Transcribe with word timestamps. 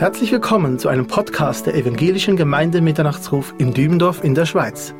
Herzlich 0.00 0.32
willkommen 0.32 0.78
zu 0.78 0.88
einem 0.88 1.06
Podcast 1.06 1.66
der 1.66 1.74
Evangelischen 1.74 2.34
Gemeinde 2.34 2.80
Mitternachtsruf 2.80 3.52
in 3.58 3.74
Dübendorf 3.74 4.24
in 4.24 4.34
der 4.34 4.46
Schweiz. 4.46 4.94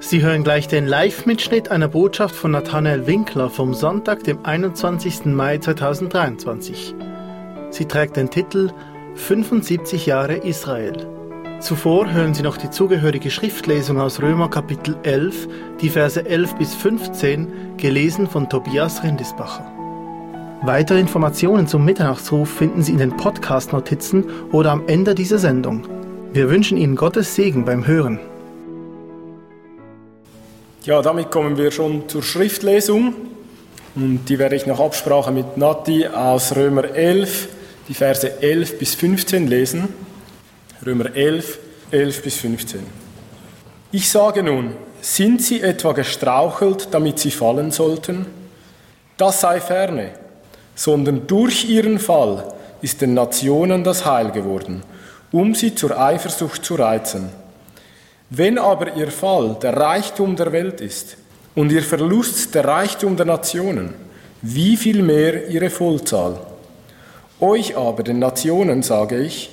Sie 0.00 0.22
hören 0.22 0.42
gleich 0.42 0.66
den 0.66 0.88
Live-Mitschnitt 0.88 1.70
einer 1.70 1.86
Botschaft 1.86 2.34
von 2.34 2.50
Nathanael 2.50 3.06
Winkler 3.06 3.48
vom 3.48 3.74
Sonntag, 3.74 4.24
dem 4.24 4.44
21. 4.44 5.26
Mai 5.26 5.58
2023. 5.58 6.96
Sie 7.70 7.84
trägt 7.84 8.16
den 8.16 8.28
Titel 8.28 8.72
75 9.14 10.06
Jahre 10.06 10.38
Israel. 10.38 11.06
Zuvor 11.60 12.10
hören 12.10 12.34
Sie 12.34 12.42
noch 12.42 12.56
die 12.56 12.70
zugehörige 12.70 13.30
Schriftlesung 13.30 14.00
aus 14.00 14.20
Römer 14.20 14.50
Kapitel 14.50 14.96
11, 15.04 15.46
die 15.80 15.90
Verse 15.90 16.26
11 16.26 16.56
bis 16.56 16.74
15, 16.74 17.76
gelesen 17.76 18.26
von 18.26 18.48
Tobias 18.48 19.04
Rindisbacher. 19.04 19.79
Weitere 20.62 21.00
Informationen 21.00 21.66
zum 21.66 21.86
Mitternachtsruf 21.86 22.50
finden 22.50 22.82
Sie 22.82 22.92
in 22.92 22.98
den 22.98 23.16
Podcast-Notizen 23.16 24.26
oder 24.52 24.72
am 24.72 24.86
Ende 24.88 25.14
dieser 25.14 25.38
Sendung. 25.38 25.88
Wir 26.34 26.50
wünschen 26.50 26.76
Ihnen 26.76 26.96
Gottes 26.96 27.34
Segen 27.34 27.64
beim 27.64 27.86
Hören. 27.86 28.20
Ja, 30.82 31.00
damit 31.00 31.30
kommen 31.30 31.56
wir 31.56 31.70
schon 31.70 32.10
zur 32.10 32.22
Schriftlesung. 32.22 33.14
Und 33.94 34.26
die 34.28 34.38
werde 34.38 34.54
ich 34.54 34.66
nach 34.66 34.78
Absprache 34.78 35.32
mit 35.32 35.56
Nati 35.56 36.06
aus 36.06 36.54
Römer 36.54 36.84
11, 36.94 37.48
die 37.88 37.94
Verse 37.94 38.42
11 38.42 38.78
bis 38.78 38.94
15 38.94 39.46
lesen. 39.46 39.88
Römer 40.84 41.16
11, 41.16 41.58
11 41.90 42.22
bis 42.22 42.36
15. 42.36 42.80
Ich 43.92 44.10
sage 44.10 44.42
nun, 44.42 44.72
sind 45.00 45.40
sie 45.40 45.62
etwa 45.62 45.92
gestrauchelt, 45.92 46.88
damit 46.90 47.18
sie 47.18 47.30
fallen 47.30 47.70
sollten? 47.70 48.26
Das 49.16 49.40
sei 49.40 49.58
ferne 49.58 50.10
sondern 50.80 51.26
durch 51.26 51.68
ihren 51.68 51.98
Fall 51.98 52.42
ist 52.80 53.02
den 53.02 53.12
Nationen 53.12 53.84
das 53.84 54.06
Heil 54.06 54.30
geworden, 54.30 54.82
um 55.30 55.54
sie 55.54 55.74
zur 55.74 56.00
Eifersucht 56.00 56.64
zu 56.64 56.74
reizen. 56.74 57.28
Wenn 58.30 58.56
aber 58.56 58.96
ihr 58.96 59.10
Fall 59.10 59.58
der 59.62 59.76
Reichtum 59.76 60.36
der 60.36 60.52
Welt 60.52 60.80
ist 60.80 61.18
und 61.54 61.70
ihr 61.70 61.82
Verlust 61.82 62.54
der 62.54 62.64
Reichtum 62.64 63.14
der 63.14 63.26
Nationen, 63.26 63.92
wie 64.40 64.74
viel 64.78 65.02
mehr 65.02 65.50
ihre 65.50 65.68
Vollzahl? 65.68 66.38
Euch 67.40 67.76
aber, 67.76 68.02
den 68.02 68.18
Nationen, 68.18 68.82
sage 68.82 69.18
ich, 69.18 69.50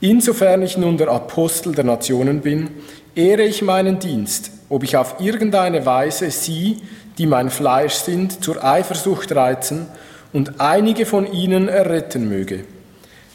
insofern 0.00 0.62
ich 0.62 0.78
nun 0.78 0.96
der 0.96 1.08
Apostel 1.08 1.74
der 1.74 1.84
Nationen 1.84 2.40
bin, 2.40 2.70
ehre 3.16 3.42
ich 3.42 3.62
meinen 3.62 3.98
Dienst, 3.98 4.52
ob 4.68 4.84
ich 4.84 4.96
auf 4.96 5.16
irgendeine 5.18 5.84
Weise 5.84 6.30
sie, 6.30 6.82
die 7.18 7.26
mein 7.26 7.50
Fleisch 7.50 7.94
sind, 7.94 8.44
zur 8.44 8.62
Eifersucht 8.62 9.34
reizen 9.34 9.88
und 10.32 10.60
einige 10.60 11.06
von 11.06 11.30
ihnen 11.30 11.68
erretten 11.68 12.28
möge. 12.28 12.64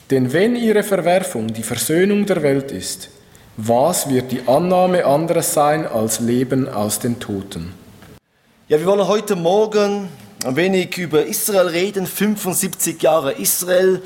Denn 0.09 0.33
wenn 0.33 0.55
ihre 0.55 0.83
Verwerfung 0.83 1.53
die 1.53 1.63
Versöhnung 1.63 2.25
der 2.25 2.41
Welt 2.41 2.71
ist, 2.71 3.09
was 3.57 4.09
wird 4.09 4.31
die 4.31 4.47
Annahme 4.47 5.05
anderes 5.05 5.53
sein 5.53 5.85
als 5.85 6.19
Leben 6.19 6.69
aus 6.69 6.99
den 6.99 7.19
Toten? 7.19 7.73
Ja, 8.69 8.79
wir 8.79 8.85
wollen 8.85 9.07
heute 9.07 9.35
Morgen 9.35 10.09
ein 10.45 10.55
wenig 10.55 10.97
über 10.97 11.25
Israel 11.25 11.67
reden, 11.67 12.05
75 12.05 13.01
Jahre 13.01 13.33
Israel. 13.33 14.01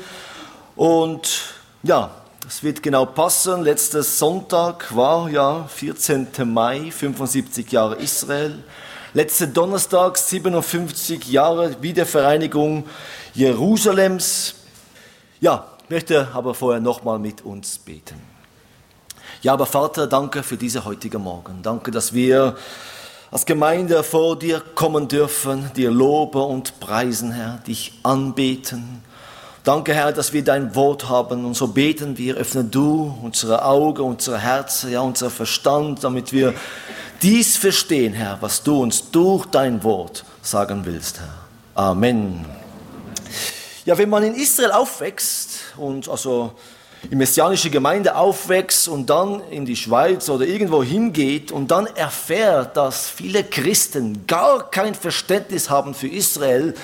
Und 0.74 1.54
ja, 1.82 2.10
das 2.44 2.62
wird 2.62 2.82
genau 2.82 3.06
passen. 3.06 3.62
Letzter 3.62 4.02
Sonntag 4.02 4.94
war 4.96 5.28
ja 5.28 5.64
14. 5.68 6.28
Mai, 6.44 6.90
75 6.90 7.70
Jahre 7.70 7.96
Israel. 7.96 8.58
Letzten 9.14 9.52
Donnerstag 9.52 10.16
57 10.16 11.30
Jahre 11.30 11.82
Wiedervereinigung 11.82 12.86
Jerusalems. 13.34 14.54
Ja, 15.38 15.66
möchte 15.90 16.28
aber 16.32 16.54
vorher 16.54 16.80
nochmal 16.80 17.18
mit 17.18 17.44
uns 17.44 17.76
beten. 17.76 18.18
Ja, 19.42 19.52
aber 19.52 19.66
Vater, 19.66 20.06
danke 20.06 20.42
für 20.42 20.56
diese 20.56 20.86
heutige 20.86 21.18
Morgen. 21.18 21.58
Danke, 21.62 21.90
dass 21.90 22.14
wir 22.14 22.56
als 23.30 23.44
Gemeinde 23.44 24.02
vor 24.02 24.38
dir 24.38 24.62
kommen 24.74 25.08
dürfen, 25.08 25.70
dir 25.76 25.90
loben 25.90 26.40
und 26.40 26.80
preisen, 26.80 27.32
Herr, 27.32 27.58
dich 27.66 28.00
anbeten. 28.02 29.02
Danke, 29.62 29.92
Herr, 29.92 30.12
dass 30.12 30.32
wir 30.32 30.42
dein 30.42 30.74
Wort 30.74 31.10
haben 31.10 31.44
und 31.44 31.52
so 31.54 31.68
beten 31.68 32.16
wir. 32.16 32.36
Öffne 32.36 32.64
du 32.64 33.14
unsere 33.22 33.62
Augen, 33.62 34.00
unsere 34.02 34.38
Herzen, 34.38 34.90
ja, 34.90 35.02
unser 35.02 35.28
Verstand, 35.28 36.02
damit 36.02 36.32
wir 36.32 36.54
dies 37.22 37.56
verstehen, 37.56 38.12
Herr, 38.12 38.38
was 38.40 38.62
du 38.62 38.82
uns 38.82 39.10
durch 39.10 39.46
dein 39.46 39.82
Wort 39.84 40.24
sagen 40.42 40.84
willst, 40.84 41.20
Herr. 41.20 41.34
Amen. 41.74 42.44
Ja, 43.84 43.96
wenn 43.96 44.10
man 44.10 44.24
in 44.24 44.34
Israel 44.34 44.72
aufwächst 44.72 45.60
und 45.76 46.08
also 46.08 46.52
in 47.10 47.18
messianische 47.18 47.70
Gemeinde 47.70 48.14
aufwächst 48.16 48.88
und 48.88 49.08
dann 49.08 49.40
in 49.50 49.64
die 49.64 49.76
Schweiz 49.76 50.28
oder 50.28 50.46
irgendwo 50.46 50.82
hingeht 50.82 51.50
und 51.50 51.70
dann 51.70 51.86
erfährt, 51.86 52.76
dass 52.76 53.08
viele 53.08 53.44
Christen 53.44 54.26
gar 54.26 54.70
kein 54.70 54.94
Verständnis 54.94 55.70
haben 55.70 55.94
für 55.94 56.08
Israel, 56.08 56.74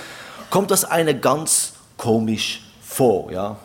kommt 0.51 0.71
das 0.71 0.85
eine 0.85 1.19
ganz 1.19 1.73
komisch 1.97 2.63
vor, 2.83 3.31
ja. 3.31 3.57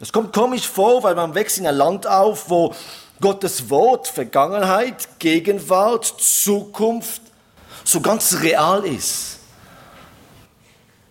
Es 0.00 0.12
kommt 0.12 0.32
komisch 0.32 0.66
vor, 0.66 1.02
weil 1.02 1.14
man 1.14 1.34
wächst 1.34 1.58
in 1.58 1.66
ein 1.66 1.74
Land 1.74 2.06
auf, 2.06 2.48
wo 2.48 2.74
Gottes 3.20 3.68
Wort, 3.68 4.08
Vergangenheit, 4.08 5.08
Gegenwart, 5.18 6.06
Zukunft 6.06 7.22
so 7.84 8.00
ganz 8.00 8.40
real 8.40 8.84
ist. 8.84 9.38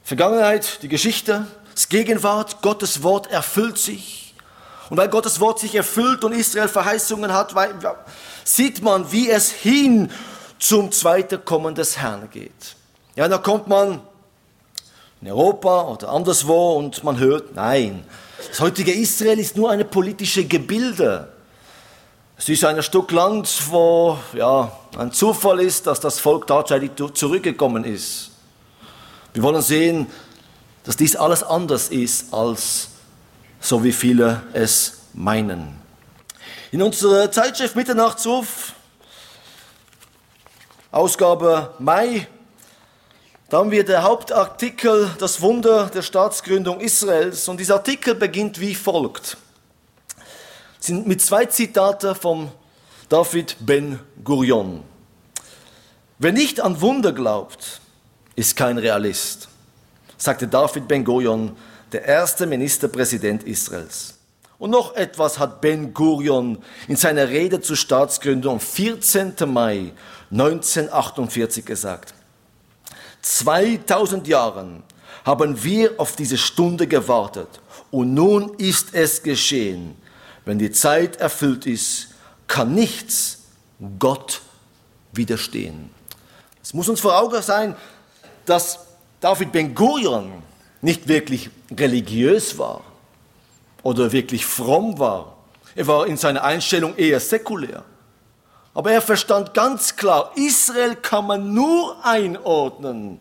Vergangenheit, 0.03 0.81
die 0.81 0.87
Geschichte, 0.87 1.45
das 1.73 1.87
Gegenwart, 1.87 2.61
Gottes 2.61 3.03
Wort 3.03 3.27
erfüllt 3.27 3.77
sich. 3.77 4.33
Und 4.89 4.97
weil 4.97 5.07
Gottes 5.07 5.39
Wort 5.39 5.59
sich 5.59 5.75
erfüllt 5.75 6.23
und 6.23 6.33
Israel 6.33 6.67
Verheißungen 6.67 7.31
hat, 7.31 7.53
sieht 8.43 8.81
man, 8.81 9.11
wie 9.11 9.29
es 9.29 9.51
hin 9.51 10.11
zum 10.57 10.91
zweiten 10.91 11.45
Kommen 11.45 11.75
des 11.75 11.97
Herrn 11.97 12.27
geht. 12.31 12.75
Ja, 13.15 13.27
da 13.27 13.37
kommt 13.37 13.67
man 13.67 14.01
in 15.21 15.27
Europa 15.27 15.83
oder 15.89 16.09
anderswo 16.09 16.73
und 16.73 17.03
man 17.03 17.19
hört, 17.19 17.53
nein, 17.53 18.03
das 18.49 18.59
heutige 18.61 18.93
Israel 18.93 19.37
ist 19.37 19.55
nur 19.55 19.69
eine 19.69 19.85
politische 19.85 20.45
Gebilde. 20.45 21.31
Es 22.41 22.47
ist 22.47 22.63
ein 22.63 22.81
Stück 22.81 23.11
Land, 23.11 23.63
wo 23.69 24.17
ja, 24.31 24.71
ein 24.97 25.11
Zufall 25.11 25.59
ist, 25.59 25.85
dass 25.87 25.99
das 25.99 26.21
Volk 26.21 26.47
tatsächlich 26.47 26.91
zurückgekommen 27.13 27.83
ist. 27.83 28.31
Wir 29.33 29.43
wollen 29.43 29.61
sehen, 29.61 30.07
dass 30.85 30.95
dies 30.95 31.17
alles 31.17 31.43
anders 31.43 31.89
ist, 31.89 32.33
als 32.33 32.91
so 33.59 33.83
wie 33.83 33.91
viele 33.91 34.41
es 34.53 34.99
meinen. 35.13 35.81
In 36.71 36.81
unserer 36.81 37.29
Zeitschrift 37.29 37.75
Mitternachtsruf, 37.75 38.71
Ausgabe 40.91 41.73
Mai, 41.77 42.25
da 43.49 43.57
haben 43.57 43.71
wir 43.71 43.83
der 43.83 44.03
Hauptartikel 44.03 45.11
Das 45.19 45.41
Wunder 45.41 45.87
der 45.93 46.03
Staatsgründung 46.03 46.79
Israels. 46.79 47.49
Und 47.49 47.59
dieser 47.59 47.75
Artikel 47.75 48.15
beginnt 48.15 48.61
wie 48.61 48.75
folgt 48.75 49.35
sind 50.79 51.07
mit 51.07 51.21
zwei 51.21 51.45
Zitate 51.45 52.15
von 52.15 52.49
David 53.09 53.57
Ben 53.59 53.99
Gurion. 54.23 54.83
Wer 56.17 56.31
nicht 56.31 56.61
an 56.61 56.79
Wunder 56.81 57.11
glaubt, 57.11 57.81
ist 58.35 58.55
kein 58.55 58.77
Realist, 58.77 59.49
sagte 60.17 60.47
David 60.47 60.87
Ben 60.87 61.03
Gurion, 61.03 61.55
der 61.91 62.05
erste 62.05 62.45
Ministerpräsident 62.45 63.43
Israels. 63.43 64.15
Und 64.57 64.71
noch 64.71 64.95
etwas 64.95 65.39
hat 65.39 65.61
Ben 65.61 65.93
Gurion 65.93 66.59
in 66.87 66.97
seiner 66.97 67.29
Rede 67.29 67.61
zur 67.61 67.77
Staatsgründung 67.77 68.53
am 68.53 68.59
14. 68.59 69.33
Mai 69.47 69.93
1948 70.31 71.65
gesagt. 71.65 72.13
2000 73.21 74.27
Jahren 74.27 74.83
haben 75.25 75.63
wir 75.63 75.93
auf 75.97 76.15
diese 76.15 76.37
Stunde 76.37 76.87
gewartet 76.87 77.47
und 77.91 78.13
nun 78.13 78.53
ist 78.57 78.93
es 78.93 79.23
geschehen. 79.23 79.95
Wenn 80.49 80.57
die 80.57 80.71
Zeit 80.71 81.17
erfüllt 81.17 81.67
ist, 81.67 82.07
kann 82.47 82.73
nichts 82.73 83.43
Gott 83.99 84.41
widerstehen. 85.11 85.91
Es 86.63 86.73
muss 86.73 86.89
uns 86.89 87.01
vor 87.01 87.15
Augen 87.19 87.39
sein, 87.43 87.75
dass 88.47 88.79
David 89.21 89.51
Ben 89.51 89.75
Gurion 89.75 90.41
nicht 90.81 91.07
wirklich 91.07 91.51
religiös 91.69 92.57
war 92.57 92.81
oder 93.83 94.11
wirklich 94.11 94.43
fromm 94.43 94.97
war. 94.97 95.37
Er 95.75 95.85
war 95.85 96.07
in 96.07 96.17
seiner 96.17 96.43
Einstellung 96.43 96.95
eher 96.95 97.19
säkulär. 97.19 97.83
Aber 98.73 98.91
er 98.91 99.03
verstand 99.03 99.53
ganz 99.53 99.97
klar, 99.97 100.31
Israel 100.33 100.95
kann 100.95 101.27
man 101.27 101.53
nur 101.53 102.03
einordnen 102.03 103.19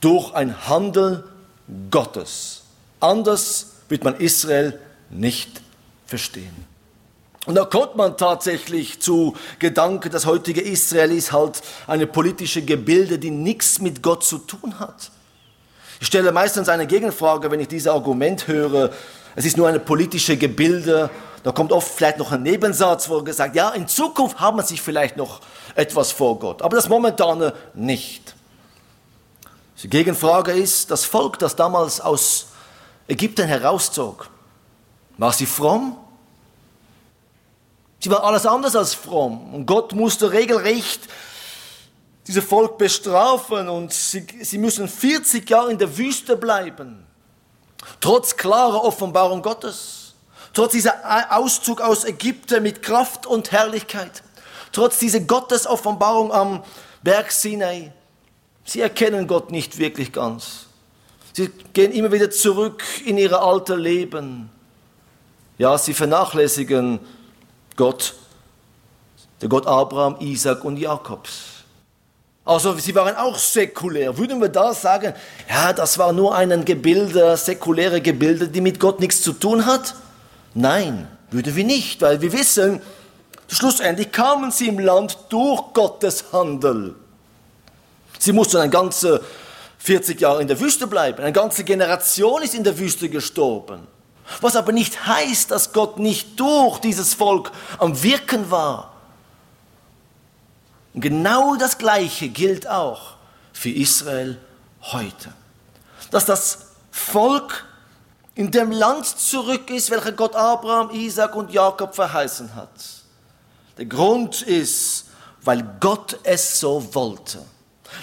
durch 0.00 0.34
ein 0.34 0.66
Handel 0.66 1.22
Gottes. 1.88 2.64
Anders 2.98 3.74
wird 3.88 4.02
man 4.02 4.16
Israel 4.16 4.80
nicht 5.08 5.62
verstehen. 6.10 6.66
Und 7.46 7.54
da 7.54 7.64
kommt 7.64 7.96
man 7.96 8.18
tatsächlich 8.18 9.00
zu 9.00 9.34
Gedanken, 9.58 10.10
das 10.10 10.26
heutige 10.26 10.60
Israel 10.60 11.10
ist 11.12 11.32
halt 11.32 11.62
eine 11.86 12.06
politische 12.06 12.62
Gebilde, 12.62 13.18
die 13.18 13.30
nichts 13.30 13.80
mit 13.80 14.02
Gott 14.02 14.22
zu 14.24 14.38
tun 14.38 14.78
hat. 14.78 15.10
Ich 16.00 16.06
stelle 16.06 16.32
meistens 16.32 16.68
eine 16.68 16.86
Gegenfrage, 16.86 17.50
wenn 17.50 17.60
ich 17.60 17.68
dieses 17.68 17.88
Argument 17.88 18.46
höre, 18.46 18.90
Es 19.36 19.44
ist 19.44 19.56
nur 19.56 19.68
eine 19.68 19.80
politische 19.80 20.36
Gebilde. 20.36 21.10
Da 21.42 21.52
kommt 21.52 21.72
oft 21.72 21.88
vielleicht 21.88 22.18
noch 22.18 22.32
ein 22.32 22.42
Nebensatz, 22.42 23.08
wo 23.08 23.22
gesagt, 23.22 23.54
ja, 23.56 23.70
in 23.70 23.88
Zukunft 23.88 24.40
haben 24.40 24.58
wir 24.58 24.62
sich 24.62 24.82
vielleicht 24.82 25.16
noch 25.16 25.40
etwas 25.74 26.12
vor 26.12 26.38
Gott, 26.38 26.62
aber 26.62 26.76
das 26.76 26.88
momentane 26.88 27.54
nicht. 27.72 28.34
Die 29.82 29.88
Gegenfrage 29.88 30.52
ist, 30.52 30.90
das 30.90 31.06
Volk, 31.06 31.38
das 31.38 31.56
damals 31.56 32.00
aus 32.02 32.48
Ägypten 33.08 33.46
herauszog, 33.46 34.28
war 35.20 35.34
sie 35.34 35.44
fromm? 35.44 35.98
Sie 38.02 38.10
war 38.10 38.24
alles 38.24 38.46
anders 38.46 38.74
als 38.74 38.94
fromm. 38.94 39.52
Und 39.52 39.66
Gott 39.66 39.92
musste 39.92 40.32
regelrecht 40.32 41.02
dieses 42.26 42.42
Volk 42.42 42.78
bestrafen 42.78 43.68
und 43.68 43.92
sie, 43.92 44.26
sie 44.40 44.56
müssen 44.56 44.88
40 44.88 45.48
Jahre 45.48 45.72
in 45.72 45.78
der 45.78 45.98
Wüste 45.98 46.36
bleiben. 46.36 47.04
Trotz 48.00 48.36
klarer 48.36 48.82
Offenbarung 48.82 49.42
Gottes. 49.42 50.14
Trotz 50.54 50.72
dieser 50.72 51.36
Auszug 51.36 51.82
aus 51.82 52.04
Ägypten 52.04 52.62
mit 52.62 52.82
Kraft 52.82 53.26
und 53.26 53.52
Herrlichkeit. 53.52 54.22
Trotz 54.72 54.98
dieser 55.00 55.20
Gottesoffenbarung 55.20 56.32
am 56.32 56.64
Berg 57.02 57.30
Sinai. 57.30 57.92
Sie 58.64 58.80
erkennen 58.80 59.26
Gott 59.26 59.50
nicht 59.50 59.76
wirklich 59.76 60.12
ganz. 60.12 60.66
Sie 61.34 61.50
gehen 61.74 61.92
immer 61.92 62.10
wieder 62.10 62.30
zurück 62.30 62.82
in 63.04 63.18
ihr 63.18 63.38
alter 63.38 63.76
Leben. 63.76 64.50
Ja, 65.60 65.76
sie 65.76 65.92
vernachlässigen 65.92 67.00
Gott, 67.76 68.14
der 69.42 69.50
Gott 69.50 69.66
Abraham, 69.66 70.16
Isaac 70.18 70.64
und 70.64 70.78
Jakobs. 70.78 71.32
Also 72.46 72.78
sie 72.78 72.94
waren 72.94 73.14
auch 73.14 73.36
säkulär. 73.36 74.16
Würden 74.16 74.40
wir 74.40 74.48
da 74.48 74.72
sagen, 74.72 75.12
ja, 75.50 75.74
das 75.74 75.98
war 75.98 76.14
nur 76.14 76.34
ein 76.34 76.64
Gebilde, 76.64 77.36
säkuläre 77.36 78.00
Gebilde, 78.00 78.48
die 78.48 78.62
mit 78.62 78.80
Gott 78.80 79.00
nichts 79.00 79.20
zu 79.20 79.34
tun 79.34 79.66
hat? 79.66 79.96
Nein, 80.54 81.06
würden 81.30 81.54
wir 81.54 81.64
nicht, 81.64 82.00
weil 82.00 82.22
wir 82.22 82.32
wissen, 82.32 82.80
schlussendlich 83.46 84.10
kamen 84.12 84.52
sie 84.52 84.68
im 84.68 84.78
Land 84.78 85.18
durch 85.28 85.74
Gottes 85.74 86.32
Handel. 86.32 86.94
Sie 88.18 88.32
mussten 88.32 88.56
ein 88.56 88.70
ganze 88.70 89.22
40 89.76 90.22
Jahre 90.22 90.40
in 90.40 90.48
der 90.48 90.58
Wüste 90.58 90.86
bleiben. 90.86 91.18
Eine 91.18 91.32
ganze 91.32 91.64
Generation 91.64 92.40
ist 92.40 92.54
in 92.54 92.64
der 92.64 92.78
Wüste 92.78 93.10
gestorben. 93.10 93.86
Was 94.40 94.56
aber 94.56 94.72
nicht 94.72 95.06
heißt, 95.06 95.50
dass 95.50 95.72
Gott 95.72 95.98
nicht 95.98 96.38
durch 96.38 96.78
dieses 96.78 97.14
Volk 97.14 97.50
am 97.78 98.02
Wirken 98.02 98.50
war. 98.50 98.92
Und 100.94 101.02
genau 101.02 101.56
das 101.56 101.78
Gleiche 101.78 102.28
gilt 102.28 102.66
auch 102.68 103.14
für 103.52 103.70
Israel 103.70 104.40
heute. 104.82 105.32
Dass 106.10 106.24
das 106.24 106.66
Volk 106.90 107.66
in 108.34 108.50
dem 108.50 108.70
Land 108.70 109.06
zurück 109.06 109.70
ist, 109.70 109.90
welches 109.90 110.16
Gott 110.16 110.34
Abraham, 110.34 110.90
Isaac 110.90 111.34
und 111.34 111.52
Jakob 111.52 111.94
verheißen 111.94 112.54
hat. 112.54 112.70
Der 113.76 113.86
Grund 113.86 114.42
ist, 114.42 115.06
weil 115.42 115.62
Gott 115.80 116.18
es 116.22 116.60
so 116.60 116.94
wollte. 116.94 117.44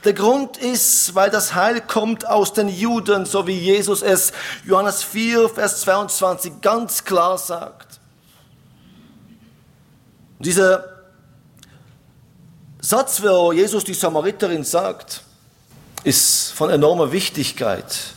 Der 0.04 0.14
Grund 0.14 0.58
ist, 0.58 1.16
weil 1.16 1.30
das 1.30 1.56
Heil 1.56 1.82
kommt 1.82 2.28
aus 2.28 2.54
den 2.54 2.70
Juden, 2.70 3.26
so 3.26 3.48
wie 3.48 3.58
Jesus 3.58 4.02
es 4.02 4.32
Johannes 4.66 5.04
4, 5.04 5.50
Vers 5.50 5.82
22 5.82 6.62
ganz 6.62 7.04
klar 7.04 7.38
sagt. 7.38 8.00
dieser 10.40 10.86
Satz, 12.80 13.22
wo 13.24 13.52
Jesus 13.52 13.84
die 13.84 13.94
Samariterin 13.94 14.64
sagt, 14.64 15.24
ist 16.04 16.52
von 16.54 16.70
enormer 16.70 17.12
Wichtigkeit, 17.12 18.14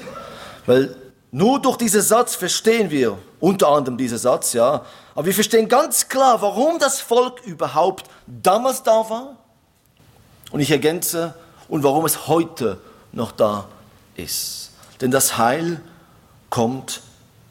weil 0.67 0.95
nur 1.33 1.61
durch 1.61 1.77
diesen 1.77 2.03
Satz 2.03 2.35
verstehen 2.35 2.91
wir, 2.91 3.19
unter 3.41 3.69
anderem 3.69 3.97
diesen 3.97 4.19
Satz, 4.19 4.53
ja, 4.53 4.85
aber 5.15 5.27
wir 5.27 5.35
verstehen 5.35 5.69
ganz 5.69 6.09
klar, 6.09 6.41
warum 6.43 6.79
das 6.79 7.01
Volk 7.01 7.41
überhaupt 7.45 8.07
damals 8.27 8.83
da 8.83 9.09
war. 9.09 9.37
Und 10.51 10.61
ich 10.61 10.71
ergänze, 10.71 11.35
und 11.71 11.85
warum 11.85 12.05
es 12.05 12.27
heute 12.27 12.79
noch 13.13 13.33
da 13.33 13.67
ist. 14.17 14.73
Denn 15.01 15.11
das 15.11 15.39
Heil 15.39 15.81
kommt 16.51 17.01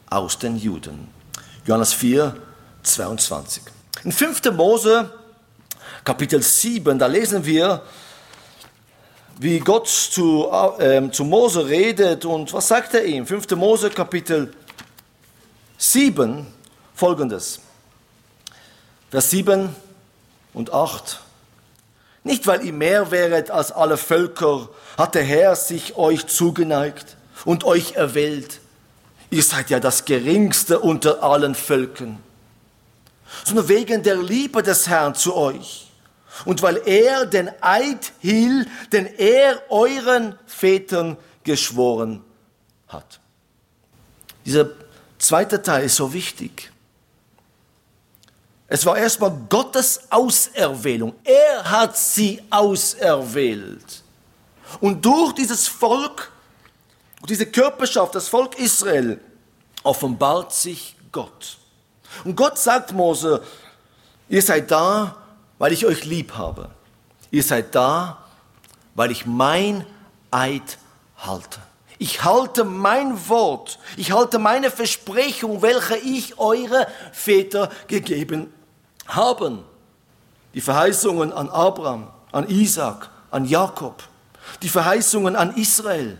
aus 0.08 0.38
den 0.38 0.56
Juden. 0.56 1.08
Johannes 1.66 1.92
4, 1.94 2.36
22. 2.82 3.62
In 4.04 4.12
5. 4.12 4.52
Mose, 4.52 5.10
Kapitel 6.04 6.42
7, 6.42 6.98
da 6.98 7.06
lesen 7.06 7.44
wir, 7.44 7.82
wie 9.38 9.58
Gott 9.58 9.88
zu, 9.88 10.50
äh, 10.78 11.10
zu 11.10 11.24
Mose 11.24 11.66
redet 11.66 12.24
und 12.26 12.52
was 12.52 12.68
sagt 12.68 12.94
er 12.94 13.04
ihm? 13.04 13.26
5. 13.26 13.50
Mose, 13.56 13.88
Kapitel 13.88 14.52
7, 15.78 16.46
folgendes. 16.94 17.60
Vers 19.10 19.30
7 19.30 19.74
und 20.52 20.72
8. 20.72 21.20
Nicht, 22.22 22.46
weil 22.46 22.64
ihr 22.64 22.72
mehr 22.72 23.10
wäret 23.10 23.50
als 23.50 23.72
alle 23.72 23.96
Völker, 23.96 24.68
hat 24.98 25.14
der 25.14 25.22
Herr 25.22 25.56
sich 25.56 25.96
euch 25.96 26.26
zugeneigt 26.26 27.16
und 27.44 27.64
euch 27.64 27.92
erwählt. 27.92 28.60
Ihr 29.30 29.42
seid 29.42 29.70
ja 29.70 29.80
das 29.80 30.04
geringste 30.04 30.80
unter 30.80 31.22
allen 31.22 31.54
Völkern, 31.54 32.18
sondern 33.44 33.68
wegen 33.68 34.02
der 34.02 34.16
Liebe 34.16 34.62
des 34.62 34.88
Herrn 34.88 35.14
zu 35.14 35.34
euch 35.34 35.88
und 36.44 36.62
weil 36.62 36.82
er 36.84 37.26
den 37.26 37.50
Eid 37.60 38.12
hielt, 38.20 38.68
den 38.92 39.06
er 39.06 39.62
euren 39.70 40.36
Vätern 40.46 41.16
geschworen 41.44 42.22
hat. 42.88 43.20
Dieser 44.44 44.70
zweite 45.18 45.62
Teil 45.62 45.84
ist 45.84 45.96
so 45.96 46.12
wichtig. 46.12 46.70
Es 48.72 48.86
war 48.86 48.96
erstmal 48.96 49.32
Gottes 49.48 50.00
Auserwählung. 50.10 51.12
Er 51.24 51.68
hat 51.68 51.96
sie 51.96 52.40
auserwählt. 52.50 54.04
Und 54.80 55.04
durch 55.04 55.32
dieses 55.32 55.66
Volk, 55.66 56.30
diese 57.28 57.46
Körperschaft, 57.46 58.14
das 58.14 58.28
Volk 58.28 58.56
Israel, 58.60 59.20
offenbart 59.82 60.54
sich 60.54 60.94
Gott. 61.10 61.58
Und 62.22 62.36
Gott 62.36 62.58
sagt 62.58 62.92
Mose, 62.92 63.42
ihr 64.28 64.40
seid 64.40 64.70
da, 64.70 65.16
weil 65.58 65.72
ich 65.72 65.84
euch 65.84 66.04
lieb 66.04 66.34
habe. 66.34 66.70
Ihr 67.32 67.42
seid 67.42 67.74
da, 67.74 68.18
weil 68.94 69.10
ich 69.10 69.26
mein 69.26 69.84
Eid 70.30 70.78
halte. 71.16 71.58
Ich 71.98 72.22
halte 72.22 72.62
mein 72.62 73.28
Wort, 73.28 73.80
ich 73.96 74.12
halte 74.12 74.38
meine 74.38 74.70
Versprechung, 74.70 75.60
welche 75.60 75.96
ich 75.96 76.38
eure 76.38 76.86
Väter 77.12 77.68
gegeben 77.88 78.42
habe 78.42 78.59
haben. 79.14 79.64
Die 80.54 80.60
Verheißungen 80.60 81.32
an 81.32 81.48
Abraham, 81.48 82.08
an 82.32 82.48
Isaac, 82.48 83.08
an 83.30 83.44
Jakob, 83.44 84.02
die 84.62 84.68
Verheißungen 84.68 85.36
an 85.36 85.54
Israel. 85.56 86.18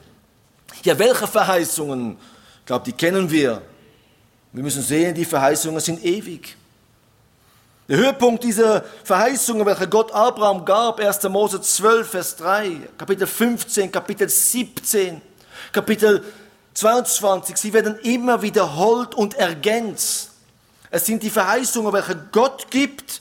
Ja, 0.85 0.99
welche 0.99 1.27
Verheißungen? 1.27 2.17
Ich 2.61 2.67
glaube, 2.67 2.85
die 2.85 2.93
kennen 2.93 3.31
wir. 3.31 3.63
Wir 4.53 4.63
müssen 4.63 4.83
sehen, 4.83 5.15
die 5.15 5.25
Verheißungen 5.25 5.81
sind 5.81 6.05
ewig. 6.05 6.57
Der 7.89 7.99
Höhepunkt 7.99 8.45
dieser 8.45 8.85
Verheißungen, 9.03 9.67
welche 9.67 9.89
Gott 9.89 10.13
Abraham 10.13 10.65
gab, 10.65 11.01
1. 11.01 11.25
Mose 11.25 11.61
12, 11.61 12.09
Vers 12.09 12.37
3, 12.37 12.89
Kapitel 12.97 13.27
15, 13.27 13.91
Kapitel 13.91 14.29
17, 14.29 15.21
Kapitel 15.73 16.25
22, 16.75 17.57
sie 17.57 17.73
werden 17.73 17.99
immer 17.99 18.43
wiederholt 18.43 19.15
und 19.17 19.35
ergänzt. 19.35 20.30
Es 20.91 21.07
sind 21.07 21.23
die 21.23 21.31
Verheißungen, 21.31 21.93
welche 21.93 22.17
Gott 22.33 22.71
gibt. 22.71 23.21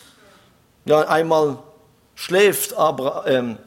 Ja, 0.86 1.08
einmal 1.08 1.60
schläft, 2.16 2.74
Abra 2.74 3.26
ähm, 3.28 3.58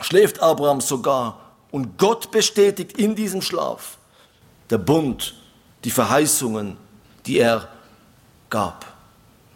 schläft 0.00 0.40
Abraham 0.40 0.80
sogar 0.80 1.40
und 1.70 1.98
Gott 1.98 2.30
bestätigt 2.30 2.98
in 2.98 3.14
diesem 3.14 3.42
Schlaf 3.42 3.98
der 4.70 4.78
Bund, 4.78 5.34
die 5.84 5.90
Verheißungen, 5.90 6.76
die 7.26 7.38
er 7.38 7.68
gab. 8.48 8.86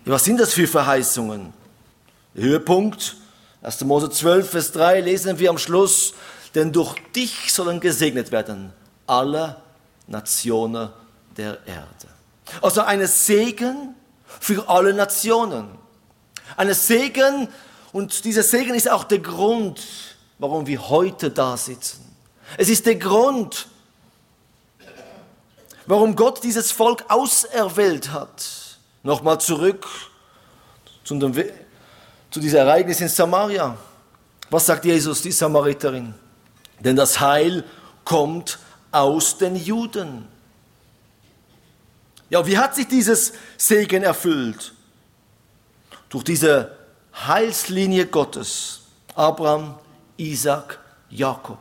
Was 0.04 0.24
sind 0.24 0.38
das 0.38 0.52
für 0.52 0.66
Verheißungen? 0.66 1.52
Höhepunkt, 2.34 3.16
1. 3.62 3.84
Mose 3.84 4.10
12, 4.10 4.50
Vers 4.50 4.72
3, 4.72 5.00
lesen 5.00 5.38
wir 5.38 5.50
am 5.50 5.58
Schluss, 5.58 6.14
denn 6.54 6.72
durch 6.72 6.94
dich 7.14 7.52
sollen 7.52 7.80
gesegnet 7.80 8.30
werden 8.30 8.72
alle 9.06 9.56
Nationen 10.06 10.90
der 11.36 11.58
Erde. 11.66 12.17
Also 12.62 12.82
eine 12.82 13.06
Segen 13.06 13.94
für 14.40 14.68
alle 14.68 14.94
Nationen. 14.94 15.68
Eine 16.56 16.74
Segen, 16.74 17.48
und 17.92 18.24
dieser 18.24 18.42
Segen 18.42 18.74
ist 18.74 18.90
auch 18.90 19.04
der 19.04 19.18
Grund, 19.18 19.80
warum 20.38 20.66
wir 20.66 20.88
heute 20.88 21.30
da 21.30 21.56
sitzen. 21.56 22.04
Es 22.56 22.68
ist 22.68 22.86
der 22.86 22.96
Grund, 22.96 23.68
warum 25.86 26.14
Gott 26.16 26.42
dieses 26.44 26.70
Volk 26.70 27.04
auserwählt 27.08 28.12
hat. 28.12 28.46
Nochmal 29.02 29.40
zurück 29.40 29.86
zu, 31.04 31.18
dem, 31.18 31.34
zu 32.30 32.40
diesem 32.40 32.60
Ereignis 32.60 33.00
in 33.00 33.08
Samaria. 33.08 33.76
Was 34.50 34.66
sagt 34.66 34.84
Jesus, 34.84 35.22
die 35.22 35.32
Samariterin? 35.32 36.14
Denn 36.80 36.96
das 36.96 37.20
Heil 37.20 37.64
kommt 38.04 38.58
aus 38.92 39.36
den 39.36 39.56
Juden. 39.56 40.26
Ja, 42.30 42.46
wie 42.46 42.58
hat 42.58 42.74
sich 42.74 42.86
dieses 42.86 43.32
Segen 43.56 44.02
erfüllt? 44.02 44.74
Durch 46.08 46.24
diese 46.24 46.76
Heilslinie 47.26 48.06
Gottes. 48.06 48.82
Abraham, 49.14 49.74
Isaac, 50.16 50.78
Jakob. 51.10 51.58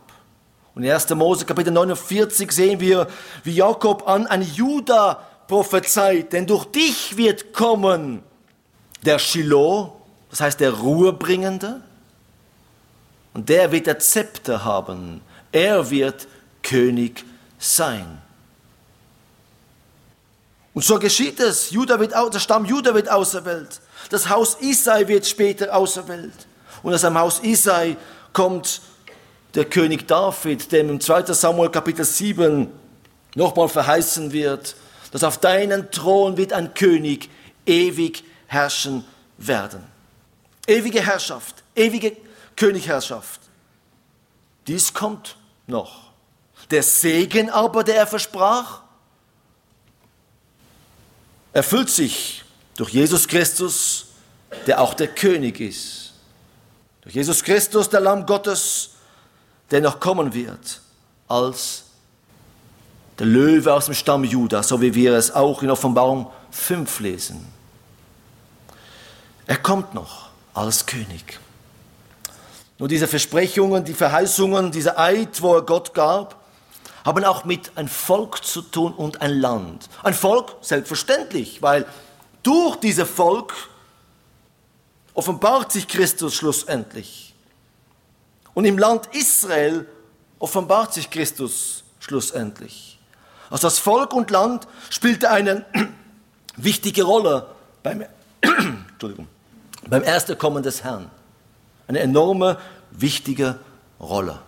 Und 0.75 0.83
in 0.83 0.91
1. 0.91 1.09
Mose 1.11 1.45
Kapitel 1.45 1.71
49 1.71 2.51
sehen 2.51 2.79
wir, 2.79 3.07
wie 3.43 3.55
Jakob 3.55 4.07
an 4.07 4.27
ein 4.27 4.43
Juda 4.43 5.25
prophezeit, 5.47 6.33
denn 6.33 6.45
durch 6.45 6.65
dich 6.65 7.17
wird 7.17 7.53
kommen 7.53 8.21
der 9.03 9.17
Shiloh, 9.17 9.99
das 10.29 10.41
heißt 10.41 10.59
der 10.59 10.71
Ruhebringende, 10.73 11.81
und 13.33 13.49
der 13.49 13.71
wird 13.71 13.87
der 13.87 13.99
Zepter 13.99 14.65
haben. 14.65 15.21
Er 15.51 15.89
wird 15.89 16.27
König 16.61 17.23
sein. 17.57 18.21
Und 20.77 20.83
so 20.83 20.99
geschieht 20.99 21.39
es. 21.39 21.71
Judah 21.71 21.99
wird, 21.99 22.13
der 22.13 22.37
Stamm 22.37 22.63
Judah 22.63 22.93
wird 22.93 23.09
auserwählt. 23.09 23.81
Das 24.11 24.29
Haus 24.29 24.57
Isai 24.61 25.07
wird 25.07 25.25
später 25.25 25.75
auserwählt. 25.75 26.45
Und 26.83 26.93
aus 26.93 27.01
dem 27.01 27.17
Haus 27.17 27.39
Isai 27.39 27.97
kommt 28.31 28.81
der 29.55 29.65
König 29.65 30.07
David, 30.07 30.71
dem 30.71 30.91
im 30.91 30.99
2. 31.01 31.33
Samuel 31.33 31.71
Kapitel 31.71 32.05
7 32.05 32.69
nochmal 33.33 33.69
verheißen 33.69 34.31
wird, 34.31 34.75
dass 35.11 35.23
auf 35.23 35.39
deinen 35.39 35.89
Thron 35.89 36.37
wird 36.37 36.53
ein 36.53 36.75
König 36.75 37.27
ewig 37.65 38.23
herrschen 38.45 39.03
werden. 39.39 39.83
Ewige 40.67 41.03
Herrschaft, 41.03 41.63
ewige 41.75 42.15
Königherrschaft. 42.55 43.41
Dies 44.67 44.93
kommt 44.93 45.37
noch. 45.65 46.11
Der 46.69 46.83
Segen 46.83 47.49
aber, 47.49 47.83
der 47.83 47.95
er 47.95 48.05
versprach, 48.05 48.81
erfüllt 51.57 51.89
sich 51.89 52.43
durch 52.75 52.91
Jesus 52.91 53.27
Christus, 53.27 54.05
der 54.67 54.79
auch 54.79 54.93
der 54.93 55.07
König 55.07 55.59
ist. 55.59 56.13
Durch 57.01 57.15
Jesus 57.15 57.43
Christus, 57.43 57.89
der 57.89 57.99
Lamm 57.99 58.27
Gottes, 58.27 58.91
der 59.71 59.81
noch 59.81 59.99
kommen 59.99 60.33
wird 60.35 60.81
als 61.27 61.85
der 63.17 63.25
Löwe 63.25 63.73
aus 63.73 63.85
dem 63.85 63.95
Stamm 63.95 64.23
Juda, 64.23 64.61
so 64.61 64.79
wie 64.81 64.93
wir 64.93 65.13
es 65.15 65.31
auch 65.31 65.63
in 65.63 65.71
Offenbarung 65.71 66.31
5 66.51 66.99
lesen. 66.99 67.43
Er 69.47 69.57
kommt 69.57 69.95
noch 69.95 70.29
als 70.53 70.85
König. 70.85 71.39
Nur 72.77 72.87
diese 72.87 73.07
Versprechungen, 73.07 73.83
die 73.83 73.95
Verheißungen, 73.95 74.71
dieser 74.71 74.99
Eid, 74.99 75.41
wo 75.41 75.55
er 75.55 75.63
Gott 75.63 75.95
gab, 75.95 76.39
haben 77.07 77.23
auch 77.23 77.45
mit 77.45 77.71
ein 77.75 77.87
Volk 77.87 78.43
zu 78.43 78.61
tun 78.61 78.91
und 78.91 79.21
ein 79.21 79.39
Land. 79.39 79.87
Ein 80.03 80.13
Volk 80.13 80.57
selbstverständlich, 80.59 81.61
weil 81.61 81.85
durch 82.43 82.75
dieses 82.75 83.09
Volk 83.09 83.53
offenbart 85.13 85.71
sich 85.71 85.87
Christus 85.87 86.35
schlussendlich. 86.35 87.33
Und 88.53 88.65
im 88.65 88.77
Land 88.77 89.07
Israel 89.13 89.87
offenbart 90.37 90.93
sich 90.93 91.09
Christus 91.09 91.85
schlussendlich. 92.01 92.99
Also 93.49 93.67
das 93.67 93.79
Volk 93.79 94.11
und 94.11 94.29
Land 94.29 94.67
spielte 94.89 95.29
eine 95.31 95.65
wichtige 96.57 97.03
Rolle 97.03 97.47
beim, 97.83 98.03
Entschuldigung, 98.41 99.29
beim 99.89 100.03
Ersterkommen 100.03 100.61
des 100.61 100.83
Herrn. 100.83 101.09
Eine 101.87 101.99
enorme, 101.99 102.57
wichtige 102.91 103.59
Rolle. 103.97 104.41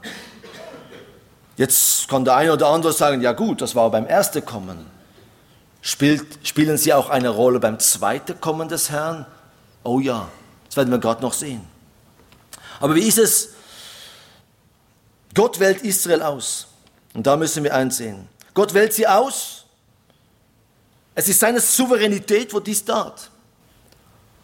Jetzt 1.60 2.08
kann 2.08 2.24
der 2.24 2.38
eine 2.38 2.54
oder 2.54 2.68
andere 2.68 2.94
sagen, 2.94 3.20
ja 3.20 3.34
gut, 3.34 3.60
das 3.60 3.76
war 3.76 3.92
beim 3.92 4.06
ersten 4.06 4.46
Kommen. 4.46 4.90
Spielt, 5.82 6.48
spielen 6.48 6.78
sie 6.78 6.94
auch 6.94 7.10
eine 7.10 7.28
Rolle 7.28 7.60
beim 7.60 7.80
zweiten 7.80 8.40
Kommen 8.40 8.70
des 8.70 8.90
Herrn? 8.92 9.26
Oh 9.84 10.00
ja, 10.00 10.30
das 10.68 10.78
werden 10.78 10.90
wir 10.90 11.00
gerade 11.00 11.22
noch 11.22 11.34
sehen. 11.34 11.68
Aber 12.80 12.96
wie 12.96 13.06
ist 13.06 13.18
es? 13.18 13.50
Gott 15.34 15.60
wählt 15.60 15.82
Israel 15.82 16.22
aus. 16.22 16.68
Und 17.14 17.28
da 17.28 17.36
müssen 17.36 17.66
wir 17.66 17.76
einsehen. 17.76 18.30
Gott 18.54 18.74
wählt 18.74 18.94
sie 18.94 19.06
aus. 19.06 19.66
Es 21.14 21.28
ist 21.28 21.42
seine 21.42 21.60
Souveränität, 21.60 22.54
wo 22.54 22.62
dies 22.62 22.86
tat. 22.86 23.30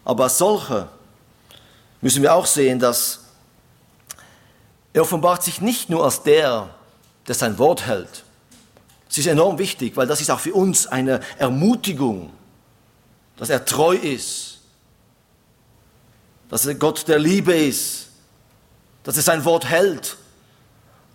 Aber 0.04 0.24
als 0.24 0.36
solche 0.36 0.86
müssen 2.02 2.22
wir 2.22 2.34
auch 2.34 2.44
sehen, 2.44 2.78
dass 2.78 3.20
er 4.92 5.00
offenbart 5.00 5.42
sich 5.42 5.62
nicht 5.62 5.88
nur 5.88 6.04
als 6.04 6.22
der, 6.22 6.68
der 7.28 7.34
sein 7.34 7.58
Wort 7.58 7.86
hält. 7.86 8.24
Es 9.08 9.18
ist 9.18 9.26
enorm 9.26 9.58
wichtig, 9.58 9.96
weil 9.96 10.06
das 10.06 10.20
ist 10.20 10.30
auch 10.30 10.40
für 10.40 10.54
uns 10.54 10.86
eine 10.86 11.20
Ermutigung, 11.38 12.32
dass 13.36 13.50
er 13.50 13.64
treu 13.64 13.94
ist, 13.94 14.58
dass 16.48 16.66
er 16.66 16.74
Gott 16.74 17.08
der 17.08 17.18
Liebe 17.18 17.54
ist, 17.54 18.08
dass 19.02 19.16
er 19.16 19.22
sein 19.22 19.44
Wort 19.44 19.66
hält. 19.66 20.16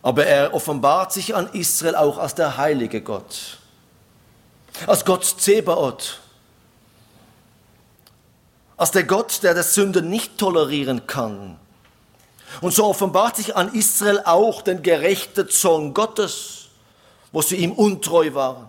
Aber 0.01 0.25
er 0.25 0.53
offenbart 0.53 1.13
sich 1.13 1.36
an 1.36 1.48
Israel 1.53 1.96
auch 1.96 2.18
als 2.18 2.34
der 2.34 2.58
heilige 2.58 3.01
Gott, 3.01 3.60
als 4.88 5.06
Gott 5.06 5.24
Zebaoth, 5.25 6.20
als 8.77 8.91
der 8.91 9.03
Gott, 9.03 9.44
der 9.44 9.53
das 9.53 9.75
Sünde 9.75 10.01
nicht 10.01 10.39
tolerieren 10.39 11.06
kann. 11.06 11.60
Und 12.60 12.74
so 12.74 12.86
offenbart 12.86 13.38
sich 13.38 13.55
an 13.55 13.74
Israel 13.74 14.22
auch 14.25 14.62
den 14.62 14.84
gerechten 14.84 15.50
Zorn 15.50 15.93
Gottes, 15.93 16.67
wo 17.31 17.41
sie 17.41 17.55
ihm 17.55 17.72
untreu 17.72 18.34
waren, 18.34 18.67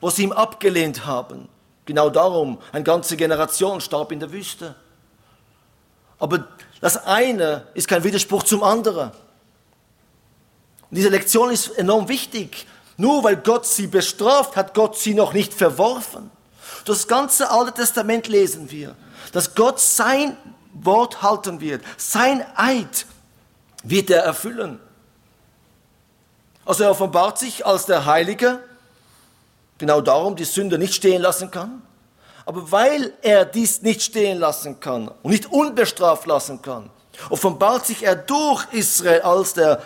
wo 0.00 0.10
sie 0.10 0.22
ihm 0.22 0.32
abgelehnt 0.32 1.06
haben. 1.06 1.48
Genau 1.84 2.10
darum, 2.10 2.58
eine 2.72 2.84
ganze 2.84 3.16
Generation 3.16 3.80
starb 3.80 4.12
in 4.12 4.20
der 4.20 4.30
Wüste. 4.30 4.76
Aber 6.18 6.46
das 6.80 7.04
eine 7.04 7.66
ist 7.74 7.88
kein 7.88 8.04
Widerspruch 8.04 8.44
zum 8.44 8.62
anderen. 8.62 9.10
Und 10.90 10.96
diese 10.96 11.08
Lektion 11.08 11.50
ist 11.50 11.68
enorm 11.76 12.08
wichtig. 12.08 12.66
Nur 12.96 13.24
weil 13.24 13.36
Gott 13.36 13.66
sie 13.66 13.88
bestraft, 13.88 14.54
hat 14.54 14.74
Gott 14.74 14.96
sie 14.96 15.14
noch 15.14 15.32
nicht 15.32 15.52
verworfen. 15.52 16.30
Das 16.84 17.08
ganze 17.08 17.50
Alte 17.50 17.72
Testament 17.72 18.28
lesen 18.28 18.70
wir 18.70 18.94
dass 19.34 19.54
Gott 19.54 19.80
sein 19.80 20.36
Wort 20.72 21.22
halten 21.22 21.60
wird. 21.60 21.82
Sein 21.96 22.44
Eid 22.54 23.06
wird 23.84 24.10
er 24.10 24.22
erfüllen. 24.22 24.80
Also 26.64 26.84
er 26.84 26.90
offenbart 26.90 27.38
sich 27.38 27.64
als 27.64 27.86
der 27.86 28.06
Heilige, 28.06 28.60
genau 29.78 30.00
darum 30.00 30.34
die 30.34 30.44
Sünde 30.44 30.78
nicht 30.78 30.94
stehen 30.94 31.22
lassen 31.22 31.50
kann. 31.50 31.82
Aber 32.46 32.70
weil 32.72 33.12
er 33.22 33.44
dies 33.44 33.82
nicht 33.82 34.02
stehen 34.02 34.38
lassen 34.38 34.80
kann 34.80 35.08
und 35.22 35.30
nicht 35.30 35.46
unbestraft 35.46 36.26
lassen 36.26 36.60
kann, 36.62 36.90
offenbart 37.30 37.86
sich 37.86 38.02
er 38.02 38.16
durch 38.16 38.66
Israel 38.72 39.22
als 39.22 39.54
der 39.54 39.82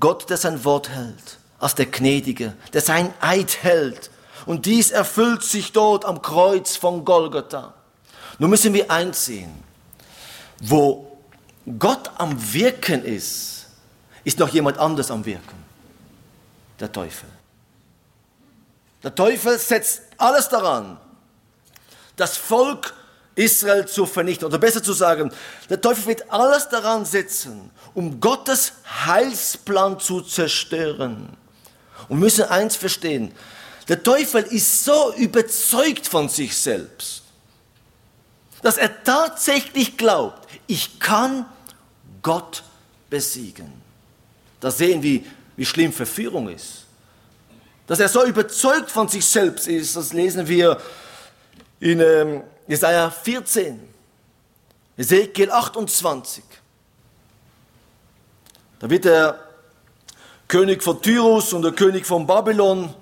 Gott, 0.00 0.28
der 0.28 0.36
sein 0.36 0.64
Wort 0.64 0.88
hält, 0.88 1.38
als 1.58 1.74
der 1.74 1.86
Gnädige, 1.86 2.54
der 2.72 2.80
sein 2.80 3.14
Eid 3.20 3.62
hält. 3.62 4.10
Und 4.44 4.66
dies 4.66 4.90
erfüllt 4.90 5.42
sich 5.42 5.72
dort 5.72 6.04
am 6.04 6.20
Kreuz 6.20 6.76
von 6.76 7.04
Golgotha. 7.04 7.72
Nun 8.38 8.50
müssen 8.50 8.74
wir 8.74 8.90
einsehen, 8.90 9.62
wo 10.60 11.13
Gott 11.78 12.10
am 12.18 12.36
Wirken 12.52 13.04
ist, 13.04 13.66
ist 14.22 14.38
noch 14.38 14.48
jemand 14.48 14.78
anders 14.78 15.10
am 15.10 15.24
Wirken. 15.24 15.62
Der 16.78 16.90
Teufel. 16.90 17.28
Der 19.02 19.14
Teufel 19.14 19.58
setzt 19.58 20.02
alles 20.16 20.48
daran, 20.48 20.98
das 22.16 22.36
Volk 22.36 22.94
Israel 23.34 23.86
zu 23.86 24.06
vernichten. 24.06 24.46
Oder 24.46 24.58
besser 24.58 24.82
zu 24.82 24.92
sagen, 24.92 25.32
der 25.68 25.80
Teufel 25.80 26.06
wird 26.06 26.30
alles 26.30 26.68
daran 26.68 27.04
setzen, 27.04 27.70
um 27.92 28.20
Gottes 28.20 28.72
Heilsplan 29.06 29.98
zu 29.98 30.20
zerstören. 30.20 31.36
Und 32.08 32.18
wir 32.18 32.24
müssen 32.24 32.44
eins 32.44 32.76
verstehen, 32.76 33.32
der 33.88 34.02
Teufel 34.02 34.42
ist 34.44 34.84
so 34.84 35.14
überzeugt 35.14 36.06
von 36.06 36.28
sich 36.28 36.56
selbst, 36.56 37.22
dass 38.62 38.78
er 38.78 39.02
tatsächlich 39.04 39.96
glaubt, 39.96 40.48
ich 40.66 40.98
kann 40.98 41.44
Gott 42.24 42.64
besiegen. 43.08 43.72
Da 44.58 44.72
sehen 44.72 45.00
wir, 45.00 45.20
wie 45.56 45.64
schlimm 45.64 45.92
Verführung 45.92 46.48
ist. 46.48 46.86
Dass 47.86 48.00
er 48.00 48.08
so 48.08 48.24
überzeugt 48.24 48.90
von 48.90 49.06
sich 49.06 49.24
selbst 49.24 49.68
ist, 49.68 49.94
das 49.94 50.12
lesen 50.12 50.48
wir 50.48 50.80
in 51.78 52.00
ähm, 52.00 52.42
Jesaja 52.66 53.10
14, 53.10 53.78
Ezekiel 54.96 55.50
28. 55.50 56.42
Da 58.80 58.90
wird 58.90 59.04
der 59.04 59.38
König 60.48 60.82
von 60.82 61.00
Tyrus 61.00 61.52
und 61.52 61.62
der 61.62 61.72
König 61.72 62.06
von 62.06 62.26
Babylon 62.26 62.92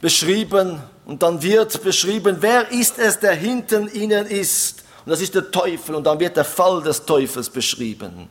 beschrieben 0.00 0.82
und 1.04 1.22
dann 1.22 1.40
wird 1.40 1.82
beschrieben, 1.84 2.38
wer 2.40 2.70
ist 2.72 2.98
es, 2.98 3.20
der 3.20 3.34
hinten 3.34 3.88
ihnen 3.94 4.26
ist 4.26 4.82
und 5.04 5.10
das 5.10 5.20
ist 5.20 5.34
der 5.34 5.50
Teufel. 5.50 5.94
Und 5.94 6.04
dann 6.04 6.18
wird 6.18 6.36
der 6.36 6.44
Fall 6.44 6.82
des 6.82 7.04
Teufels 7.04 7.50
beschrieben, 7.50 8.28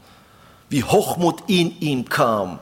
wie 0.72 0.86
Hochmut 0.86 1.44
in 1.48 1.78
ihm 1.82 2.08
kam. 2.08 2.60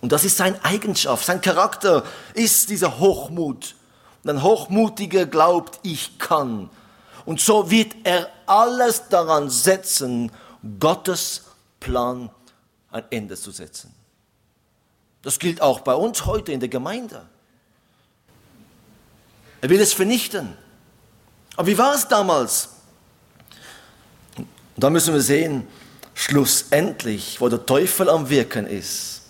Und 0.00 0.12
das 0.12 0.24
ist 0.24 0.38
seine 0.38 0.64
Eigenschaft, 0.64 1.26
sein 1.26 1.42
Charakter 1.42 2.04
ist 2.32 2.70
dieser 2.70 2.98
Hochmut, 2.98 3.76
Und 4.24 4.30
ein 4.30 4.42
Hochmutiger 4.42 5.26
glaubt, 5.26 5.78
ich 5.82 6.18
kann. 6.18 6.70
Und 7.26 7.40
so 7.40 7.70
wird 7.70 7.94
er 8.04 8.30
alles 8.46 9.08
daran 9.10 9.50
setzen, 9.50 10.32
Gottes 10.80 11.42
Plan 11.80 12.30
ein 12.90 13.04
Ende 13.10 13.36
zu 13.36 13.50
setzen. 13.50 13.94
Das 15.20 15.38
gilt 15.38 15.60
auch 15.60 15.80
bei 15.80 15.94
uns 15.94 16.24
heute 16.24 16.50
in 16.50 16.60
der 16.60 16.70
Gemeinde. 16.70 17.26
Er 19.60 19.68
will 19.68 19.80
es 19.80 19.92
vernichten. 19.92 20.56
Aber 21.56 21.66
wie 21.66 21.76
war 21.76 21.94
es 21.94 22.08
damals? 22.08 22.70
Und 24.36 24.48
da 24.76 24.88
müssen 24.88 25.12
wir 25.12 25.20
sehen, 25.20 25.68
schlussendlich, 26.22 27.40
wo 27.40 27.48
der 27.48 27.66
Teufel 27.66 28.08
am 28.08 28.30
Wirken 28.30 28.66
ist, 28.66 29.22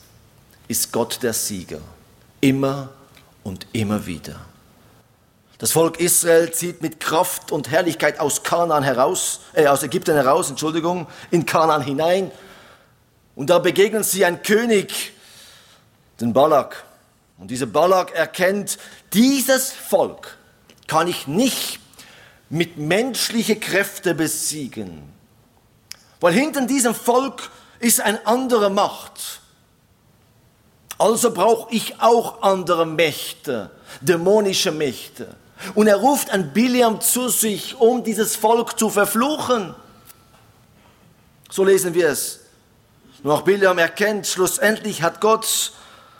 ist 0.68 0.92
Gott 0.92 1.22
der 1.22 1.32
Sieger. 1.32 1.80
Immer 2.40 2.90
und 3.42 3.66
immer 3.72 4.04
wieder. 4.04 4.40
Das 5.58 5.72
Volk 5.72 6.00
Israel 6.00 6.52
zieht 6.52 6.82
mit 6.82 7.00
Kraft 7.00 7.52
und 7.52 7.70
Herrlichkeit 7.70 8.18
aus 8.20 8.42
Kanaan 8.42 8.82
heraus, 8.82 9.40
äh, 9.54 9.66
aus 9.68 9.82
Ägypten 9.82 10.14
heraus, 10.14 10.50
Entschuldigung, 10.50 11.06
in 11.30 11.46
Kanaan 11.46 11.82
hinein. 11.82 12.30
Und 13.36 13.48
da 13.48 13.58
begegnen 13.58 14.02
sie 14.02 14.24
ein 14.24 14.42
König, 14.42 15.12
den 16.20 16.32
Balak. 16.32 16.84
Und 17.38 17.50
dieser 17.50 17.66
Balak 17.66 18.14
erkennt, 18.14 18.76
dieses 19.12 19.72
Volk 19.72 20.36
kann 20.88 21.08
ich 21.08 21.26
nicht 21.26 21.80
mit 22.50 22.76
menschlichen 22.76 23.60
Kräften 23.60 24.16
besiegen. 24.16 25.21
Weil 26.22 26.34
hinter 26.34 26.64
diesem 26.66 26.94
Volk 26.94 27.50
ist 27.80 28.00
eine 28.00 28.24
andere 28.28 28.70
Macht. 28.70 29.40
Also 30.96 31.32
brauche 31.32 31.74
ich 31.74 32.00
auch 32.00 32.42
andere 32.42 32.86
Mächte, 32.86 33.72
dämonische 34.00 34.70
Mächte. 34.70 35.34
Und 35.74 35.88
er 35.88 35.96
ruft 35.96 36.30
an 36.30 36.52
Biliam 36.52 37.00
zu 37.00 37.28
sich, 37.28 37.74
um 37.80 38.04
dieses 38.04 38.36
Volk 38.36 38.78
zu 38.78 38.88
verfluchen. 38.88 39.74
So 41.50 41.64
lesen 41.64 41.92
wir 41.92 42.10
es. 42.10 42.38
Nur 43.24 43.34
auch 43.34 43.42
Biliam 43.42 43.78
erkennt, 43.78 44.28
schlussendlich 44.28 45.02
hat 45.02 45.20
Gott 45.20 45.72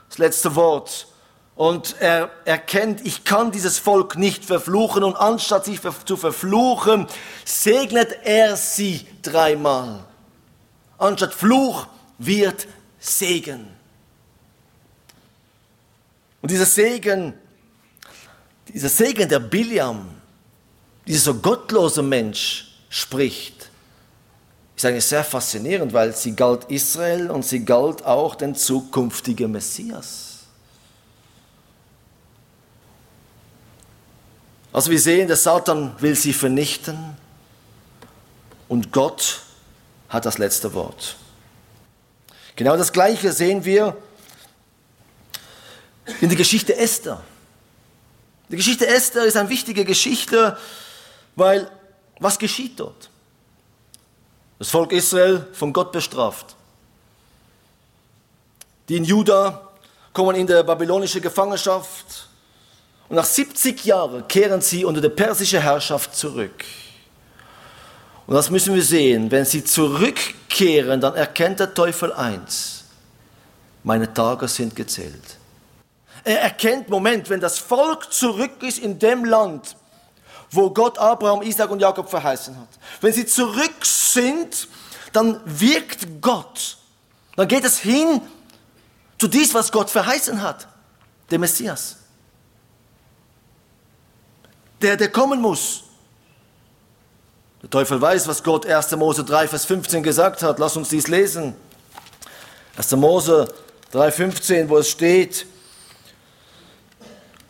das 0.09 0.17
letzte 0.17 0.53
Wort. 0.55 1.07
Und 1.55 1.95
er 1.99 2.31
erkennt, 2.45 3.05
ich 3.05 3.25
kann 3.25 3.51
dieses 3.51 3.77
Volk 3.77 4.17
nicht 4.17 4.43
verfluchen. 4.43 5.03
Und 5.03 5.15
anstatt 5.15 5.65
sich 5.65 5.79
zu 6.05 6.17
verfluchen, 6.17 7.07
segnet 7.45 8.17
er 8.23 8.55
sie 8.55 9.05
dreimal. 9.21 10.03
Anstatt 10.97 11.33
Fluch 11.33 11.87
wird 12.17 12.67
Segen. 12.99 13.67
Und 16.41 16.51
dieser 16.51 16.65
Segen, 16.65 17.33
dieser 18.67 18.89
Segen 18.89 19.29
der 19.29 19.39
Biliam, 19.39 20.09
dieser 21.05 21.33
so 21.33 21.35
gottlose 21.35 22.01
Mensch 22.01 22.75
spricht, 22.89 23.69
ist 24.75 24.85
eigentlich 24.85 25.05
sehr 25.05 25.23
faszinierend, 25.23 25.93
weil 25.93 26.15
sie 26.15 26.35
galt 26.35 26.65
Israel 26.65 27.29
und 27.29 27.45
sie 27.45 27.63
galt 27.63 28.03
auch 28.05 28.35
den 28.35 28.55
zukünftigen 28.55 29.51
Messias. 29.51 30.32
Also 34.73 34.89
wir 34.89 34.99
sehen, 34.99 35.27
der 35.27 35.37
Satan 35.37 35.95
will 35.99 36.15
sie 36.15 36.33
vernichten 36.33 37.15
und 38.67 38.91
Gott 38.91 39.41
hat 40.09 40.25
das 40.25 40.39
letzte 40.39 40.73
Wort. 40.73 41.15
Genau 42.55 42.75
das 42.75 42.91
Gleiche 42.91 43.31
sehen 43.31 43.63
wir 43.65 43.95
in 46.21 46.29
der 46.29 46.37
Geschichte 46.37 46.75
Esther. 46.75 47.23
Die 48.49 48.55
Geschichte 48.55 48.87
Esther 48.87 49.25
ist 49.25 49.37
eine 49.37 49.49
wichtige 49.49 49.85
Geschichte, 49.85 50.57
weil 51.35 51.69
was 52.19 52.39
geschieht 52.39 52.79
dort? 52.79 53.11
Das 54.57 54.69
Volk 54.69 54.91
Israel 54.91 55.47
von 55.53 55.71
Gott 55.71 55.91
bestraft. 55.91 56.55
Die 58.89 58.97
in 58.97 59.05
Juda 59.05 59.69
kommen 60.13 60.35
in 60.35 60.47
der 60.47 60.63
babylonischen 60.63 61.21
Gefangenschaft 61.21 62.27
und 63.09 63.15
nach 63.17 63.25
70 63.25 63.85
Jahren 63.85 64.27
kehren 64.27 64.61
sie 64.61 64.85
unter 64.85 65.01
die 65.01 65.09
persische 65.09 65.61
Herrschaft 65.61 66.15
zurück. 66.15 66.63
Und 68.25 68.35
das 68.35 68.49
müssen 68.49 68.73
wir 68.73 68.81
sehen. 68.81 69.29
Wenn 69.29 69.45
sie 69.45 69.63
zurückkehren, 69.63 71.01
dann 71.01 71.15
erkennt 71.15 71.59
der 71.59 71.73
Teufel 71.73 72.13
eins. 72.13 72.85
Meine 73.83 74.13
Tage 74.13 74.47
sind 74.47 74.75
gezählt. 74.75 75.37
Er 76.23 76.41
erkennt, 76.41 76.87
Moment, 76.87 77.29
wenn 77.29 77.41
das 77.41 77.59
Volk 77.59 78.13
zurück 78.13 78.63
ist 78.63 78.79
in 78.79 78.97
dem 78.97 79.25
Land, 79.25 79.75
wo 80.49 80.69
Gott 80.69 80.97
Abraham, 80.97 81.41
Isaac 81.41 81.69
und 81.69 81.81
Jakob 81.81 82.09
verheißen 82.09 82.57
hat. 82.57 82.69
Wenn 83.01 83.11
sie 83.11 83.25
zurück 83.25 83.83
sind, 83.83 84.69
dann 85.11 85.41
wirkt 85.43 86.07
Gott. 86.21 86.77
Dann 87.35 87.47
geht 87.49 87.65
es 87.65 87.79
hin 87.79 88.21
zu 89.17 89.27
dies, 89.27 89.53
was 89.53 89.71
Gott 89.71 89.89
verheißen 89.89 90.41
hat, 90.41 90.67
der 91.29 91.39
Messias 91.39 91.97
der, 94.83 94.97
der 94.97 95.09
kommen 95.09 95.41
muss. 95.41 95.83
Der 97.61 97.69
Teufel 97.69 97.99
weiß, 97.99 98.27
was 98.27 98.43
Gott 98.43 98.65
1. 98.65 98.91
Mose 98.97 99.23
3, 99.23 99.47
Vers 99.47 99.65
15 99.65 100.03
gesagt 100.03 100.43
hat. 100.43 100.59
Lass 100.59 100.75
uns 100.75 100.89
dies 100.89 101.07
lesen. 101.07 101.55
1. 102.75 102.91
Mose 102.97 103.47
3, 103.91 104.11
15, 104.11 104.69
wo 104.69 104.77
es 104.77 104.89
steht, 104.89 105.45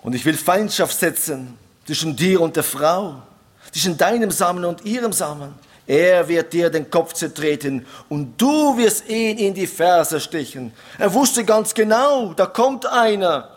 und 0.04 0.14
ich 0.14 0.26
will 0.26 0.38
Feindschaft 0.38 1.00
setzen 1.00 1.58
zwischen 1.86 2.16
dir 2.16 2.42
und 2.42 2.56
der 2.58 2.64
Frau, 2.64 3.24
zwischen 3.72 3.98
deinem 3.98 4.30
Samen 4.32 4.66
und 4.66 4.86
ihrem 4.86 5.14
Samen. 5.14 5.56
Er 5.88 6.28
wird 6.28 6.54
dir 6.54 6.70
den 6.70 6.90
Kopf 6.90 7.14
zertreten 7.14 7.86
und 8.10 8.40
du 8.40 8.78
wirst 8.78 9.08
ihn 9.08 9.38
in 9.38 9.54
die 9.54 9.68
Ferse 9.68 10.20
stechen. 10.20 10.74
Er 10.98 11.14
wusste 11.14 11.44
ganz 11.44 11.74
genau, 11.74 12.34
da 12.34 12.46
kommt 12.46 12.86
einer. 12.86 13.50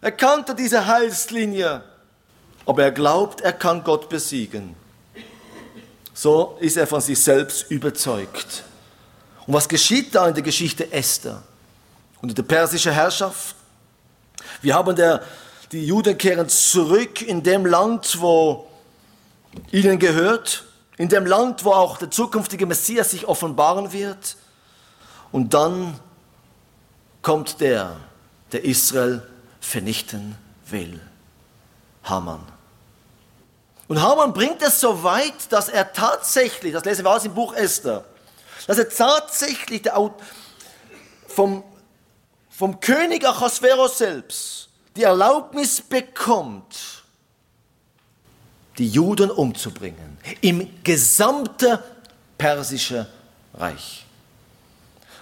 Er 0.00 0.12
kannte 0.12 0.54
diese 0.54 0.86
Heilslinie 0.86 1.82
aber 2.68 2.82
er 2.82 2.92
glaubt, 2.92 3.40
er 3.40 3.54
kann 3.54 3.82
Gott 3.82 4.10
besiegen. 4.10 4.76
So 6.12 6.58
ist 6.60 6.76
er 6.76 6.86
von 6.86 7.00
sich 7.00 7.18
selbst 7.18 7.70
überzeugt. 7.70 8.62
Und 9.46 9.54
was 9.54 9.66
geschieht 9.66 10.14
da 10.14 10.28
in 10.28 10.34
der 10.34 10.42
Geschichte 10.42 10.92
Esther? 10.92 11.42
Unter 12.20 12.34
der 12.34 12.42
persischen 12.42 12.92
Herrschaft? 12.92 13.56
Wir 14.60 14.74
haben 14.74 14.94
der, 14.94 15.22
die 15.72 15.86
Juden 15.86 16.18
kehren 16.18 16.46
zurück 16.50 17.22
in 17.22 17.42
dem 17.42 17.64
Land, 17.64 18.20
wo 18.20 18.66
ihnen 19.72 19.98
gehört, 19.98 20.66
in 20.98 21.08
dem 21.08 21.24
Land, 21.24 21.64
wo 21.64 21.72
auch 21.72 21.96
der 21.96 22.10
zukünftige 22.10 22.66
Messias 22.66 23.12
sich 23.12 23.26
offenbaren 23.26 23.94
wird. 23.94 24.36
Und 25.32 25.54
dann 25.54 25.98
kommt 27.22 27.62
der, 27.62 27.96
der 28.52 28.66
Israel 28.66 29.22
vernichten 29.58 30.36
will. 30.66 31.00
Haman. 32.04 32.57
Und 33.88 34.02
Haman 34.02 34.34
bringt 34.34 34.62
es 34.62 34.80
so 34.80 35.02
weit, 35.02 35.50
dass 35.50 35.70
er 35.70 35.92
tatsächlich, 35.92 36.74
das 36.74 36.84
lesen 36.84 37.04
wir 37.04 37.10
aus 37.10 37.24
im 37.24 37.34
Buch 37.34 37.54
Esther, 37.54 38.04
dass 38.66 38.76
er 38.76 38.88
tatsächlich 38.88 39.82
vom, 41.26 41.64
vom 42.50 42.80
König 42.80 43.26
Achasveros 43.26 43.96
selbst 43.98 44.68
die 44.94 45.04
Erlaubnis 45.04 45.80
bekommt, 45.80 47.02
die 48.76 48.88
Juden 48.88 49.30
umzubringen 49.30 50.18
im 50.42 50.82
gesamten 50.84 51.78
persischen 52.36 53.06
Reich. 53.54 54.04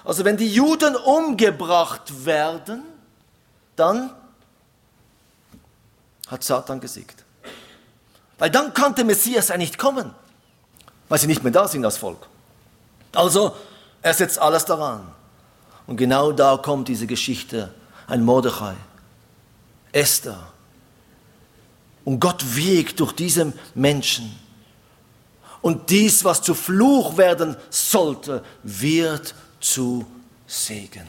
Also 0.05 0.25
wenn 0.25 0.37
die 0.37 0.53
Juden 0.53 0.97
umgebracht 0.97 2.25
werden, 2.25 2.83
dann 3.77 4.15
hat 6.27 6.43
Satan 6.43 6.81
gesiegt. 6.81 7.26
Weil 8.39 8.51
dann 8.51 8.75
kann 8.75 8.95
der 8.95 9.05
Messias 9.05 9.49
ja 9.49 9.57
nicht 9.57 9.79
kommen, 9.79 10.15
weil 11.09 11.19
sie 11.19 11.27
nicht 11.27 11.43
mehr 11.43 11.53
da 11.53 11.67
sind 11.69 11.85
als 11.85 11.97
Volk. 11.97 12.29
Also, 13.15 13.57
er 14.03 14.15
setzt 14.15 14.39
alles 14.39 14.65
daran. 14.65 15.07
Und 15.87 15.97
genau 15.97 16.33
da 16.33 16.57
kommt 16.57 16.89
diese 16.89 17.07
Geschichte, 17.07 17.73
ein 18.07 18.25
Mordechai, 18.25 18.75
Esther. 19.93 20.49
Und 22.05 22.21
Gott 22.21 22.45
wiegt 22.55 23.01
durch 23.01 23.13
diesen 23.13 23.53
Menschen. 23.75 24.39
Und 25.63 25.91
dies, 25.91 26.25
was 26.25 26.43
zu 26.43 26.55
Fluch 26.55 27.17
werden 27.17 27.57
sollte, 27.71 28.45
wird 28.63 29.35
zu 29.61 30.07
Segen. 30.47 31.07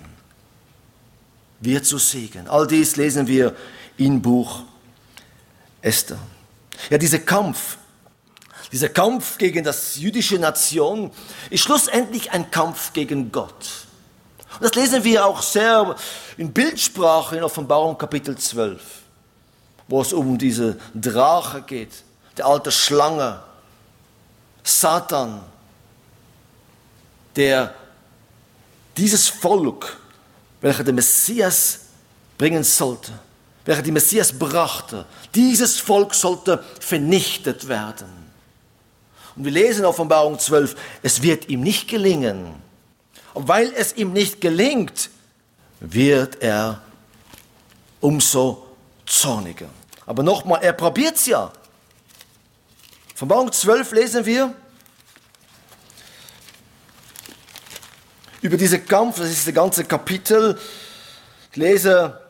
Wird 1.60 1.86
zu 1.86 1.98
Segen. 1.98 2.48
All 2.48 2.66
dies 2.66 2.96
lesen 2.96 3.28
wir 3.28 3.56
im 3.98 4.22
Buch 4.22 4.63
Esther. 5.82 6.20
Ja, 6.90 6.98
dieser 6.98 7.20
Kampf, 7.20 7.78
dieser 8.72 8.90
Kampf 8.90 9.38
gegen 9.38 9.63
das 9.63 9.96
jüdische 9.96 10.38
Nation 10.40 11.12
ist 11.50 11.63
schlussendlich 11.63 12.32
ein 12.32 12.52
Kampf 12.52 12.94
gegen 12.94 13.32
Gott. 13.32 13.88
Und 14.60 14.63
das 14.63 14.76
lesen 14.76 15.04
wir 15.04 15.26
auch 15.26 15.42
sehr 15.42 15.96
in 16.38 16.52
Bildsprache 16.52 17.38
in 17.38 17.44
Offenbarung 17.44 17.98
Kapitel 17.98 18.38
12. 18.38 18.82
wo 19.90 20.02
es 20.02 20.12
um 20.12 20.38
diese 20.38 20.78
Drache 20.94 21.62
geht, 21.62 22.04
der 22.36 22.46
alte 22.46 22.72
Schlange, 22.72 23.42
Satan, 24.63 25.42
der 27.38 27.74
dieses 28.98 29.30
Volk, 29.30 29.98
welcher 30.60 30.84
der 30.84 30.94
Messias 30.94 31.80
bringen 32.38 32.63
sollte, 32.63 33.13
welcher 33.68 33.82
die 33.82 33.92
Messias 33.92 34.32
brachte, 34.32 35.06
dieses 35.36 35.78
Volk 35.78 36.14
sollte 36.14 36.64
vernichtet 36.80 37.68
werden. 37.68 38.08
Und 39.36 39.44
wir 39.44 39.52
lesen 39.52 39.82
in 39.82 39.86
Offenbarung 39.86 40.40
12, 40.40 40.76
es 41.04 41.22
wird 41.22 41.50
ihm 41.50 41.62
nicht 41.62 41.90
gelingen. 41.90 42.56
Und 43.34 43.50
weil 43.50 43.72
es 43.76 43.96
ihm 43.98 44.14
nicht 44.14 44.40
gelingt, 44.40 45.10
wird 45.82 46.42
er 46.42 46.82
umso 48.00 48.66
zorniger. 49.06 49.68
Aber 50.06 50.24
nochmal, 50.24 50.64
er 50.64 50.74
probiert 50.74 51.18
es 51.18 51.26
ja. 51.26 51.52
Offenbarung 53.16 53.52
12 53.52 53.92
lesen 53.92 54.26
wir 54.26 54.56
über 58.42 58.56
diesen 58.56 58.86
Kampf, 58.86 59.18
das 59.18 59.30
ist 59.30 59.46
das 59.46 59.54
ganze 59.54 59.84
Kapitel. 59.84 60.58
Ich 61.52 61.58
lese 61.58 62.27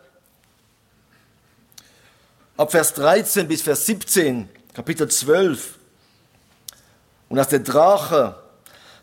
ab 2.58 2.72
Vers 2.72 2.94
13 2.96 3.48
bis 3.48 3.62
Vers 3.62 3.86
17, 3.86 4.50
Kapitel 4.74 5.08
12. 5.08 5.76
Und 7.30 7.40
als 7.40 7.50
der 7.50 7.60
Drache 7.60 8.36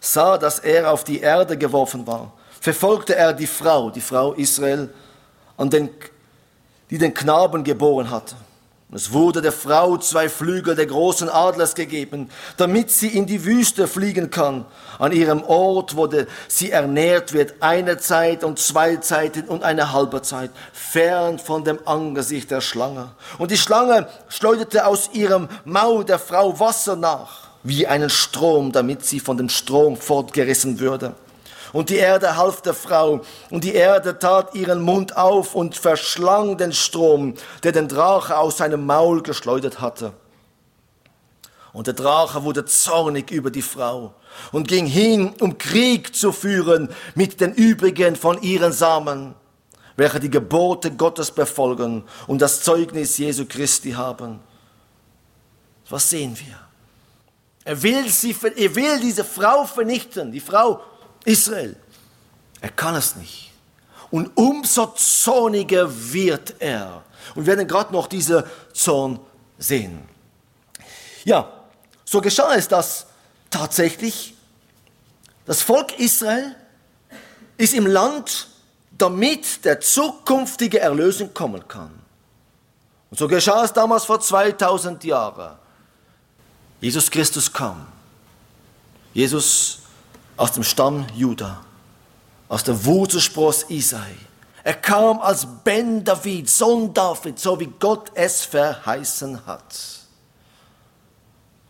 sah, 0.00 0.36
dass 0.36 0.58
er 0.58 0.90
auf 0.90 1.04
die 1.04 1.20
Erde 1.20 1.56
geworfen 1.56 2.06
war, 2.06 2.32
verfolgte 2.60 3.14
er 3.14 3.32
die 3.32 3.46
Frau, 3.46 3.90
die 3.90 4.00
Frau 4.00 4.32
Israel, 4.32 4.92
an 5.56 5.70
den, 5.70 5.88
die 6.90 6.98
den 6.98 7.14
Knaben 7.14 7.62
geboren 7.62 8.10
hatte. 8.10 8.34
Es 8.94 9.12
wurde 9.12 9.42
der 9.42 9.50
Frau 9.50 9.96
zwei 9.96 10.28
Flügel 10.28 10.76
der 10.76 10.86
großen 10.86 11.28
Adlers 11.28 11.74
gegeben, 11.74 12.30
damit 12.56 12.92
sie 12.92 13.08
in 13.08 13.26
die 13.26 13.44
Wüste 13.44 13.88
fliegen 13.88 14.30
kann, 14.30 14.66
an 15.00 15.10
ihrem 15.10 15.42
Ort, 15.42 15.96
wo 15.96 16.08
sie 16.46 16.70
ernährt 16.70 17.32
wird, 17.32 17.54
eine 17.58 17.98
Zeit 17.98 18.44
und 18.44 18.60
zwei 18.60 18.94
Zeiten 18.96 19.48
und 19.48 19.64
eine 19.64 19.92
halbe 19.92 20.22
Zeit, 20.22 20.52
fern 20.72 21.40
von 21.40 21.64
dem 21.64 21.80
Angesicht 21.86 22.52
der 22.52 22.60
Schlange. 22.60 23.10
Und 23.38 23.50
die 23.50 23.58
Schlange 23.58 24.06
schleuderte 24.28 24.86
aus 24.86 25.10
ihrem 25.12 25.48
Maul 25.64 26.04
der 26.04 26.20
Frau 26.20 26.60
Wasser 26.60 26.94
nach 26.94 27.48
wie 27.64 27.88
einen 27.88 28.10
Strom, 28.10 28.70
damit 28.70 29.04
sie 29.04 29.18
von 29.18 29.36
dem 29.36 29.48
Strom 29.48 29.96
fortgerissen 29.96 30.78
würde. 30.78 31.14
Und 31.74 31.90
die 31.90 31.96
Erde 31.96 32.36
half 32.36 32.62
der 32.62 32.72
Frau, 32.72 33.20
und 33.50 33.64
die 33.64 33.74
Erde 33.74 34.16
tat 34.16 34.54
ihren 34.54 34.80
Mund 34.80 35.16
auf 35.16 35.56
und 35.56 35.76
verschlang 35.76 36.56
den 36.56 36.72
Strom, 36.72 37.34
der 37.64 37.72
den 37.72 37.88
Drache 37.88 38.38
aus 38.38 38.58
seinem 38.58 38.86
Maul 38.86 39.24
geschleudert 39.24 39.80
hatte. 39.80 40.12
Und 41.72 41.88
der 41.88 41.94
Drache 41.94 42.44
wurde 42.44 42.64
zornig 42.64 43.32
über 43.32 43.50
die 43.50 43.60
Frau 43.60 44.14
und 44.52 44.68
ging 44.68 44.86
hin, 44.86 45.34
um 45.40 45.58
Krieg 45.58 46.14
zu 46.14 46.30
führen 46.30 46.90
mit 47.16 47.40
den 47.40 47.52
übrigen 47.52 48.14
von 48.14 48.40
ihren 48.40 48.70
Samen, 48.70 49.34
welche 49.96 50.20
die 50.20 50.30
Gebote 50.30 50.92
Gottes 50.92 51.32
befolgen 51.32 52.04
und 52.28 52.40
das 52.40 52.62
Zeugnis 52.62 53.18
Jesu 53.18 53.46
Christi 53.46 53.90
haben. 53.90 54.38
Was 55.88 56.08
sehen 56.08 56.38
wir? 56.38 56.60
Er 57.64 57.82
will, 57.82 58.08
sie, 58.08 58.36
er 58.56 58.74
will 58.76 59.00
diese 59.00 59.24
Frau 59.24 59.64
vernichten, 59.64 60.30
die 60.30 60.38
Frau 60.38 60.80
Israel. 61.24 61.76
Er 62.60 62.70
kann 62.70 62.94
es 62.94 63.16
nicht. 63.16 63.52
Und 64.10 64.30
umso 64.36 64.86
zorniger 64.94 65.88
wird 66.12 66.54
er. 66.60 67.02
Und 67.34 67.46
wir 67.46 67.56
werden 67.56 67.66
gerade 67.66 67.92
noch 67.92 68.06
diese 68.06 68.48
Zorn 68.72 69.18
sehen. 69.58 70.08
Ja, 71.24 71.50
so 72.04 72.20
geschah 72.20 72.54
es, 72.54 72.68
dass 72.68 73.06
tatsächlich 73.50 74.34
das 75.46 75.62
Volk 75.62 75.98
Israel 75.98 76.54
ist 77.56 77.74
im 77.74 77.86
Land, 77.86 78.48
damit 78.96 79.64
der 79.64 79.80
zukünftige 79.80 80.80
Erlösung 80.80 81.32
kommen 81.34 81.66
kann. 81.66 81.90
Und 83.10 83.18
so 83.18 83.28
geschah 83.28 83.64
es 83.64 83.72
damals 83.72 84.04
vor 84.04 84.20
2000 84.20 85.04
Jahren. 85.04 85.56
Jesus 86.80 87.10
Christus 87.10 87.52
kam. 87.52 87.86
Jesus 89.12 89.78
aus 90.36 90.52
dem 90.52 90.64
Stamm 90.64 91.06
Juda, 91.14 91.64
aus 92.48 92.64
der 92.64 92.84
Wurzelspross 92.84 93.64
Isai. 93.68 94.16
Er 94.62 94.74
kam 94.74 95.20
als 95.20 95.46
Ben 95.62 96.02
David, 96.02 96.48
Sohn 96.48 96.92
David, 96.94 97.38
so 97.38 97.58
wie 97.60 97.72
Gott 97.78 98.10
es 98.14 98.44
verheißen 98.44 99.46
hat. 99.46 99.74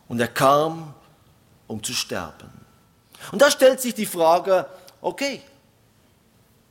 Und 0.06 0.20
er 0.20 0.28
kam, 0.28 0.94
um 1.66 1.82
zu 1.82 1.92
sterben. 1.92 2.50
Und 3.32 3.42
da 3.42 3.50
stellt 3.50 3.80
sich 3.80 3.94
die 3.94 4.06
Frage, 4.06 4.66
okay, 5.00 5.42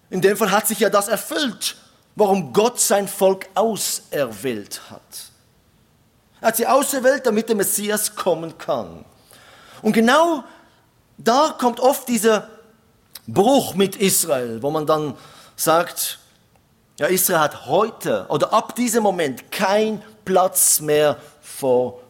in 0.10 0.22
dem 0.22 0.38
Fall 0.38 0.52
hat 0.52 0.68
sich 0.68 0.80
ja 0.80 0.90
das 0.90 1.08
erfüllt, 1.08 1.76
warum 2.16 2.54
Gott 2.54 2.80
sein 2.80 3.08
Volk 3.08 3.48
auserwählt 3.56 4.82
hat. 4.90 5.02
Er 6.40 6.50
hat 6.50 6.58
sie 6.58 6.68
auserwählt, 6.68 7.26
damit 7.26 7.50
der 7.50 7.56
Messias 7.56 8.16
kommen 8.16 8.58
kann. 8.58 9.04
Und 9.82 9.94
genau 9.94 10.44
da 11.18 11.56
kommt 11.58 11.80
oft 11.80 12.08
dieser 12.08 12.50
Bruch 13.28 13.76
mit 13.76 13.96
Israel, 13.96 14.62
wo 14.62 14.70
man 14.70 14.86
dann 14.86 15.16
sagt, 15.56 16.20
ja, 17.00 17.08
Israel 17.08 17.40
hat 17.40 17.66
heute 17.66 18.26
oder 18.30 18.54
ab 18.54 18.76
diesem 18.76 19.04
Moment 19.04 19.52
kein 19.52 20.02
Platz 20.26 20.80
mehr 20.80 21.18
vor 21.42 22.02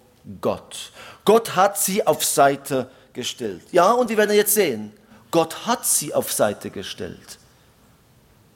Gott. 0.41 0.91
Gott 1.25 1.55
hat 1.55 1.77
sie 1.77 2.05
auf 2.05 2.23
Seite 2.23 2.89
gestellt. 3.13 3.63
Ja, 3.71 3.91
und 3.91 4.09
wir 4.09 4.17
werden 4.17 4.35
jetzt 4.35 4.53
sehen, 4.53 4.91
Gott 5.31 5.65
hat 5.65 5.85
sie 5.85 6.13
auf 6.13 6.31
Seite 6.31 6.69
gestellt. 6.69 7.39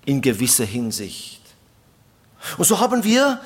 In 0.05 0.21
gewisser 0.21 0.65
Hinsicht. 0.65 1.41
Und 2.57 2.65
so 2.65 2.79
haben 2.79 3.03
wir 3.03 3.41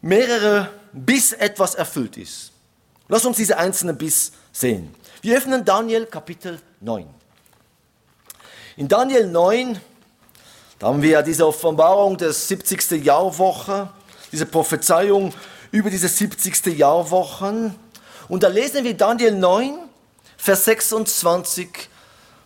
mehrere 0.00 0.70
bis 0.92 1.32
etwas 1.32 1.74
erfüllt 1.74 2.16
ist. 2.16 2.52
Lass 3.08 3.24
uns 3.24 3.36
diese 3.36 3.56
einzelnen 3.56 3.96
bis 3.96 4.32
sehen. 4.52 4.94
Wir 5.20 5.36
öffnen 5.36 5.64
Daniel 5.64 6.06
Kapitel 6.06 6.60
9. 6.80 7.08
In 8.76 8.86
Daniel 8.86 9.26
9, 9.26 9.80
da 10.78 10.86
haben 10.86 11.02
wir 11.02 11.10
ja 11.10 11.22
diese 11.22 11.44
Offenbarung 11.44 12.16
der 12.16 12.32
70. 12.32 13.04
Jahrwoche, 13.04 13.88
diese 14.30 14.46
Prophezeiung 14.46 15.34
über 15.72 15.90
diese 15.90 16.06
70. 16.06 16.66
Jahrwochen. 16.78 17.74
Und 18.28 18.44
da 18.44 18.48
lesen 18.48 18.84
wir 18.84 18.96
Daniel 18.96 19.32
9, 19.32 19.78
Vers 20.36 20.66
26, 20.66 21.68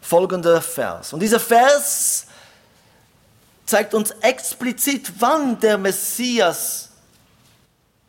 folgender 0.01 0.63
Vers. 0.63 1.13
Und 1.13 1.21
dieser 1.21 1.41
Vers 1.41 2.27
zeigt 3.67 3.93
uns 3.93 4.13
explizit, 4.23 5.13
wann 5.19 5.61
der 5.61 5.77
Messias 5.77 6.89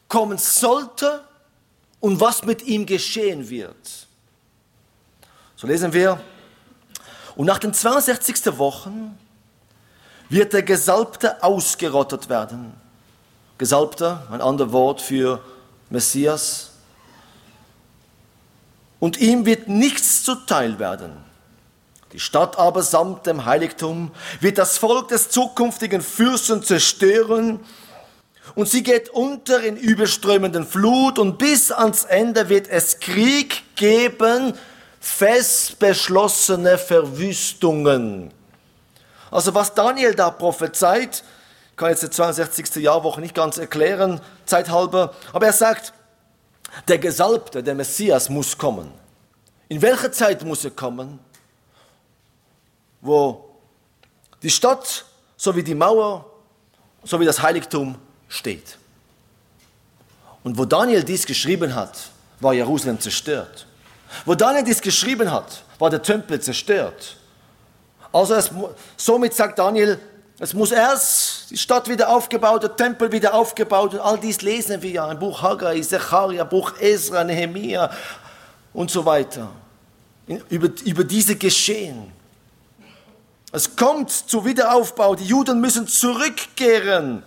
kommen 0.08 0.38
sollte 0.38 1.21
und 1.99 2.21
was 2.21 2.45
mit 2.45 2.62
ihm 2.62 2.86
geschehen 2.86 3.49
wird. 3.49 4.08
So 5.63 5.67
lesen 5.69 5.93
wir, 5.93 6.19
und 7.38 7.45
nach 7.45 7.58
den 7.58 7.73
62. 7.73 8.58
Wochen 8.58 9.17
wird 10.28 10.52
der 10.52 10.62
Gesalbte 10.62 11.41
ausgerottet 11.41 12.28
werden. 12.28 12.73
Gesalbter, 13.58 14.28
ein 14.30 14.41
anderes 14.41 14.73
Wort 14.73 14.99
für 14.99 15.41
Messias. 15.89 16.71
Und 18.99 19.21
ihm 19.21 19.45
wird 19.45 19.69
nichts 19.69 20.23
zuteil 20.23 20.80
werden. 20.80 21.13
Die 22.12 22.19
Stadt 22.19 22.60
aber 22.60 22.84
samt 22.84 23.26
dem 23.26 23.45
Heiligtum 23.45 24.12
wird 24.41 24.58
das 24.58 24.78
Volk 24.78 25.08
des 25.08 25.30
zukünftigen 25.30 26.02
Fürsten 26.02 26.62
zerstören 26.62 27.62
und 28.56 28.67
sie 28.67 28.84
geht 28.84 29.08
unter 29.12 29.63
in 29.63 29.78
überströmenden 29.78 30.67
Flut 30.67 31.17
und 31.17 31.38
bis 31.38 31.71
ans 31.71 32.04
Ende 32.04 32.49
wird 32.49 32.67
es 32.67 32.99
Krieg 32.99 33.63
geben, 33.78 34.56
fest 35.04 35.80
beschlossene 35.80 36.78
Verwüstungen. 36.78 38.32
Also 39.30 39.54
was 39.54 39.74
Daniel 39.74 40.16
da 40.16 40.32
prophezeit, 40.32 41.26
kann 41.76 41.89
jetzt 41.89 42.04
die 42.04 42.10
62. 42.10 42.76
Jahrwoche 42.76 43.20
nicht 43.20 43.36
ganz 43.36 43.58
erklären, 43.58 44.22
zeithalber, 44.46 45.13
aber 45.34 45.48
er 45.48 45.54
sagt, 45.54 45.92
der 46.88 47.00
Gesalbte, 47.00 47.62
der 47.62 47.76
Messias 47.76 48.30
muss 48.30 48.58
kommen. 48.58 48.92
In 49.68 49.82
welcher 49.82 50.10
Zeit 50.13 50.42
muss 50.46 50.63
er 50.63 50.72
kommen? 50.72 51.20
Wo 53.02 53.58
die 54.42 54.50
Stadt 54.50 55.04
sowie 55.36 55.63
die 55.63 55.76
Mauer 55.76 56.26
sowie 57.04 57.26
das 57.26 57.42
Heiligtum 57.42 57.98
steht. 58.30 58.78
Und 60.44 60.58
wo 60.58 60.63
Daniel 60.63 61.04
dies 61.04 61.26
geschrieben 61.26 61.76
hat, 61.76 61.98
war 62.39 62.54
Jerusalem 62.54 63.02
zerstört. 63.02 63.68
Wo 64.26 64.36
Daniel 64.36 64.63
dies 64.63 64.82
geschrieben 64.82 65.32
hat, 65.32 65.63
war 65.80 65.89
der 65.89 66.02
Tempel 66.02 66.39
zerstört. 66.39 67.17
Also 68.12 68.36
es, 68.36 68.52
somit 68.95 69.34
sagt 69.34 69.60
Daniel, 69.60 69.99
es 70.39 70.54
muss 70.54 70.71
erst 70.71 71.52
die 71.52 71.58
Stadt 71.58 71.88
wieder 71.89 72.10
aufgebaut, 72.10 72.63
der 72.63 72.76
Tempel 72.76 73.12
wieder 73.12 73.34
aufgebaut 73.34 73.93
und 73.93 73.99
all 73.99 74.19
dies 74.19 74.41
lesen 74.41 74.82
wir 74.82 74.89
ja 74.89 75.12
im 75.12 75.19
Buch 75.19 75.41
Haggai, 75.41 75.80
Zecharia, 75.82 76.43
Buch 76.43 76.73
Ezra, 76.80 77.23
Nehemiah 77.23 77.89
und 78.73 78.91
so 78.91 79.06
weiter. 79.06 79.49
Über, 80.49 80.69
über 80.86 81.04
diese 81.04 81.36
Geschehen. 81.36 82.12
Es 83.52 83.76
kommt 83.76 84.10
zu 84.10 84.45
Wiederaufbau, 84.45 85.15
die 85.15 85.26
Juden 85.26 85.62
müssen 85.62 85.88
zurückkehren. 85.88 87.23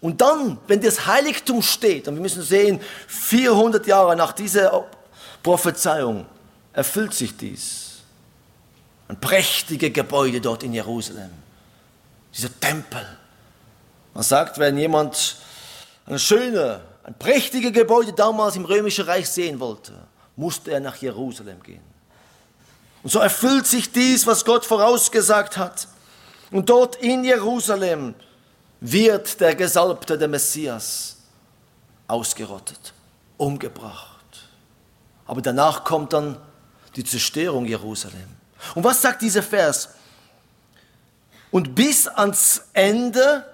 Und 0.00 0.20
dann, 0.20 0.58
wenn 0.66 0.80
das 0.80 1.06
Heiligtum 1.06 1.62
steht, 1.62 2.08
und 2.08 2.14
wir 2.14 2.22
müssen 2.22 2.42
sehen, 2.42 2.80
400 3.06 3.86
Jahre 3.86 4.16
nach 4.16 4.32
dieser 4.32 4.86
Prophezeiung 5.42 6.26
erfüllt 6.72 7.14
sich 7.14 7.36
dies. 7.36 7.98
Ein 9.08 9.20
prächtiges 9.20 9.92
Gebäude 9.92 10.40
dort 10.40 10.62
in 10.62 10.72
Jerusalem 10.72 11.30
dieser 12.34 12.60
Tempel. 12.60 13.06
Man 14.14 14.22
sagt, 14.22 14.58
wenn 14.58 14.78
jemand 14.78 15.36
ein 16.06 16.18
schönes, 16.18 16.80
ein 17.04 17.14
prächtiges 17.18 17.72
Gebäude 17.72 18.12
damals 18.12 18.56
im 18.56 18.64
Römischen 18.64 19.04
Reich 19.04 19.28
sehen 19.28 19.58
wollte, 19.60 19.92
musste 20.36 20.70
er 20.72 20.80
nach 20.80 20.96
Jerusalem 20.96 21.62
gehen. 21.62 21.82
Und 23.02 23.10
so 23.10 23.18
erfüllt 23.18 23.66
sich 23.66 23.90
dies, 23.90 24.26
was 24.26 24.44
Gott 24.44 24.66
vorausgesagt 24.66 25.56
hat. 25.56 25.88
Und 26.50 26.68
dort 26.68 26.96
in 26.96 27.24
Jerusalem 27.24 28.14
wird 28.80 29.40
der 29.40 29.54
Gesalbte, 29.54 30.18
der 30.18 30.28
Messias, 30.28 31.16
ausgerottet, 32.06 32.92
umgebracht. 33.36 34.09
Aber 35.30 35.42
danach 35.42 35.84
kommt 35.84 36.12
dann 36.12 36.36
die 36.96 37.04
Zerstörung 37.04 37.64
Jerusalem. 37.64 38.26
Und 38.74 38.82
was 38.82 39.00
sagt 39.00 39.22
dieser 39.22 39.44
Vers? 39.44 39.90
Und 41.52 41.76
bis 41.76 42.08
ans 42.08 42.62
Ende 42.72 43.44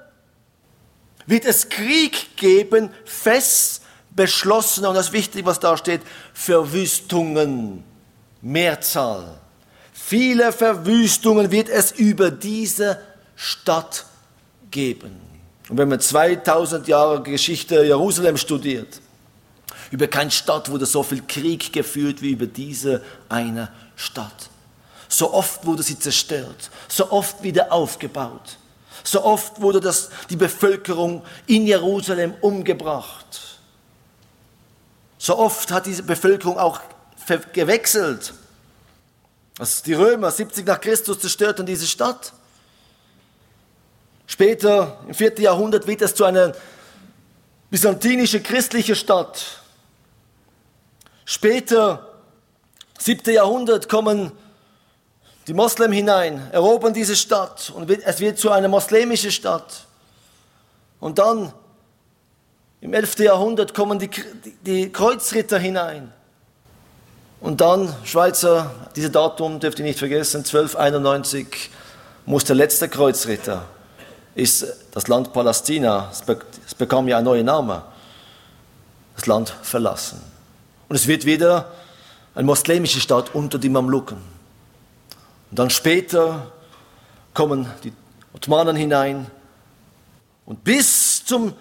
wird 1.26 1.44
es 1.44 1.68
Krieg 1.68 2.34
geben, 2.38 2.88
fest 3.04 3.82
beschlossene, 4.08 4.88
und 4.88 4.94
das 4.94 5.08
ist 5.08 5.12
wichtig, 5.12 5.44
was 5.44 5.60
da 5.60 5.76
steht, 5.76 6.00
Verwüstungen, 6.32 7.84
Mehrzahl. 8.40 9.38
Viele 9.92 10.52
Verwüstungen 10.52 11.50
wird 11.50 11.68
es 11.68 11.92
über 11.92 12.30
diese 12.30 13.02
Stadt 13.34 14.06
geben. 14.70 15.20
Und 15.68 15.76
wenn 15.76 15.90
man 15.90 16.00
2000 16.00 16.88
Jahre 16.88 17.22
Geschichte 17.22 17.84
Jerusalem 17.84 18.38
studiert, 18.38 19.02
über 19.90 20.08
keine 20.08 20.30
Stadt 20.30 20.70
wurde 20.70 20.86
so 20.86 21.02
viel 21.02 21.22
Krieg 21.26 21.72
geführt 21.72 22.22
wie 22.22 22.32
über 22.32 22.46
diese 22.46 23.02
eine 23.28 23.70
Stadt. 23.94 24.50
So 25.08 25.32
oft 25.32 25.64
wurde 25.64 25.82
sie 25.82 25.98
zerstört, 25.98 26.70
so 26.88 27.10
oft 27.10 27.42
wieder 27.42 27.72
aufgebaut. 27.72 28.58
So 29.04 29.24
oft 29.24 29.60
wurde 29.60 29.80
das, 29.80 30.10
die 30.30 30.36
Bevölkerung 30.36 31.22
in 31.46 31.66
Jerusalem 31.66 32.34
umgebracht. 32.40 33.60
So 35.18 35.38
oft 35.38 35.70
hat 35.70 35.86
diese 35.86 36.02
Bevölkerung 36.02 36.58
auch 36.58 36.80
gewechselt. 37.52 38.34
Als 39.58 39.82
die 39.82 39.94
Römer 39.94 40.30
70 40.30 40.66
nach 40.66 40.80
Christus 40.80 41.20
zerstörten 41.20 41.64
diese 41.64 41.86
Stadt. 41.86 42.32
Später, 44.26 44.98
im 45.06 45.14
4. 45.14 45.40
Jahrhundert, 45.40 45.86
wird 45.86 46.02
es 46.02 46.14
zu 46.14 46.24
einer 46.24 46.52
byzantinischen 47.70 48.42
christlichen 48.42 48.96
Stadt. 48.96 49.62
Später, 51.28 52.06
7. 52.98 53.34
Jahrhundert, 53.34 53.88
kommen 53.88 54.30
die 55.48 55.54
Moslem 55.54 55.90
hinein, 55.90 56.48
erobern 56.52 56.94
diese 56.94 57.16
Stadt 57.16 57.72
und 57.74 57.90
es 57.90 58.20
wird 58.20 58.38
zu 58.38 58.52
einer 58.52 58.68
moslemischen 58.68 59.32
Stadt. 59.32 59.86
Und 61.00 61.18
dann 61.18 61.52
im 62.80 62.94
11. 62.94 63.18
Jahrhundert 63.18 63.74
kommen 63.74 63.98
die, 63.98 64.08
die 64.62 64.92
Kreuzritter 64.92 65.58
hinein. 65.58 66.12
Und 67.40 67.60
dann, 67.60 67.92
Schweizer, 68.04 68.70
dieses 68.94 69.10
Datum 69.10 69.58
dürft 69.58 69.80
ihr 69.80 69.84
nicht 69.84 69.98
vergessen, 69.98 70.38
1291 70.38 71.70
muss 72.24 72.44
der 72.44 72.54
letzte 72.54 72.88
Kreuzritter, 72.88 73.64
ist 74.36 74.64
das 74.92 75.08
Land 75.08 75.32
Palästina, 75.32 76.12
es 76.12 76.74
bekam 76.76 77.08
ja 77.08 77.16
einen 77.18 77.24
neuen 77.24 77.46
Namen, 77.46 77.82
das 79.16 79.26
Land 79.26 79.52
verlassen. 79.62 80.35
Und 80.88 80.96
es 80.96 81.06
wird 81.06 81.24
wieder 81.24 81.72
eine 82.34 82.44
moslemische 82.44 83.00
Stadt 83.00 83.34
unter 83.34 83.58
die 83.58 83.68
Mamluken. 83.68 84.18
Und 85.50 85.58
dann 85.58 85.70
später 85.70 86.52
kommen 87.34 87.70
die 87.82 87.92
Ottomanen 88.32 88.76
hinein. 88.76 89.30
Und 90.44 90.62
bis 90.62 91.24
zum 91.24 91.54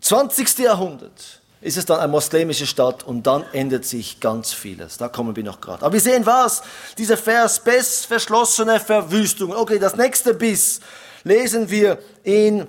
20. 0.00 0.58
Jahrhundert 0.58 1.40
ist 1.60 1.78
es 1.78 1.86
dann 1.86 1.98
eine 1.98 2.08
moslemische 2.08 2.66
Stadt 2.66 3.04
und 3.04 3.26
dann 3.26 3.42
ändert 3.52 3.86
sich 3.86 4.20
ganz 4.20 4.52
vieles. 4.52 4.98
Da 4.98 5.08
kommen 5.08 5.34
wir 5.34 5.42
noch 5.42 5.60
gerade. 5.60 5.82
Aber 5.82 5.94
wir 5.94 6.00
sehen 6.00 6.26
was? 6.26 6.62
Dieser 6.98 7.16
Vers, 7.16 7.58
bis 7.58 8.04
verschlossene 8.04 8.78
Verwüstung. 8.78 9.54
Okay, 9.54 9.78
das 9.78 9.96
nächste 9.96 10.34
bis 10.34 10.80
lesen 11.24 11.70
wir 11.70 11.98
in 12.22 12.66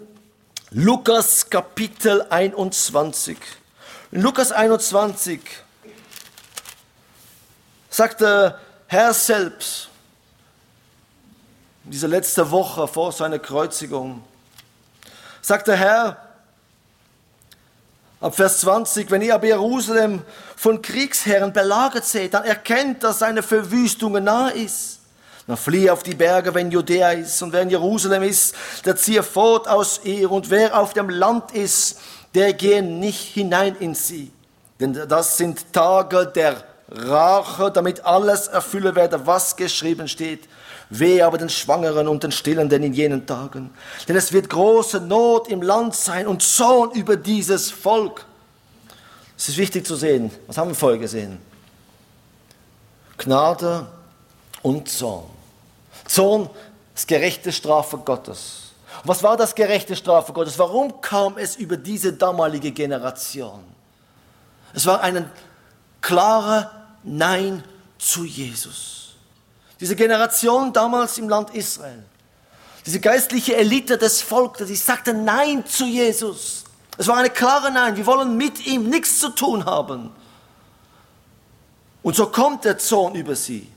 Lukas 0.71 1.49
Kapitel 1.49 2.25
21. 2.29 3.37
In 4.15 4.21
Lukas 4.21 4.53
21 4.53 5.41
sagt 7.89 8.21
der 8.21 8.57
Herr 8.87 9.13
selbst, 9.13 9.89
diese 11.83 12.07
letzte 12.07 12.49
Woche 12.49 12.87
vor 12.87 13.11
seiner 13.11 13.39
Kreuzigung, 13.39 14.23
sagt 15.41 15.67
der 15.67 15.75
Herr, 15.75 16.17
ab 18.21 18.33
Vers 18.33 18.61
20, 18.61 19.11
wenn 19.11 19.21
ihr 19.21 19.35
aber 19.35 19.47
Jerusalem 19.47 20.21
von 20.55 20.81
Kriegsherren 20.81 21.51
belagert 21.51 22.05
seht, 22.05 22.35
dann 22.35 22.45
erkennt, 22.45 23.03
dass 23.03 23.19
seine 23.19 23.43
Verwüstung 23.43 24.13
nahe 24.23 24.53
ist. 24.53 25.01
Dann 25.45 25.57
fliehe 25.57 25.91
auf 25.91 26.03
die 26.03 26.15
Berge, 26.15 26.53
wenn 26.53 26.71
Judäa 26.71 27.11
ist, 27.11 27.41
und 27.43 27.51
wer 27.51 27.63
in 27.63 27.69
Jerusalem 27.69 28.23
ist, 28.23 28.55
der 28.85 28.95
ziehe 28.95 29.23
fort 29.23 29.67
aus 29.67 29.99
ihr, 30.05 30.31
und 30.31 30.49
wer 30.49 30.79
auf 30.79 30.93
dem 30.93 31.09
Land 31.09 31.51
ist, 31.51 31.99
der 32.35 32.53
gehe 32.53 32.83
nicht 32.83 33.33
hinein 33.33 33.75
in 33.79 33.95
sie. 33.95 34.31
Denn 34.79 34.93
das 34.93 35.37
sind 35.37 35.71
Tage 35.73 36.27
der 36.27 36.63
Rache, 36.89 37.71
damit 37.71 38.05
alles 38.05 38.47
erfülle 38.47 38.95
werde, 38.95 39.25
was 39.25 39.55
geschrieben 39.55 40.07
steht. 40.07 40.47
Wehe 40.89 41.25
aber 41.25 41.37
den 41.37 41.49
Schwangeren 41.49 42.07
und 42.07 42.23
den 42.23 42.31
Stillenden 42.31 42.83
in 42.83 42.93
jenen 42.93 43.25
Tagen. 43.25 43.73
Denn 44.07 44.15
es 44.15 44.31
wird 44.33 44.49
große 44.49 44.99
Not 44.99 45.47
im 45.47 45.61
Land 45.61 45.95
sein 45.95 46.27
und 46.27 46.43
Zorn 46.43 46.91
über 46.91 47.15
dieses 47.15 47.71
Volk. 47.71 48.25
Es 49.37 49.49
ist 49.49 49.57
wichtig 49.57 49.87
zu 49.87 49.95
sehen. 49.95 50.29
Was 50.45 50.57
haben 50.57 50.69
wir 50.69 50.75
vorher 50.75 50.99
gesehen? 50.99 51.39
Gnade 53.17 53.87
und 54.61 54.87
Zorn. 54.89 55.25
Zorn 56.05 56.49
ist 56.93 57.07
gerechte 57.07 57.51
Strafe 57.51 57.97
Gottes. 57.97 58.64
Was 59.03 59.21
war 59.21 59.37
das 59.37 59.53
gerechte 59.53 59.95
Strafe 59.95 60.33
Gottes? 60.33 60.57
Warum 60.57 61.01
kam 61.01 61.37
es 61.37 61.55
über 61.55 61.77
diese 61.77 62.13
damalige 62.13 62.71
Generation? 62.71 63.63
Es 64.73 64.85
war 64.85 65.01
eine 65.01 65.29
klare 66.01 66.69
Nein 67.03 67.63
zu 67.97 68.25
Jesus. 68.25 69.15
Diese 69.79 69.95
Generation 69.95 70.71
damals 70.71 71.17
im 71.17 71.29
Land 71.29 71.53
Israel, 71.53 72.03
diese 72.85 72.99
geistliche 72.99 73.55
Elite 73.55 73.97
des 73.97 74.21
Volkes, 74.21 74.67
die 74.67 74.75
sagte 74.75 75.13
Nein 75.13 75.65
zu 75.65 75.85
Jesus. 75.85 76.63
Es 76.97 77.07
war 77.07 77.17
eine 77.17 77.29
klare 77.29 77.71
Nein, 77.71 77.95
wir 77.97 78.05
wollen 78.05 78.37
mit 78.37 78.65
ihm 78.65 78.89
nichts 78.89 79.19
zu 79.19 79.29
tun 79.29 79.65
haben. 79.65 80.11
Und 82.03 82.15
so 82.15 82.27
kommt 82.27 82.65
der 82.65 82.77
Zorn 82.77 83.15
über 83.15 83.35
sie. 83.35 83.67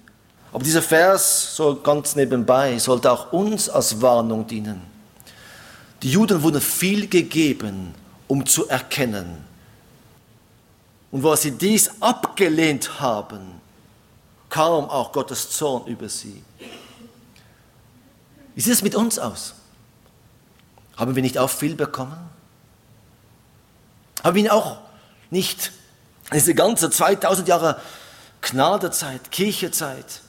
Aber 0.52 0.62
dieser 0.62 0.82
Vers, 0.82 1.56
so 1.56 1.76
ganz 1.76 2.14
nebenbei, 2.14 2.78
sollte 2.78 3.10
auch 3.10 3.32
uns 3.32 3.68
als 3.68 4.00
Warnung 4.00 4.46
dienen. 4.46 4.97
Die 6.02 6.10
Juden 6.10 6.42
wurden 6.42 6.60
viel 6.60 7.08
gegeben, 7.08 7.94
um 8.26 8.46
zu 8.46 8.68
erkennen, 8.68 9.44
und 11.10 11.22
wo 11.22 11.34
sie 11.36 11.52
dies 11.52 11.90
abgelehnt 12.00 13.00
haben, 13.00 13.60
kam 14.50 14.84
auch 14.90 15.12
Gottes 15.12 15.50
Zorn 15.50 15.86
über 15.86 16.08
sie. 16.08 16.42
Wie 18.54 18.60
sieht 18.60 18.74
es 18.74 18.82
mit 18.82 18.94
uns 18.94 19.18
aus? 19.18 19.54
Haben 20.96 21.14
wir 21.14 21.22
nicht 21.22 21.38
auch 21.38 21.50
viel 21.50 21.76
bekommen? 21.76 22.18
Haben 24.22 24.34
wir 24.34 24.52
auch 24.52 24.78
nicht 25.30 25.72
diese 26.32 26.54
ganze 26.54 26.90
2000 26.90 27.48
Jahre 27.48 27.80
Gnadezeit, 28.42 29.30
Kirchezeit? 29.30 30.20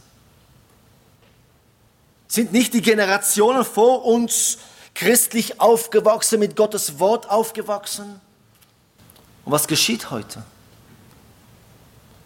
Sind 2.28 2.54
nicht 2.54 2.74
die 2.74 2.82
Generationen 2.82 3.66
vor 3.66 4.06
uns 4.06 4.60
christlich 5.00 5.62
aufgewachsen, 5.62 6.42
mit 6.42 6.58
Gottes 6.58 7.00
Wort 7.00 7.30
aufgewachsen? 7.30 8.20
Und 9.46 9.52
was 9.54 9.66
geschieht 9.66 10.12
heute? 10.12 10.44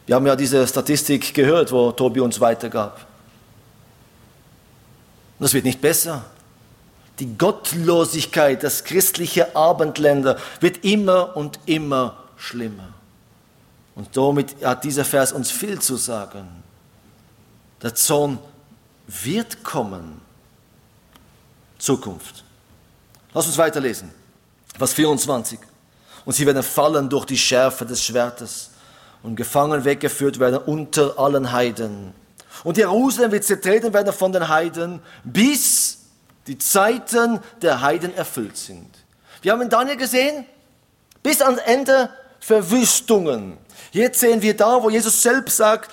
Wir 0.08 0.16
haben 0.16 0.26
ja 0.26 0.36
diese 0.36 0.68
Statistik 0.68 1.36
gehört, 1.36 1.72
wo 1.72 1.92
Tobi 1.92 2.20
uns 2.20 2.40
weitergab. 2.40 3.06
Das 5.40 5.54
wird 5.54 5.66
nicht 5.66 5.82
besser. 5.82 6.26
Die 7.20 7.38
Gottlosigkeit, 7.38 8.64
das 8.64 8.84
christliche 8.84 9.56
Abendländer 9.56 10.40
wird 10.60 10.84
immer 10.84 11.38
und 11.38 11.60
immer 11.68 12.24
schlimmer. 12.38 12.90
Und 13.94 14.16
somit 14.16 14.66
hat 14.66 14.84
dieser 14.84 15.06
Vers 15.06 15.32
uns 15.32 15.52
viel 15.52 15.80
zu 15.80 15.96
sagen. 15.96 16.48
Der 17.84 17.94
Zorn 17.94 18.40
wird 19.06 19.64
kommen. 19.64 20.22
Zukunft. 21.78 22.44
Lass 23.34 23.48
uns 23.48 23.58
weiterlesen. 23.58 24.12
Vers 24.78 24.94
24. 24.94 25.60
Und 26.26 26.34
sie 26.34 26.46
werden 26.46 26.64
fallen 26.64 27.10
durch 27.10 27.26
die 27.26 27.38
Schärfe 27.38 27.86
des 27.86 28.04
Schwertes 28.04 28.72
und 29.24 29.36
gefangen 29.36 29.84
weggeführt 29.84 30.40
werden 30.40 30.58
unter 30.58 31.18
allen 31.18 31.52
Heiden. 31.52 32.14
Und 32.64 32.78
Jerusalem 32.78 33.32
wird 33.32 33.44
zertreten 33.44 33.94
werden 33.94 34.14
von 34.14 34.32
den 34.32 34.48
Heiden, 34.48 35.02
bis 35.24 36.00
die 36.48 36.58
Zeiten 36.58 37.40
der 37.62 37.82
Heiden 37.82 38.14
erfüllt 38.16 38.58
sind. 38.58 38.90
Wir 39.42 39.52
haben 39.52 39.62
in 39.62 39.70
Daniel 39.70 39.98
gesehen, 39.98 40.46
bis 41.22 41.42
ans 41.42 41.60
Ende 41.66 42.10
Verwüstungen. 42.40 43.58
Jetzt 43.92 44.20
sehen 44.20 44.42
wir 44.42 44.56
da, 44.56 44.82
wo 44.82 44.90
Jesus 44.90 45.22
selbst 45.22 45.58
sagt, 45.58 45.90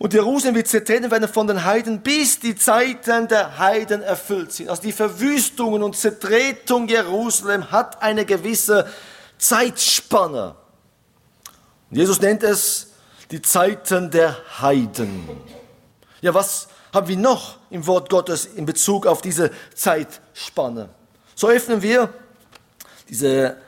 und 0.00 0.14
Jerusalem 0.14 0.54
wird 0.54 0.66
zertreten 0.66 1.10
werden 1.10 1.28
von 1.28 1.46
den 1.46 1.62
Heiden, 1.62 2.00
bis 2.00 2.40
die 2.40 2.54
Zeiten 2.54 3.28
der 3.28 3.58
Heiden 3.58 4.00
erfüllt 4.02 4.50
sind. 4.50 4.70
Also 4.70 4.80
die 4.80 4.92
Verwüstungen 4.92 5.82
und 5.82 5.94
Zertretung 5.94 6.88
Jerusalem 6.88 7.70
hat 7.70 8.00
eine 8.00 8.24
gewisse 8.24 8.88
Zeitspanne. 9.36 10.54
Jesus 11.90 12.18
nennt 12.18 12.42
es 12.42 12.92
die 13.30 13.42
Zeiten 13.42 14.10
der 14.10 14.38
Heiden. 14.62 15.28
Ja, 16.22 16.32
was 16.32 16.68
haben 16.94 17.06
wir 17.06 17.18
noch 17.18 17.58
im 17.68 17.86
Wort 17.86 18.08
Gottes 18.08 18.46
in 18.46 18.64
Bezug 18.64 19.06
auf 19.06 19.20
diese 19.20 19.50
Zeitspanne? 19.74 20.88
So 21.34 21.48
öffnen 21.48 21.82
wir 21.82 22.08
diese 23.10 23.58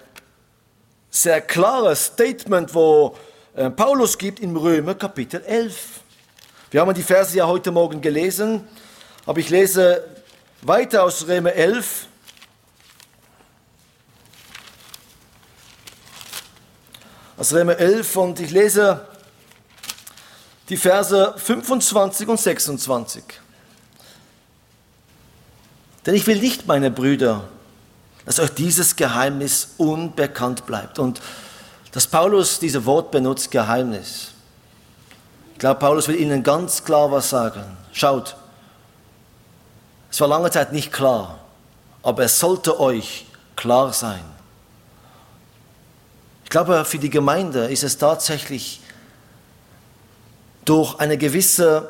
sehr 1.11 1.43
klare 1.43 1.95
Statement, 1.95 2.75
wo 2.75 3.15
äh, 3.55 3.69
Paulus 3.69 4.17
gibt 4.17 4.41
im 4.41 4.57
Römer 4.57 4.95
Kapitel 4.95 5.43
11. 5.43 6.02
Wir 6.73 6.81
haben 6.81 6.95
die 6.95 7.03
Verse 7.03 7.37
ja 7.37 7.47
heute 7.47 7.71
Morgen 7.71 8.01
gelesen, 8.01 8.67
aber 9.27 9.41
ich 9.41 9.51
lese 9.51 10.09
weiter 10.63 11.05
aus 11.05 11.27
Römer 11.29 11.53
11. 11.53 12.07
Aus 17.37 17.53
Römer 17.53 17.77
11 17.77 18.17
und 18.17 18.41
ich 18.41 18.51
lese 18.53 19.07
die 20.71 20.79
Verse 20.79 21.35
25 21.37 22.29
und 22.29 22.41
26. 22.41 23.23
Denn 26.07 26.15
ich 26.15 26.27
will 26.27 26.39
nicht, 26.39 26.67
meine 26.67 26.91
Brüder, 26.91 27.51
dass 28.25 28.41
euch 28.41 28.55
dieses 28.55 28.97
Geheimnis 28.97 29.75
unbekannt 29.77 30.65
bleibt. 30.65 30.99
Und 30.99 31.21
dass 31.91 32.07
Paulus 32.07 32.59
dieses 32.61 32.87
Wort 32.87 33.11
benutzt, 33.11 33.51
Geheimnis. 33.51 34.32
Ich 35.63 35.65
glaube, 35.65 35.79
Paulus 35.79 36.09
will 36.09 36.17
ihnen 36.17 36.43
ganz 36.43 36.83
klar 36.83 37.13
was 37.13 37.31
sagen. 37.31 37.63
Schaut, 37.93 38.35
es 40.11 40.21
war 40.21 40.27
lange 40.27 40.51
Zeit 40.51 40.73
nicht 40.73 40.93
klar, 40.93 41.39
aber 42.03 42.25
es 42.25 42.41
sollte 42.41 42.81
euch 42.81 43.27
klar 43.55 43.93
sein. 43.93 44.25
Ich 46.43 46.51
glaube, 46.51 46.85
für 46.85 46.99
die 46.99 47.11
Gemeinde 47.11 47.67
ist 47.67 47.85
es 47.85 47.97
tatsächlich 47.97 48.81
durch 50.65 50.99
eine 50.99 51.17
gewisse, 51.17 51.89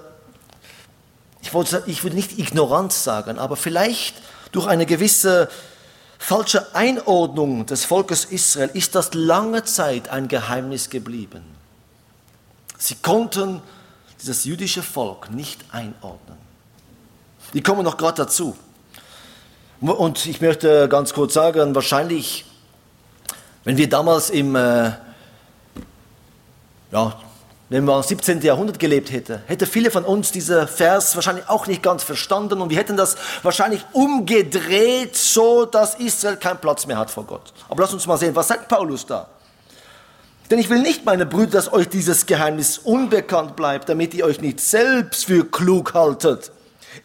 ich, 1.41 1.55
wollte, 1.55 1.83
ich 1.87 2.03
würde 2.03 2.17
nicht 2.17 2.39
Ignoranz 2.39 3.03
sagen, 3.03 3.39
aber 3.39 3.57
vielleicht 3.57 4.17
durch 4.53 4.67
eine 4.67 4.85
gewisse 4.85 5.49
falsche 6.19 6.75
Einordnung 6.75 7.65
des 7.65 7.87
Volkes 7.87 8.27
Israel 8.27 8.69
ist 8.75 8.95
das 8.95 9.15
lange 9.15 9.65
Zeit 9.65 10.11
ein 10.11 10.29
Geheimnis 10.29 10.91
geblieben. 10.91 11.62
Sie 12.83 12.97
konnten 12.97 13.63
dieses 14.21 14.43
jüdische 14.43 14.83
Volk 14.83 15.31
nicht 15.31 15.61
einordnen. 15.71 16.37
Die 17.55 17.63
kommen 17.63 17.85
noch 17.85 17.97
gerade 17.97 18.25
dazu. 18.25 18.57
Und 19.81 20.27
ich 20.27 20.41
möchte 20.41 20.89
ganz 20.89 21.15
kurz 21.15 21.35
sagen, 21.35 21.77
wahrscheinlich, 21.77 22.45
wenn 23.63 23.77
wir 23.77 23.89
damals 23.89 24.31
im 24.31 24.57
äh, 24.57 24.91
ja, 26.91 27.21
wenn 27.69 27.85
man 27.85 27.99
im 27.99 28.03
17. 28.03 28.43
Jahrhundert 28.43 28.81
gelebt 28.81 29.13
hätte, 29.13 29.43
hätte 29.47 29.67
viele 29.67 29.93
von 29.93 30.05
uns 30.05 30.33
dieser 30.33 30.67
Vers 30.67 31.15
wahrscheinlich 31.15 31.49
auch 31.49 31.69
nicht 31.69 31.85
ganz 31.85 32.03
verstanden 32.03 32.61
und 32.61 32.71
wir 32.71 32.79
hätten 32.79 32.97
das 32.97 33.17
wahrscheinlich 33.45 33.85
umgedreht, 33.93 35.15
so 35.15 35.67
dass 35.67 35.95
Israel 35.95 36.37
keinen 36.37 36.59
Platz 36.59 36.85
mehr 36.87 36.99
hat 36.99 37.13
vor 37.13 37.25
Gott. 37.27 37.53
Aber 37.69 37.83
lass 37.83 37.95
uns 37.95 38.09
mal 38.09 38.19
sehen, 38.19 38.35
was 38.35 38.49
sagt 38.49 38.67
Paulus 38.67 39.07
da? 39.07 39.29
Denn 40.53 40.59
ich 40.59 40.69
will 40.69 40.83
nicht, 40.83 41.07
meine 41.07 41.25
Brüder, 41.25 41.53
dass 41.53 41.73
euch 41.73 41.89
dieses 41.89 42.27
Geheimnis 42.27 42.77
unbekannt 42.77 43.57
bleibt, 43.57 43.89
damit 43.89 44.13
ihr 44.13 44.27
euch 44.27 44.39
nicht 44.43 44.61
selbst 44.61 45.25
für 45.25 45.47
klug 45.51 45.95
haltet. 45.95 46.53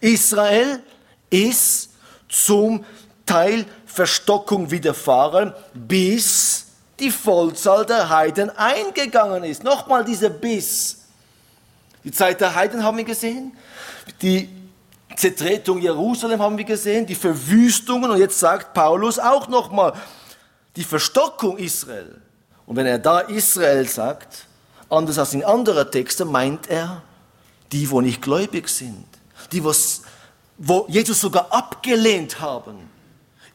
Israel 0.01 0.81
ist 1.29 1.91
zum 2.27 2.83
Teil 3.25 3.65
Verstockung 3.85 4.69
widerfahren, 4.69 5.53
bis 5.73 6.65
die 6.99 7.09
Vollzahl 7.09 7.85
der 7.85 8.09
Heiden 8.09 8.49
eingegangen 8.49 9.45
ist. 9.45 9.63
Nochmal 9.63 10.03
dieser 10.03 10.29
Biss. 10.29 11.05
Die 12.03 12.11
Zeit 12.11 12.41
der 12.41 12.53
Heiden 12.53 12.83
haben 12.83 12.97
wir 12.97 13.05
gesehen, 13.05 13.55
die 14.21 14.49
Zertretung 15.15 15.79
Jerusalem 15.79 16.41
haben 16.41 16.57
wir 16.57 16.65
gesehen, 16.65 17.05
die 17.05 17.15
Verwüstungen 17.15 18.11
und 18.11 18.17
jetzt 18.17 18.41
sagt 18.41 18.73
Paulus 18.73 19.17
auch 19.17 19.47
nochmal, 19.47 19.93
die 20.75 20.83
Verstockung 20.83 21.57
Israel. 21.57 22.26
Und 22.67 22.75
wenn 22.75 22.85
er 22.85 22.99
da 22.99 23.21
Israel 23.21 23.87
sagt, 23.87 24.45
anders 24.89 25.17
als 25.17 25.33
in 25.33 25.43
anderen 25.43 25.89
Texten, 25.89 26.31
meint 26.31 26.69
er 26.69 27.01
die, 27.71 27.89
wo 27.89 28.01
nicht 28.01 28.21
gläubig 28.21 28.69
sind, 28.69 29.05
die, 29.51 29.63
wo 29.63 30.85
Jesus 30.87 31.19
sogar 31.19 31.51
abgelehnt 31.51 32.39
haben 32.39 32.87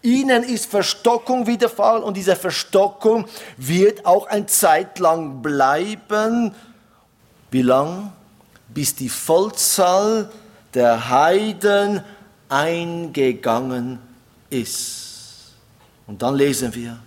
Ihnen 0.03 0.43
ist 0.43 0.67
Verstockung 0.67 1.47
widerfahren 1.47 2.03
und 2.03 2.17
diese 2.17 2.35
Verstockung 2.35 3.27
wird 3.57 4.05
auch 4.05 4.27
ein 4.27 4.49
Zeit 4.49 4.99
lang 4.99 5.43
bleiben. 5.43 6.53
Wie 7.53 7.63
lang? 7.63 8.13
Bis 8.69 8.97
die 8.97 9.09
Vollzahl 9.09 10.31
der 10.75 11.09
Heiden 11.09 12.03
eingegangen 12.49 14.01
ist. 14.51 15.53
Und 16.09 16.23
dann 16.23 16.35
lesen 16.35 16.75
wir, 16.75 16.99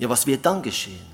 ja, 0.00 0.08
was 0.08 0.26
wird 0.26 0.44
dann 0.46 0.62
geschehen? 0.62 1.06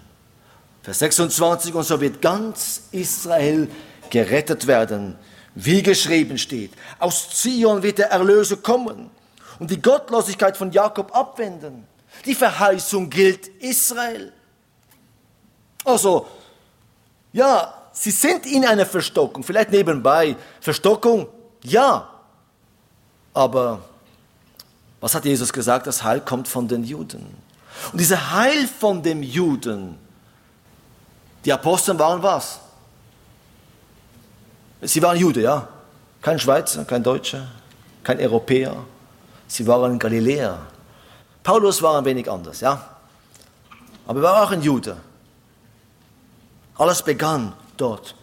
Vers 0.80 1.00
26, 1.00 1.74
und 1.74 1.82
so 1.82 2.00
wird 2.00 2.22
ganz 2.22 2.84
Israel 2.92 3.68
gerettet 4.08 4.64
werden, 4.68 5.16
wie 5.56 5.82
geschrieben 5.82 6.38
steht. 6.38 6.70
Aus 7.00 7.28
Zion 7.30 7.82
wird 7.82 7.98
der 7.98 8.12
Erlöser 8.12 8.56
kommen 8.56 9.10
und 9.58 9.68
die 9.68 9.82
Gottlosigkeit 9.82 10.56
von 10.56 10.70
Jakob 10.70 11.14
abwenden. 11.14 11.84
Die 12.24 12.34
Verheißung 12.36 13.10
gilt 13.10 13.48
Israel. 13.60 14.32
Also, 15.84 16.28
ja, 17.32 17.74
sie 17.90 18.12
sind 18.12 18.46
in 18.46 18.64
einer 18.64 18.86
Verstockung, 18.86 19.42
vielleicht 19.42 19.72
nebenbei. 19.72 20.36
Verstockung, 20.60 21.26
ja. 21.64 22.08
Aber 23.34 23.80
was 25.00 25.12
hat 25.12 25.24
Jesus 25.24 25.52
gesagt? 25.52 25.88
Das 25.88 26.04
Heil 26.04 26.20
kommt 26.20 26.46
von 26.46 26.68
den 26.68 26.84
Juden. 26.84 27.45
Und 27.92 28.00
dieser 28.00 28.32
Heil 28.32 28.66
von 28.66 29.02
den 29.02 29.22
Juden, 29.22 29.98
die 31.44 31.52
Apostel 31.52 31.98
waren 31.98 32.22
was? 32.22 32.60
Sie 34.82 35.02
waren 35.02 35.16
Jude, 35.16 35.42
ja. 35.42 35.68
Kein 36.20 36.38
Schweizer, 36.38 36.84
kein 36.84 37.02
Deutscher, 37.02 37.48
kein 38.02 38.18
Europäer, 38.20 38.84
Sie 39.48 39.66
waren 39.66 39.98
Galiläer. 39.98 40.58
Paulus 41.42 41.80
war 41.82 41.98
ein 41.98 42.04
wenig 42.04 42.28
anders, 42.30 42.60
ja. 42.60 42.96
Aber 44.06 44.20
er 44.20 44.22
war 44.22 44.42
auch 44.42 44.50
ein 44.50 44.62
Jude. 44.62 44.96
Alles 46.76 47.02
begann 47.02 47.52
dort. 47.76 48.14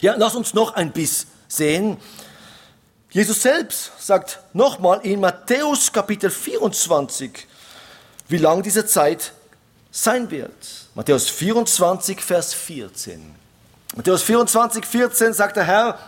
Ja, 0.00 0.14
lass 0.16 0.34
uns 0.34 0.54
noch 0.54 0.74
ein 0.74 0.92
Biss 0.92 1.26
sehen. 1.48 1.98
Jesus 3.10 3.42
selbst 3.42 3.92
sagt 3.98 4.40
nochmal 4.52 5.00
in 5.02 5.20
Matthäus 5.20 5.92
Kapitel 5.92 6.30
24, 6.30 7.46
wie 8.30 8.38
lang 8.38 8.62
diese 8.62 8.86
Zeit 8.86 9.32
sein 9.90 10.30
wird. 10.30 10.52
Matthäus 10.94 11.28
24, 11.28 12.20
Vers 12.20 12.54
14. 12.54 13.34
Matthäus 13.96 14.22
24, 14.22 14.84
14 14.84 15.32
sagt 15.32 15.56
der 15.56 15.64
Herr, 15.64 15.98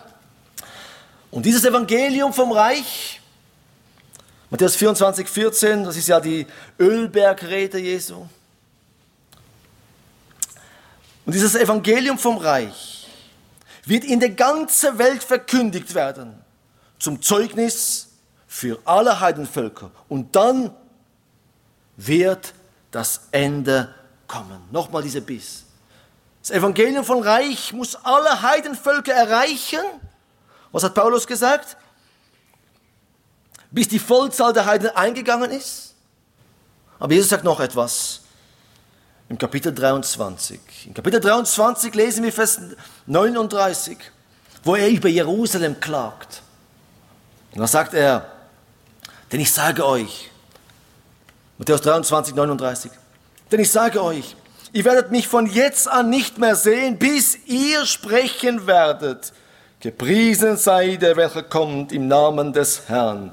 und 1.30 1.46
dieses 1.46 1.64
Evangelium 1.64 2.32
vom 2.32 2.52
Reich 2.52 3.20
Matthäus 4.52 4.76
24, 4.76 5.26
14, 5.26 5.84
das 5.84 5.96
ist 5.96 6.08
ja 6.08 6.20
die 6.20 6.46
Ölbergrede 6.78 7.78
Jesu. 7.78 8.26
Und 11.24 11.34
dieses 11.34 11.54
Evangelium 11.54 12.18
vom 12.18 12.36
Reich 12.36 13.08
wird 13.86 14.04
in 14.04 14.20
der 14.20 14.28
ganzen 14.28 14.98
Welt 14.98 15.24
verkündigt 15.24 15.94
werden, 15.94 16.34
zum 16.98 17.22
Zeugnis 17.22 18.08
für 18.46 18.78
alle 18.84 19.20
Heidenvölker. 19.20 19.90
Und 20.10 20.36
dann 20.36 20.70
wird 21.96 22.54
das 22.90 23.28
Ende 23.30 23.94
kommen. 24.26 24.62
Nochmal 24.70 25.02
dieser 25.02 25.20
Biss. 25.20 25.64
Das 26.40 26.50
Evangelium 26.50 27.04
von 27.04 27.22
Reich 27.22 27.72
muss 27.72 27.94
alle 27.94 28.42
Heidenvölker 28.42 29.12
erreichen. 29.12 29.80
Was 30.72 30.82
hat 30.82 30.94
Paulus 30.94 31.26
gesagt? 31.26 31.76
Bis 33.70 33.88
die 33.88 33.98
Vollzahl 33.98 34.52
der 34.52 34.66
Heiden 34.66 34.90
eingegangen 34.90 35.50
ist. 35.50 35.94
Aber 36.98 37.12
Jesus 37.14 37.30
sagt 37.30 37.44
noch 37.44 37.60
etwas 37.60 38.22
im 39.28 39.38
Kapitel 39.38 39.72
23. 39.72 40.60
In 40.86 40.94
Kapitel 40.94 41.20
23 41.20 41.94
lesen 41.94 42.24
wir 42.24 42.32
Vers 42.32 42.60
39, 43.06 43.96
wo 44.64 44.74
er 44.74 44.88
über 44.90 45.08
Jerusalem 45.08 45.80
klagt. 45.80 46.42
Und 47.52 47.60
da 47.60 47.66
sagt 47.66 47.94
er, 47.94 48.30
denn 49.30 49.40
ich 49.40 49.52
sage 49.52 49.86
euch, 49.86 50.31
Matthäus 51.62 51.82
23, 51.82 52.34
39, 52.34 52.90
denn 53.52 53.60
ich 53.60 53.70
sage 53.70 54.02
euch, 54.02 54.34
ihr 54.72 54.84
werdet 54.84 55.12
mich 55.12 55.28
von 55.28 55.46
jetzt 55.46 55.86
an 55.86 56.10
nicht 56.10 56.36
mehr 56.38 56.56
sehen, 56.56 56.98
bis 56.98 57.38
ihr 57.46 57.86
sprechen 57.86 58.66
werdet. 58.66 59.32
Gepriesen 59.78 60.56
sei 60.56 60.96
der, 60.96 61.16
welcher 61.16 61.44
kommt 61.44 61.92
im 61.92 62.08
Namen 62.08 62.52
des 62.52 62.88
Herrn. 62.88 63.32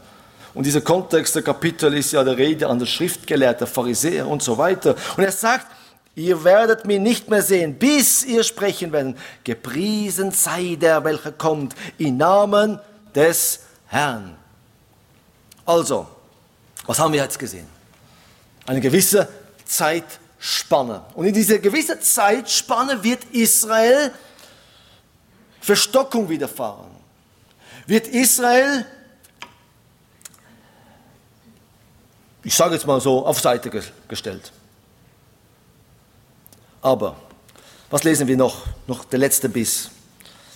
Und 0.53 0.67
dieser 0.67 0.81
Kontext 0.81 1.33
der 1.37 1.41
Kapitel 1.41 1.91
ist 1.95 2.11
ja 2.11 2.23
der 2.23 2.37
Rede 2.37 2.67
an 2.67 2.77
der 2.77 2.85
Schriftgelehrten, 2.85 3.65
Pharisäer 3.65 4.27
und 4.27 4.43
so 4.43 4.59
weiter. 4.59 4.93
Und 5.17 5.23
er 5.23 5.31
sagt, 5.31 5.65
ihr 6.13 6.43
werdet 6.43 6.85
mich 6.85 6.99
nicht 6.99 7.31
mehr 7.31 7.41
sehen, 7.41 7.79
bis 7.79 8.23
ihr 8.23 8.43
sprechen 8.43 8.91
werdet. 8.91 9.17
Gepriesen 9.43 10.29
sei 10.29 10.77
der, 10.79 11.03
welcher 11.03 11.31
kommt 11.31 11.73
im 11.97 12.17
Namen 12.17 12.79
des 13.15 13.61
Herrn. 13.87 14.35
Also, 15.65 16.05
was 16.85 16.99
haben 16.99 17.11
wir 17.11 17.23
jetzt 17.23 17.39
gesehen? 17.39 17.78
Eine 18.69 18.81
gewisse 18.81 19.27
Zeitspanne. 19.65 21.03
Und 21.15 21.25
in 21.25 21.33
dieser 21.33 21.57
gewissen 21.57 21.99
Zeitspanne 22.03 23.03
wird 23.03 23.23
Israel 23.31 24.11
Verstockung 25.59 26.29
widerfahren. 26.29 26.91
Wird 27.87 28.07
Israel, 28.09 28.85
ich 32.43 32.53
sage 32.53 32.75
jetzt 32.75 32.85
mal 32.85 33.01
so, 33.01 33.25
auf 33.25 33.39
Seite 33.39 33.71
gestellt. 34.07 34.51
Aber, 36.83 37.15
was 37.89 38.03
lesen 38.03 38.27
wir 38.27 38.37
noch? 38.37 38.67
Noch 38.85 39.03
der 39.05 39.17
letzte 39.17 39.49
Biss. 39.49 39.89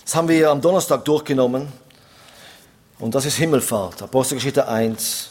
Das 0.04 0.14
haben 0.14 0.28
wir 0.28 0.52
am 0.52 0.60
Donnerstag 0.60 1.04
durchgenommen. 1.04 1.66
Und 3.00 3.12
das 3.12 3.26
ist 3.26 3.34
Himmelfahrt, 3.38 4.02
Apostelgeschichte 4.02 4.68
1. 4.68 5.30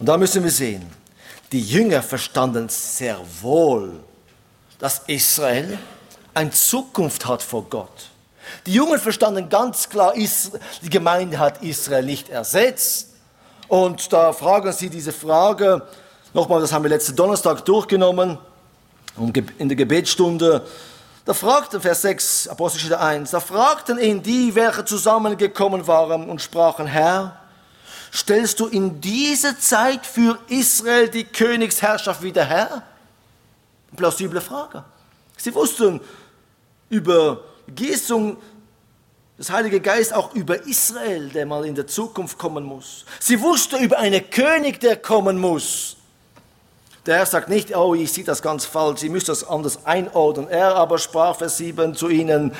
Und 0.00 0.06
da 0.06 0.16
müssen 0.16 0.42
wir 0.42 0.50
sehen, 0.50 1.05
die 1.52 1.62
Jünger 1.62 2.02
verstanden 2.02 2.68
sehr 2.68 3.18
wohl, 3.40 4.00
dass 4.78 5.02
Israel 5.06 5.78
eine 6.34 6.50
Zukunft 6.50 7.26
hat 7.26 7.42
vor 7.42 7.64
Gott. 7.64 8.10
Die 8.66 8.74
Jungen 8.74 8.98
verstanden 8.98 9.48
ganz 9.48 9.88
klar, 9.88 10.14
die 10.14 10.90
Gemeinde 10.90 11.38
hat 11.38 11.62
Israel 11.62 12.04
nicht 12.04 12.28
ersetzt. 12.28 13.10
Und 13.68 14.12
da 14.12 14.32
fragen 14.32 14.72
sie 14.72 14.88
diese 14.88 15.12
Frage, 15.12 15.82
nochmal, 16.32 16.60
das 16.60 16.72
haben 16.72 16.84
wir 16.84 16.90
letzten 16.90 17.16
Donnerstag 17.16 17.64
durchgenommen, 17.64 18.38
in 19.58 19.68
der 19.68 19.76
Gebetsstunde, 19.76 20.66
da 21.24 21.34
fragten, 21.34 21.80
Vers 21.80 22.02
6, 22.02 22.48
Apostelgeschichte 22.48 23.00
1, 23.00 23.32
da 23.32 23.40
fragten 23.40 23.98
ihn 23.98 24.22
die, 24.22 24.54
welche 24.54 24.84
zusammengekommen 24.84 25.88
waren 25.88 26.28
und 26.30 26.40
sprachen, 26.40 26.86
Herr, 26.86 27.40
stellst 28.12 28.60
du 28.60 28.66
in 28.66 29.00
dieser 29.00 29.58
Zeit 29.58 30.06
für 30.06 30.38
Israel 30.48 31.08
die 31.08 31.24
Königsherrschaft 31.24 32.22
wieder 32.22 32.44
her? 32.44 32.82
Plausible 33.96 34.40
Frage. 34.40 34.84
Sie 35.36 35.54
wussten 35.54 36.00
über 36.88 37.40
Gießung 37.74 38.36
des 39.38 39.50
Heiligen 39.50 39.82
Geist 39.82 40.14
auch 40.14 40.34
über 40.34 40.66
Israel, 40.66 41.28
der 41.28 41.46
mal 41.46 41.66
in 41.66 41.74
der 41.74 41.86
Zukunft 41.86 42.38
kommen 42.38 42.64
muss. 42.64 43.04
Sie 43.20 43.40
wussten 43.40 43.82
über 43.82 43.98
einen 43.98 44.30
König, 44.30 44.80
der 44.80 44.96
kommen 44.96 45.38
muss. 45.38 45.96
Der 47.04 47.18
Herr 47.18 47.26
sagt 47.26 47.48
nicht, 47.48 47.76
oh, 47.76 47.94
ich 47.94 48.12
sehe 48.12 48.24
das 48.24 48.42
ganz 48.42 48.64
falsch, 48.64 49.00
Sie 49.00 49.08
müssen 49.08 49.26
das 49.26 49.44
anders 49.44 49.84
einordnen. 49.84 50.48
Er 50.48 50.74
aber 50.74 50.98
sprach 50.98 51.36
Vers 51.36 51.58
7 51.58 51.94
zu 51.94 52.08
ihnen, 52.08 52.52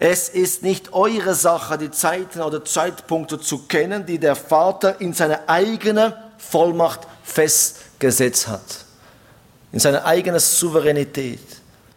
es 0.00 0.28
ist 0.28 0.62
nicht 0.62 0.92
eure 0.92 1.34
Sache, 1.34 1.76
die 1.76 1.90
Zeiten 1.90 2.40
oder 2.40 2.64
Zeitpunkte 2.64 3.40
zu 3.40 3.66
kennen, 3.66 4.06
die 4.06 4.18
der 4.18 4.36
Vater 4.36 5.00
in 5.00 5.12
seiner 5.12 5.48
eigenen 5.48 6.12
Vollmacht 6.38 7.00
festgesetzt 7.24 8.46
hat. 8.46 8.84
In 9.72 9.80
seiner 9.80 10.04
eigenen 10.04 10.38
Souveränität. 10.38 11.40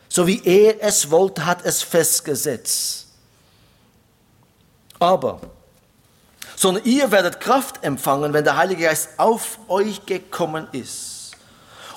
So 0.10 0.26
wie 0.26 0.42
er 0.44 0.84
es 0.84 1.10
wollte, 1.12 1.46
hat 1.46 1.64
es 1.64 1.84
festgesetzt. 1.84 3.08
Aber, 5.00 5.40
sondern 6.56 6.84
ihr 6.86 7.10
werdet 7.12 7.40
Kraft 7.40 7.84
empfangen, 7.84 8.34
wenn 8.34 8.44
der 8.44 8.58
Heilige 8.58 8.84
Geist 8.84 9.10
auf 9.18 9.58
euch 9.68 10.06
gekommen 10.06 10.68
ist. 10.74 11.11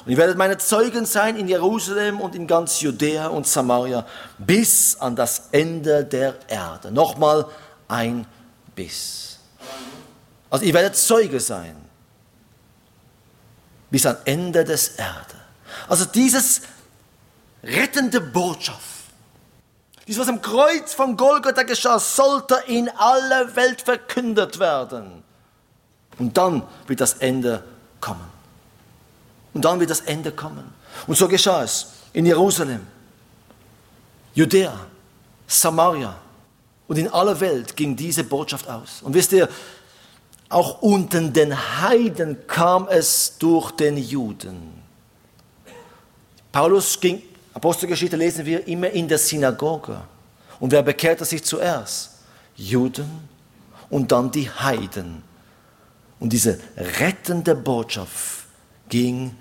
Und 0.05 0.13
ihr 0.13 0.19
werdet 0.19 0.37
meine 0.37 0.59
Zeugen 0.59 1.07
sein 1.07 1.37
in 1.37 1.49
Jerusalem 1.49 2.21
und 2.21 2.35
in 2.35 2.47
ganz 2.47 2.81
Judäa 2.81 3.29
und 3.29 3.47
Samaria 3.47 4.07
bis 4.37 4.97
an 5.01 5.17
das 5.17 5.49
Ende 5.51 6.05
der 6.05 6.35
Erde. 6.49 6.93
Nochmal 6.93 7.47
ein 7.89 8.27
bis. 8.75 9.39
Also 10.51 10.67
ihr 10.67 10.75
werdet 10.75 10.97
Zeuge 10.97 11.41
sein 11.41 11.77
bis 13.91 14.05
an 14.05 14.17
Ende 14.25 14.65
des 14.65 14.89
Erde. 14.97 15.37
Also 15.89 16.05
dieses 16.05 16.63
rettende 17.63 18.21
Botschaft, 18.21 18.81
dieses, 20.07 20.21
was 20.21 20.29
am 20.29 20.43
Kreuz 20.43 20.93
von 20.93 21.17
Golgatha 21.17 21.63
geschah, 21.63 21.99
sollte 21.99 22.57
in 22.67 22.91
alle 22.91 23.57
Welt 23.57 23.81
verkündet 23.81 24.59
werden. 24.59 25.23
Und 26.19 26.37
dann 26.37 26.63
wird 26.87 27.01
das 27.01 27.15
Ende 27.15 27.65
kommen. 28.01 28.34
Und 29.55 29.65
dann 29.65 29.81
wird 29.81 29.91
das 29.91 30.01
Ende 30.01 30.33
kommen. 30.33 30.75
Und 31.07 31.17
so 31.17 31.29
geschah 31.29 31.63
es 31.63 31.93
in 32.13 32.27
Jerusalem, 32.27 32.81
Judäa, 34.35 34.79
Samaria 35.47 36.17
und 36.89 36.99
in 36.99 37.09
aller 37.09 37.39
Welt 37.41 37.77
ging 37.77 37.97
diese 37.97 38.25
Botschaft 38.25 38.69
aus. 38.69 39.01
Und 39.03 39.15
wisst 39.15 39.33
ihr, 39.33 39.49
auch 40.49 40.83
unter 40.83 41.21
den 41.21 41.57
Heiden 41.81 42.47
kam 42.47 42.89
es 42.89 43.37
durch 43.39 43.71
den 43.73 43.97
Juden. 43.97 44.83
Paulus 46.53 47.01
ging, 47.01 47.23
Apostelgeschichte 47.55 48.17
lesen 48.17 48.45
wir, 48.45 48.67
immer 48.69 48.91
in 48.91 49.09
der 49.09 49.19
Synagoge. 49.19 50.01
Und 50.61 50.71
wer 50.71 50.83
bekehrte 50.83 51.25
sich 51.25 51.43
zuerst? 51.43 52.11
Juden 52.57 53.29
und 53.91 54.13
dann 54.13 54.31
die 54.31 54.49
Heiden. 54.49 55.23
Und 56.21 56.33
diese 56.33 56.61
rettende 56.77 57.55
Botschaft 57.55 58.47
ging 58.89 59.35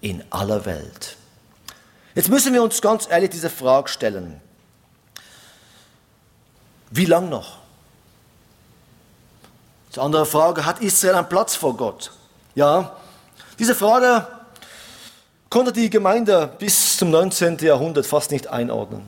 in 0.00 0.24
aller 0.30 0.64
Welt. 0.64 1.16
Jetzt 2.14 2.28
müssen 2.28 2.52
wir 2.52 2.62
uns 2.62 2.80
ganz 2.80 3.08
ehrlich 3.08 3.30
diese 3.30 3.50
Frage 3.50 3.88
stellen. 3.88 4.40
Wie 6.90 7.04
lang 7.04 7.28
noch? 7.28 7.58
Die 9.94 10.00
andere 10.00 10.26
Frage, 10.26 10.64
hat 10.64 10.80
Israel 10.80 11.16
einen 11.16 11.28
Platz 11.28 11.56
vor 11.56 11.76
Gott? 11.76 12.12
Ja, 12.54 12.96
diese 13.58 13.74
Frage 13.74 14.26
konnte 15.48 15.72
die 15.72 15.90
Gemeinde 15.90 16.50
bis 16.58 16.96
zum 16.96 17.10
19. 17.10 17.58
Jahrhundert 17.58 18.06
fast 18.06 18.30
nicht 18.30 18.46
einordnen. 18.46 19.02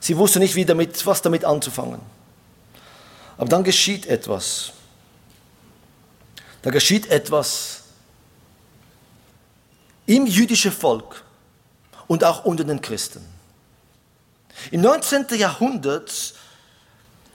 Sie 0.00 0.16
wusste 0.16 0.38
nicht, 0.38 0.54
wie 0.54 0.64
damit, 0.64 1.06
was 1.06 1.22
damit 1.22 1.44
anzufangen. 1.44 2.00
Aber 3.38 3.48
dann 3.48 3.64
geschieht 3.64 4.06
etwas. 4.06 4.72
Da 6.62 6.70
geschieht 6.70 7.06
etwas, 7.06 7.83
im 10.06 10.26
jüdischen 10.26 10.72
Volk 10.72 11.24
und 12.06 12.24
auch 12.24 12.44
unter 12.44 12.64
den 12.64 12.80
Christen. 12.80 13.24
Im 14.70 14.82
19. 14.82 15.26
Jahrhundert 15.36 16.34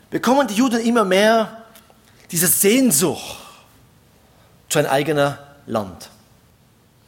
bekommen 0.10 0.48
die 0.48 0.56
Juden 0.56 0.80
immer 0.80 1.06
mehr 1.06 1.64
diese 2.32 2.48
Sehnsucht 2.48 3.38
zu 4.70 4.80
einem 4.80 4.90
eigenen 4.90 5.38
Land. 5.66 6.10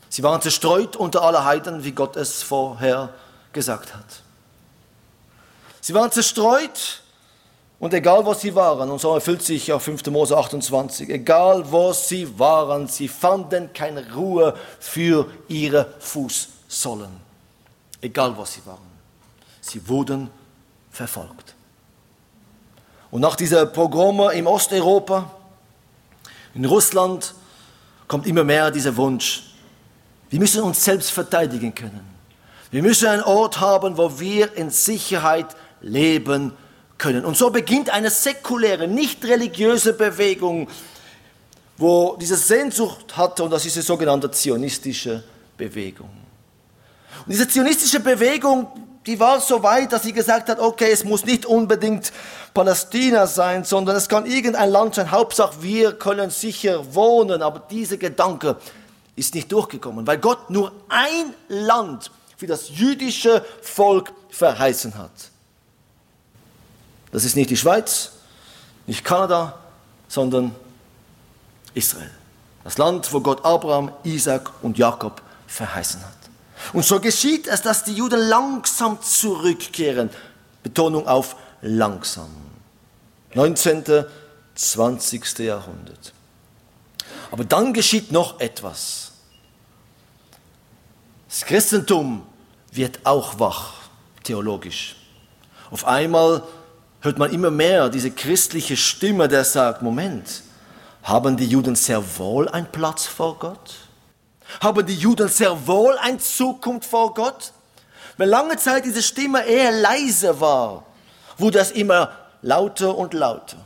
Sie 0.10 0.24
waren 0.24 0.42
zerstreut 0.42 0.96
unter 0.96 1.22
aller 1.22 1.46
Heiden, 1.46 1.84
wie 1.84 1.92
Gott 1.94 2.16
es 2.18 2.44
vorher 2.44 3.14
gesagt 3.54 3.94
hat. 3.94 4.24
Sie 5.80 5.94
waren 5.94 6.12
zerstreut 6.12 7.02
und 7.82 7.96
egal 7.96 8.24
wo 8.24 8.36
sie 8.36 8.54
waren, 8.54 8.92
und 8.92 9.02
so 9.02 9.16
erfüllt 9.16 9.42
sich 9.42 9.74
auch 9.74 9.82
5. 9.82 10.06
Mose 10.12 10.38
28, 10.38 11.10
egal 11.10 11.64
wo 11.72 11.92
sie 11.94 12.38
waren, 12.38 12.88
sie 12.88 13.08
fanden 13.08 13.74
keine 13.74 14.14
Ruhe 14.14 14.54
für 14.80 15.26
ihre 15.48 15.92
Fußsohlen. 16.00 17.10
Egal 18.00 18.38
wo 18.38 18.46
sie 18.46 18.64
waren. 18.68 18.78
Sie 19.62 19.88
wurden 19.88 20.30
verfolgt. 20.92 21.56
Und 23.10 23.22
nach 23.22 23.36
dieser 23.36 23.66
Pogrome 23.66 24.32
im 24.34 24.46
Osteuropa 24.46 25.32
In 26.54 26.66
Russland 26.66 27.34
kommt 28.08 28.28
immer 28.28 28.44
mehr 28.44 28.70
dieser 28.70 28.96
Wunsch, 28.96 29.56
wir 30.30 30.40
müssen 30.40 30.62
uns 30.62 30.84
selbst 30.84 31.10
verteidigen 31.10 31.74
können. 31.74 32.08
Wir 32.70 32.84
müssen 32.84 33.08
einen 33.08 33.24
Ort 33.24 33.60
haben, 33.60 33.98
wo 33.98 34.20
wir 34.20 34.56
in 34.56 34.70
Sicherheit 34.70 35.48
leben 35.82 36.50
können. 36.50 36.71
Und 37.04 37.36
so 37.36 37.50
beginnt 37.50 37.90
eine 37.90 38.10
säkuläre, 38.10 38.88
nicht 38.88 39.26
religiöse 39.26 39.94
Bewegung, 39.94 40.68
wo 41.78 42.16
diese 42.20 42.38
Sehnsucht 42.38 43.18
hatte, 43.18 43.44
und 43.44 43.52
das 43.52 43.66
ist 43.66 43.76
die 43.76 43.82
sogenannte 43.82 44.30
zionistische 44.30 45.24
Bewegung. 45.58 46.10
Und 47.26 47.32
diese 47.32 47.48
zionistische 47.48 48.00
Bewegung, 48.00 48.68
die 49.06 49.20
war 49.20 49.40
so 49.40 49.64
weit, 49.64 49.92
dass 49.92 50.04
sie 50.04 50.14
gesagt 50.14 50.48
hat, 50.50 50.60
okay, 50.60 50.92
es 50.92 51.04
muss 51.04 51.26
nicht 51.26 51.48
unbedingt 51.48 52.12
Palästina 52.54 53.26
sein, 53.26 53.64
sondern 53.64 53.96
es 53.96 54.08
kann 54.08 54.28
irgendein 54.28 54.70
Land 54.70 54.96
sein. 54.96 55.10
Hauptsache, 55.10 55.64
wir 55.64 55.94
können 55.94 56.30
sicher 56.30 56.94
wohnen. 56.94 57.42
Aber 57.42 57.62
dieser 57.72 57.98
Gedanke 57.98 58.58
ist 59.16 59.34
nicht 59.34 59.52
durchgekommen, 59.52 60.06
weil 60.06 60.20
Gott 60.20 60.52
nur 60.52 60.72
ein 60.88 61.34
Land 61.48 62.12
für 62.38 62.46
das 62.46 62.70
jüdische 62.70 63.44
Volk 63.62 64.14
verheißen 64.30 64.96
hat. 64.98 65.31
Das 67.12 67.26
ist 67.26 67.36
nicht 67.36 67.50
die 67.50 67.58
Schweiz, 67.58 68.12
nicht 68.88 69.04
Kanada, 69.04 69.60
sondern 70.08 70.56
Israel. 71.74 72.12
Das 72.64 72.78
Land, 72.78 73.12
wo 73.12 73.22
Gott 73.22 73.44
Abraham, 73.44 73.92
Isaac 74.04 74.52
und 74.62 74.78
Jakob 74.78 75.22
verheißen 75.48 76.02
hat. 76.02 76.14
Und 76.74 76.86
so 76.86 77.00
geschieht 77.00 77.48
es, 77.48 77.62
dass 77.62 77.84
die 77.84 77.94
Juden 77.94 78.20
langsam 78.20 79.02
zurückkehren. 79.02 80.10
Betonung 80.64 81.08
auf 81.08 81.36
langsam. 81.62 82.30
19., 83.34 84.06
20. 84.54 85.40
Jahrhundert. 85.40 86.14
Aber 87.32 87.46
dann 87.46 87.74
geschieht 87.74 88.12
noch 88.12 88.40
etwas. 88.40 89.12
Das 91.30 91.46
Christentum 91.46 92.24
wird 92.72 93.00
auch 93.06 93.40
wach, 93.40 93.74
theologisch. 94.24 94.98
Auf 95.72 95.86
einmal 95.86 96.44
hört 97.02 97.18
man 97.18 97.32
immer 97.32 97.52
mehr 97.52 97.90
diese 97.90 98.12
christliche 98.12 98.78
Stimme, 98.78 99.28
der 99.28 99.44
sagt, 99.44 99.82
Moment, 99.82 100.44
haben 101.04 101.36
die 101.36 101.48
Juden 101.48 101.76
sehr 101.76 102.18
wohl 102.18 102.48
einen 102.48 102.72
Platz 102.72 103.06
vor 103.06 103.38
Gott? 103.40 103.76
Haben 104.62 104.86
die 104.86 104.96
Juden 104.96 105.28
sehr 105.28 105.68
wohl 105.68 105.98
eine 105.98 106.20
Zukunft 106.20 106.90
vor 106.90 107.14
Gott? 107.14 107.54
Wenn 108.18 108.30
lange 108.30 108.58
Zeit 108.58 108.86
diese 108.86 109.02
Stimme 109.02 109.44
eher 109.46 109.72
leise 109.72 110.40
war, 110.40 110.86
wurde 111.38 111.60
es 111.60 111.72
immer 111.72 112.12
lauter 112.42 112.96
und 112.96 113.14
lauter. 113.14 113.58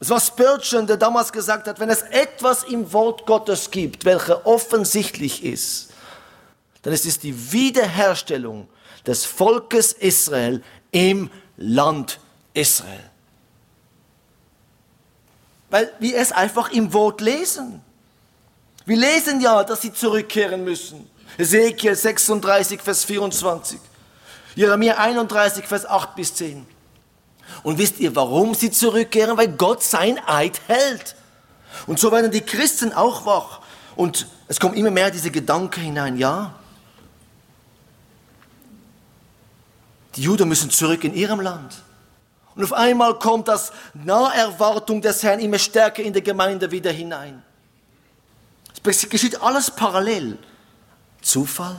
Es 0.00 0.10
war 0.10 0.20
Spurgeon, 0.20 0.86
der 0.86 0.96
damals 0.96 1.32
gesagt 1.32 1.66
hat, 1.66 1.80
wenn 1.80 1.90
es 1.90 2.02
etwas 2.02 2.64
im 2.64 2.92
Wort 2.92 3.26
Gottes 3.26 3.70
gibt, 3.70 4.04
welcher 4.04 4.46
offensichtlich 4.46 5.42
ist, 5.44 5.88
dann 6.82 6.92
ist 6.92 7.06
es 7.06 7.18
die 7.18 7.52
Wiederherstellung 7.52 8.68
des 9.06 9.24
Volkes 9.24 9.92
Israel 9.92 10.62
im 10.92 11.30
Land 11.56 12.20
Israel. 12.54 13.10
Weil 15.70 15.92
wir 15.98 16.16
es 16.16 16.32
einfach 16.32 16.70
im 16.70 16.92
Wort 16.92 17.20
lesen. 17.20 17.82
Wir 18.86 18.96
lesen 18.96 19.40
ja, 19.40 19.64
dass 19.64 19.82
sie 19.82 19.92
zurückkehren 19.92 20.64
müssen. 20.64 21.08
Ezekiel 21.36 21.94
36, 21.94 22.80
Vers 22.80 23.04
24. 23.04 23.78
Jeremia 24.54 24.96
31, 24.96 25.66
Vers 25.66 25.84
8 25.86 26.14
bis 26.16 26.34
10. 26.34 26.66
Und 27.62 27.78
wisst 27.78 28.00
ihr, 28.00 28.16
warum 28.16 28.54
sie 28.54 28.70
zurückkehren? 28.70 29.36
Weil 29.36 29.48
Gott 29.48 29.82
sein 29.82 30.18
Eid 30.26 30.60
hält. 30.66 31.16
Und 31.86 31.98
so 31.98 32.10
werden 32.12 32.30
die 32.30 32.40
Christen 32.40 32.92
auch 32.92 33.26
wach. 33.26 33.60
Und 33.94 34.26
es 34.48 34.58
kommt 34.58 34.76
immer 34.76 34.90
mehr 34.90 35.10
diese 35.10 35.30
Gedanke 35.30 35.80
hinein, 35.80 36.16
ja, 36.16 36.54
die 40.18 40.24
Juden 40.24 40.48
müssen 40.48 40.68
zurück 40.68 41.04
in 41.04 41.14
ihrem 41.14 41.40
Land. 41.40 41.76
Und 42.56 42.64
auf 42.64 42.72
einmal 42.72 43.16
kommt 43.20 43.46
das 43.46 43.72
Naherwartung 43.94 45.00
des 45.00 45.22
Herrn 45.22 45.38
immer 45.38 45.60
stärker 45.60 46.02
in 46.02 46.12
die 46.12 46.22
Gemeinde 46.22 46.72
wieder 46.72 46.90
hinein. 46.90 47.40
Es 48.82 49.08
geschieht 49.08 49.40
alles 49.40 49.70
parallel. 49.70 50.36
Zufall? 51.22 51.76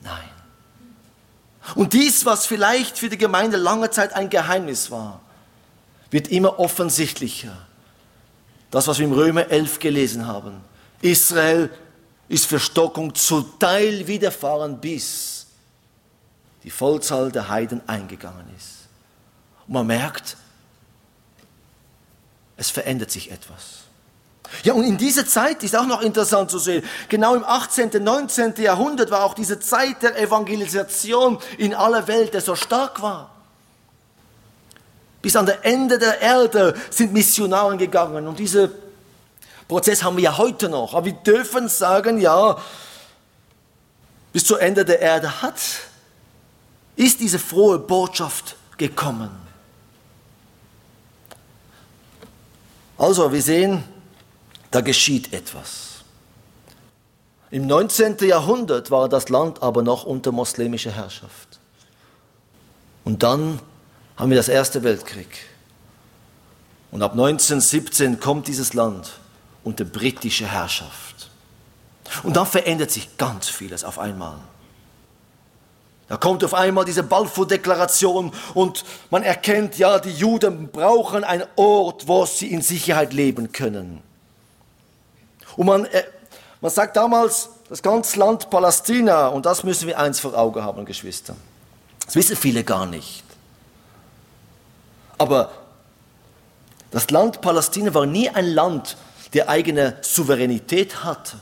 Nein. 0.00 0.30
Und 1.74 1.92
dies, 1.92 2.24
was 2.24 2.46
vielleicht 2.46 2.96
für 2.96 3.10
die 3.10 3.18
Gemeinde 3.18 3.58
lange 3.58 3.90
Zeit 3.90 4.14
ein 4.14 4.30
Geheimnis 4.30 4.90
war, 4.90 5.20
wird 6.10 6.28
immer 6.28 6.58
offensichtlicher. 6.58 7.54
Das, 8.70 8.86
was 8.88 8.98
wir 8.98 9.04
im 9.04 9.12
Römer 9.12 9.50
11 9.50 9.80
gelesen 9.80 10.26
haben. 10.26 10.62
Israel 11.02 11.70
ist 12.28 12.46
Verstockung 12.46 13.14
zu 13.14 13.42
Teil 13.58 14.06
widerfahren, 14.06 14.80
bis 14.80 15.33
die 16.64 16.70
Vollzahl 16.70 17.30
der 17.30 17.48
Heiden 17.48 17.86
eingegangen 17.86 18.46
ist. 18.56 18.88
Und 19.66 19.74
man 19.74 19.86
merkt, 19.86 20.36
es 22.56 22.70
verändert 22.70 23.10
sich 23.10 23.30
etwas. 23.30 23.84
Ja, 24.62 24.72
und 24.74 24.84
in 24.84 24.96
dieser 24.96 25.26
Zeit 25.26 25.62
ist 25.62 25.76
auch 25.76 25.86
noch 25.86 26.00
interessant 26.00 26.50
zu 26.50 26.58
sehen, 26.58 26.84
genau 27.08 27.34
im 27.34 27.44
18., 27.44 28.02
19. 28.02 28.54
Jahrhundert 28.58 29.10
war 29.10 29.24
auch 29.24 29.34
diese 29.34 29.58
Zeit 29.58 30.02
der 30.02 30.18
Evangelisation 30.18 31.38
in 31.58 31.74
aller 31.74 32.06
Welt, 32.06 32.34
der 32.34 32.40
so 32.40 32.54
stark 32.54 33.02
war. 33.02 33.30
Bis 35.22 35.36
an 35.36 35.46
das 35.46 35.56
Ende 35.62 35.98
der 35.98 36.20
Erde 36.20 36.74
sind 36.90 37.12
Missionaren 37.12 37.78
gegangen 37.78 38.26
und 38.28 38.38
dieser 38.38 38.68
Prozess 39.66 40.02
haben 40.02 40.16
wir 40.16 40.24
ja 40.24 40.38
heute 40.38 40.68
noch. 40.68 40.94
Aber 40.94 41.06
wir 41.06 41.12
dürfen 41.14 41.68
sagen, 41.68 42.18
ja, 42.18 42.58
bis 44.32 44.44
zu 44.44 44.56
Ende 44.56 44.84
der 44.84 45.00
Erde 45.00 45.42
hat, 45.42 45.58
ist 46.96 47.20
diese 47.20 47.38
frohe 47.38 47.78
Botschaft 47.78 48.56
gekommen. 48.76 49.30
Also, 52.96 53.32
wir 53.32 53.42
sehen, 53.42 53.82
da 54.70 54.80
geschieht 54.80 55.32
etwas. 55.32 56.04
Im 57.50 57.66
19. 57.66 58.16
Jahrhundert 58.18 58.90
war 58.90 59.08
das 59.08 59.28
Land 59.28 59.62
aber 59.62 59.82
noch 59.82 60.04
unter 60.04 60.32
moslemischer 60.32 60.92
Herrschaft. 60.92 61.60
Und 63.04 63.22
dann 63.22 63.60
haben 64.16 64.30
wir 64.30 64.36
das 64.36 64.48
Erste 64.48 64.82
Weltkrieg. 64.82 65.46
Und 66.90 67.02
ab 67.02 67.12
1917 67.12 68.20
kommt 68.20 68.48
dieses 68.48 68.74
Land 68.74 69.18
unter 69.64 69.84
britische 69.84 70.46
Herrschaft. 70.46 71.30
Und 72.22 72.36
dann 72.36 72.46
verändert 72.46 72.90
sich 72.90 73.16
ganz 73.18 73.48
vieles 73.48 73.84
auf 73.84 73.98
einmal. 73.98 74.38
Da 76.08 76.16
kommt 76.18 76.44
auf 76.44 76.52
einmal 76.52 76.84
diese 76.84 77.02
Balfour-Deklaration 77.02 78.32
und 78.52 78.84
man 79.10 79.22
erkennt, 79.22 79.78
ja, 79.78 79.98
die 79.98 80.12
Juden 80.12 80.68
brauchen 80.68 81.24
einen 81.24 81.46
Ort, 81.56 82.06
wo 82.06 82.26
sie 82.26 82.52
in 82.52 82.60
Sicherheit 82.60 83.12
leben 83.14 83.52
können. 83.52 84.02
Und 85.56 85.66
man, 85.66 85.86
äh, 85.86 86.04
man 86.60 86.70
sagt 86.70 86.96
damals, 86.96 87.48
das 87.68 87.82
ganze 87.82 88.18
Land 88.18 88.50
Palästina, 88.50 89.28
und 89.28 89.46
das 89.46 89.64
müssen 89.64 89.88
wir 89.88 89.98
eins 89.98 90.20
vor 90.20 90.34
Augen 90.34 90.62
haben, 90.62 90.84
Geschwister. 90.84 91.34
Das 92.04 92.14
wissen 92.14 92.36
viele 92.36 92.64
gar 92.64 92.84
nicht. 92.84 93.24
Aber 95.16 95.52
das 96.90 97.10
Land 97.10 97.40
Palästina 97.40 97.94
war 97.94 98.04
nie 98.04 98.28
ein 98.28 98.46
Land, 98.46 98.98
der 99.32 99.48
eigene 99.48 99.96
Souveränität 100.02 101.02
hatte. 101.02 101.38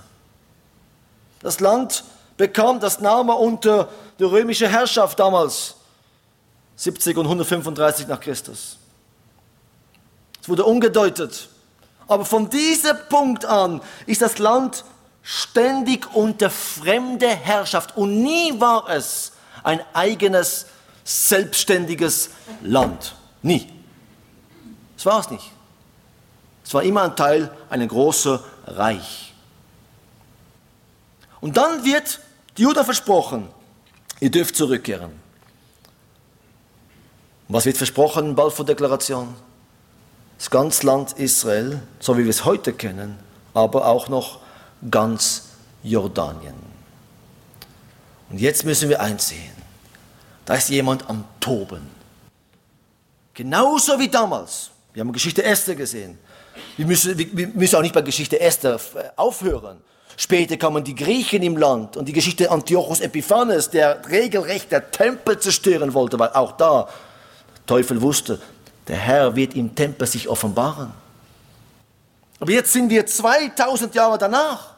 Das 1.40 1.58
Land 1.58 2.04
bekam 2.36 2.80
das 2.80 3.00
Name 3.00 3.34
unter 3.34 3.88
der 4.18 4.30
römischen 4.30 4.68
Herrschaft 4.68 5.18
damals, 5.18 5.76
70 6.76 7.16
und 7.16 7.26
135 7.26 8.08
nach 8.08 8.20
Christus. 8.20 8.78
Es 10.40 10.48
wurde 10.48 10.64
umgedeutet. 10.64 11.48
Aber 12.08 12.24
von 12.24 12.50
diesem 12.50 12.96
Punkt 13.08 13.44
an 13.44 13.80
ist 14.06 14.22
das 14.22 14.38
Land 14.38 14.84
ständig 15.22 16.12
unter 16.14 16.50
fremde 16.50 17.28
Herrschaft 17.28 17.96
und 17.96 18.22
nie 18.22 18.60
war 18.60 18.88
es 18.90 19.32
ein 19.62 19.80
eigenes, 19.92 20.66
selbstständiges 21.04 22.30
Land. 22.62 23.14
Nie. 23.42 23.68
Das 24.96 25.06
war 25.06 25.20
es 25.20 25.30
nicht. 25.30 25.50
Es 26.64 26.74
war 26.74 26.82
immer 26.82 27.02
ein 27.02 27.16
Teil 27.16 27.50
eines 27.70 27.88
großen 27.88 28.38
Reich. 28.66 29.31
Und 31.42 31.58
dann 31.58 31.84
wird 31.84 32.20
die 32.56 32.62
Juda 32.62 32.84
versprochen, 32.84 33.48
ihr 34.20 34.30
dürft 34.30 34.56
zurückkehren. 34.56 35.10
Was 37.48 37.66
wird 37.66 37.76
versprochen 37.76 38.30
in 38.30 38.34
Balfour-Deklaration? 38.34 39.34
das 40.42 40.50
ganze 40.50 40.84
Land 40.84 41.12
Israel, 41.12 41.80
so 42.00 42.18
wie 42.18 42.24
wir 42.24 42.30
es 42.30 42.44
heute 42.44 42.72
kennen, 42.72 43.16
aber 43.54 43.86
auch 43.86 44.08
noch 44.08 44.40
ganz 44.90 45.50
Jordanien. 45.84 46.56
Und 48.28 48.40
jetzt 48.40 48.64
müssen 48.64 48.88
wir 48.88 49.00
einsehen, 49.00 49.52
da 50.44 50.54
ist 50.54 50.68
jemand 50.68 51.08
am 51.08 51.24
Toben. 51.38 51.88
Genauso 53.34 54.00
wie 54.00 54.08
damals, 54.08 54.70
Wir 54.92 55.00
haben 55.00 55.12
Geschichte 55.12 55.44
Esther 55.44 55.76
gesehen. 55.76 56.18
Wir 56.76 56.86
müssen, 56.86 57.16
wir 57.16 57.46
müssen 57.46 57.76
auch 57.76 57.82
nicht 57.82 57.94
bei 57.94 58.02
Geschichte 58.02 58.40
Esther 58.40 58.80
aufhören. 59.14 59.78
Später 60.16 60.56
kamen 60.56 60.84
die 60.84 60.94
Griechen 60.94 61.42
im 61.42 61.56
Land 61.56 61.96
und 61.96 62.06
die 62.06 62.12
Geschichte 62.12 62.50
Antiochus 62.50 63.00
Epiphanes, 63.00 63.70
der 63.70 64.02
regelrecht 64.08 64.70
der 64.70 64.90
Tempel 64.90 65.38
zerstören 65.38 65.94
wollte, 65.94 66.18
weil 66.18 66.30
auch 66.30 66.52
da 66.52 66.88
der 67.56 67.66
Teufel 67.66 68.00
wusste, 68.02 68.40
der 68.88 68.96
Herr 68.96 69.34
wird 69.36 69.54
im 69.54 69.74
Tempel 69.74 70.06
sich 70.06 70.28
offenbaren. 70.28 70.92
Aber 72.40 72.50
jetzt 72.50 72.72
sind 72.72 72.90
wir 72.90 73.06
2000 73.06 73.94
Jahre 73.94 74.18
danach. 74.18 74.74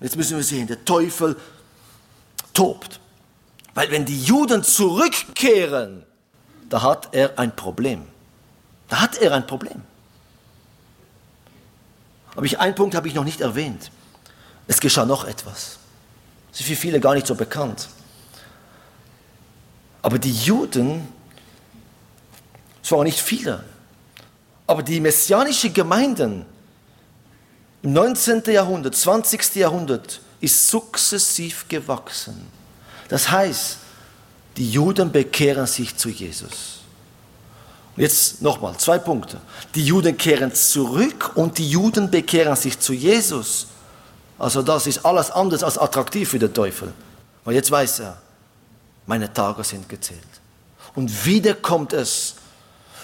Jetzt 0.00 0.16
müssen 0.16 0.36
wir 0.36 0.44
sehen, 0.44 0.66
der 0.66 0.84
Teufel 0.84 1.36
tobt. 2.52 3.00
Weil 3.74 3.90
wenn 3.90 4.04
die 4.04 4.22
Juden 4.22 4.62
zurückkehren, 4.62 6.04
da 6.68 6.82
hat 6.82 7.08
er 7.12 7.38
ein 7.38 7.54
Problem. 7.54 8.06
Da 8.88 9.00
hat 9.00 9.18
er 9.18 9.32
ein 9.32 9.46
Problem. 9.46 9.82
Aber 12.36 12.44
ich, 12.44 12.60
einen 12.60 12.74
Punkt 12.74 12.94
habe 12.94 13.08
ich 13.08 13.14
noch 13.14 13.24
nicht 13.24 13.40
erwähnt. 13.40 13.90
Es 14.66 14.80
geschah 14.80 15.06
noch 15.06 15.24
etwas. 15.24 15.78
Das 16.50 16.60
ist 16.60 16.66
für 16.66 16.76
viele 16.76 17.00
gar 17.00 17.14
nicht 17.14 17.26
so 17.26 17.34
bekannt. 17.34 17.88
Aber 20.02 20.18
die 20.18 20.32
Juden, 20.32 21.08
es 22.82 22.92
waren 22.92 23.04
nicht 23.04 23.20
viele, 23.20 23.64
aber 24.66 24.82
die 24.82 25.00
messianischen 25.00 25.72
Gemeinden 25.72 26.44
im 27.82 27.92
19. 27.92 28.42
Jahrhundert, 28.46 28.94
20. 28.94 29.56
Jahrhundert 29.56 30.20
ist 30.40 30.68
sukzessiv 30.68 31.66
gewachsen. 31.68 32.46
Das 33.08 33.30
heißt, 33.30 33.78
die 34.56 34.70
Juden 34.70 35.12
bekehren 35.12 35.66
sich 35.66 35.96
zu 35.96 36.08
Jesus. 36.08 36.75
Jetzt 37.96 38.42
nochmal, 38.42 38.76
zwei 38.76 38.98
Punkte. 38.98 39.40
Die 39.74 39.84
Juden 39.84 40.16
kehren 40.16 40.54
zurück 40.54 41.32
und 41.34 41.56
die 41.56 41.68
Juden 41.68 42.10
bekehren 42.10 42.56
sich 42.56 42.78
zu 42.78 42.92
Jesus. 42.92 43.68
Also 44.38 44.60
das 44.62 44.86
ist 44.86 45.04
alles 45.04 45.30
anders 45.30 45.62
als 45.62 45.78
attraktiv 45.78 46.28
für 46.28 46.38
den 46.38 46.52
Teufel. 46.52 46.92
Weil 47.44 47.54
jetzt 47.54 47.70
weiß 47.70 48.00
er, 48.00 48.18
meine 49.06 49.32
Tage 49.32 49.64
sind 49.64 49.88
gezählt. 49.88 50.20
Und 50.94 51.24
wieder 51.24 51.54
kommt 51.54 51.92
es 51.92 52.34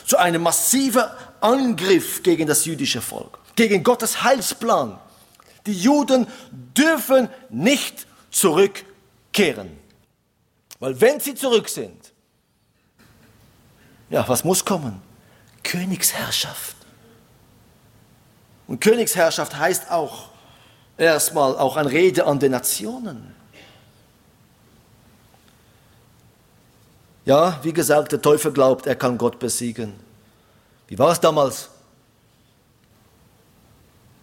zu 0.06 0.18
einem 0.18 0.42
massiven 0.42 1.04
Angriff 1.40 2.22
gegen 2.22 2.46
das 2.46 2.64
jüdische 2.64 3.00
Volk, 3.00 3.38
gegen 3.54 3.82
Gottes 3.82 4.22
Heilsplan. 4.22 4.98
Die 5.64 5.74
Juden 5.74 6.26
dürfen 6.76 7.28
nicht 7.48 8.06
zurückkehren. 8.30 9.70
Weil 10.80 11.00
wenn 11.00 11.20
sie 11.20 11.34
zurück 11.34 11.68
sind, 11.68 12.01
ja, 14.12 14.28
was 14.28 14.44
muss 14.44 14.62
kommen? 14.62 15.00
Königsherrschaft. 15.64 16.76
Und 18.68 18.78
Königsherrschaft 18.78 19.56
heißt 19.56 19.90
auch 19.90 20.28
erstmal 20.98 21.56
auch 21.56 21.76
eine 21.76 21.90
Rede 21.90 22.26
an 22.26 22.38
die 22.38 22.50
Nationen. 22.50 23.34
Ja, 27.24 27.58
wie 27.62 27.72
gesagt, 27.72 28.12
der 28.12 28.20
Teufel 28.20 28.52
glaubt, 28.52 28.86
er 28.86 28.96
kann 28.96 29.16
Gott 29.16 29.38
besiegen. 29.38 29.94
Wie 30.88 30.98
war 30.98 31.12
es 31.12 31.20
damals? 31.20 31.70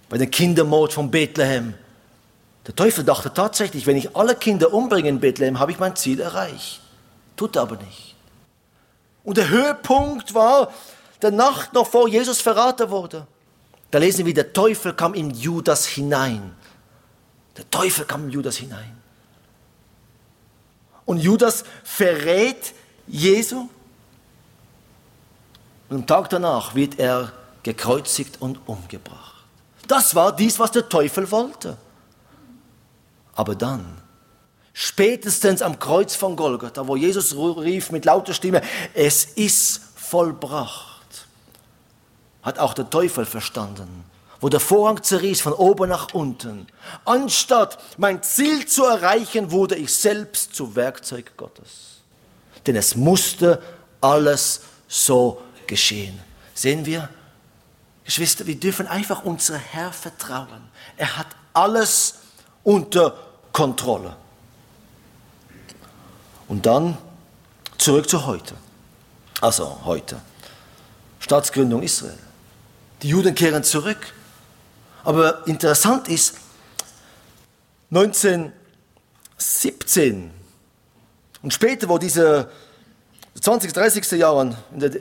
Bei 0.07 0.19
dem 0.19 0.29
Kindermord 0.29 0.93
von 0.93 1.09
Bethlehem. 1.09 1.73
Der 2.67 2.75
Teufel 2.75 3.03
dachte 3.03 3.33
tatsächlich, 3.33 3.87
wenn 3.87 3.97
ich 3.97 4.15
alle 4.15 4.35
Kinder 4.35 4.71
umbringe 4.71 5.09
in 5.09 5.19
Bethlehem, 5.19 5.57
habe 5.57 5.71
ich 5.71 5.79
mein 5.79 5.95
Ziel 5.95 6.19
erreicht. 6.19 6.81
Tut 7.35 7.55
er 7.55 7.63
aber 7.63 7.77
nicht. 7.77 8.08
Und 9.23 9.37
der 9.37 9.49
Höhepunkt 9.49 10.33
war 10.33 10.71
der 11.21 11.31
Nacht 11.31 11.73
noch 11.73 11.87
vor 11.87 12.07
Jesus 12.07 12.41
verraten 12.41 12.89
wurde. 12.89 13.27
Da 13.91 13.97
lesen 13.97 14.25
wir, 14.25 14.33
der 14.33 14.53
Teufel 14.53 14.93
kam 14.93 15.13
in 15.13 15.31
Judas 15.31 15.85
hinein. 15.85 16.55
Der 17.57 17.69
Teufel 17.69 18.05
kam 18.05 18.25
in 18.25 18.29
Judas 18.29 18.57
hinein. 18.57 18.95
Und 21.05 21.17
Judas 21.17 21.63
verrät 21.83 22.73
Jesu. 23.07 23.67
Und 25.89 25.97
am 25.97 26.07
Tag 26.07 26.29
danach 26.29 26.75
wird 26.75 26.99
er 26.99 27.33
gekreuzigt 27.63 28.41
und 28.41 28.59
umgebracht. 28.67 29.43
Das 29.87 30.13
war 30.13 30.35
dies, 30.35 30.59
was 30.59 30.71
der 30.71 30.87
Teufel 30.87 31.29
wollte. 31.31 31.77
Aber 33.33 33.55
dann 33.55 33.85
Spätestens 34.81 35.61
am 35.61 35.77
Kreuz 35.77 36.15
von 36.15 36.37
Golgatha, 36.37 36.87
wo 36.87 36.95
Jesus 36.95 37.35
rief 37.35 37.91
mit 37.91 38.05
lauter 38.05 38.33
Stimme, 38.33 38.61
es 38.93 39.25
ist 39.25 39.81
vollbracht, 39.97 41.27
hat 42.43 42.59
auch 42.59 42.73
der 42.73 42.89
Teufel 42.89 43.25
verstanden, 43.25 44.05
wo 44.39 44.47
der 44.47 44.61
Vorhang 44.61 45.03
zerriss 45.03 45.41
von 45.41 45.51
oben 45.51 45.89
nach 45.89 46.13
unten. 46.13 46.65
Anstatt 47.03 47.77
mein 47.97 48.23
Ziel 48.23 48.67
zu 48.67 48.85
erreichen, 48.85 49.51
wurde 49.51 49.75
ich 49.75 49.93
selbst 49.93 50.55
zu 50.55 50.77
Werkzeug 50.77 51.33
Gottes. 51.35 51.99
Denn 52.65 52.77
es 52.77 52.95
musste 52.95 53.61
alles 53.99 54.61
so 54.87 55.41
geschehen. 55.67 56.17
Sehen 56.53 56.85
wir, 56.85 57.09
Geschwister, 58.05 58.47
wir 58.47 58.55
dürfen 58.57 58.87
einfach 58.87 59.25
unser 59.25 59.57
Herr 59.57 59.91
vertrauen. 59.91 60.69
Er 60.95 61.17
hat 61.17 61.27
alles 61.51 62.19
unter 62.63 63.17
Kontrolle. 63.51 64.15
Und 66.49 66.65
dann 66.65 66.97
zurück 67.77 68.09
zu 68.09 68.25
heute. 68.25 68.55
Also 69.39 69.79
heute. 69.85 70.17
Staatsgründung 71.19 71.81
Israel. 71.83 72.17
Die 73.01 73.07
Juden 73.09 73.35
kehren 73.35 73.63
zurück. 73.63 74.13
Aber 75.05 75.47
interessant 75.47 76.09
ist, 76.09 76.35
1917 77.91 80.31
und 81.41 81.53
später, 81.53 81.87
wo 81.87 81.97
diese 81.97 82.51
20, 83.39 83.71
30. 83.71 84.11
Jahren, 84.11 84.57
in 84.73 84.79
der 84.79 84.91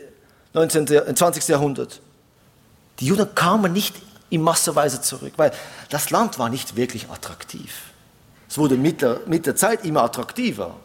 19, 0.52 1.16
20. 1.16 1.48
Jahrhundert, 1.48 2.00
die 3.00 3.06
Juden 3.06 3.34
kamen 3.34 3.72
nicht 3.72 3.96
in 4.30 4.42
Massenweise 4.42 5.00
zurück, 5.00 5.32
weil 5.36 5.50
das 5.90 6.10
Land 6.10 6.38
war 6.38 6.48
nicht 6.48 6.76
wirklich 6.76 7.10
attraktiv. 7.10 7.72
Es 8.48 8.56
wurde 8.58 8.76
mit 8.76 9.02
der, 9.02 9.22
mit 9.26 9.46
der 9.46 9.56
Zeit 9.56 9.84
immer 9.84 10.04
attraktiver. 10.04 10.76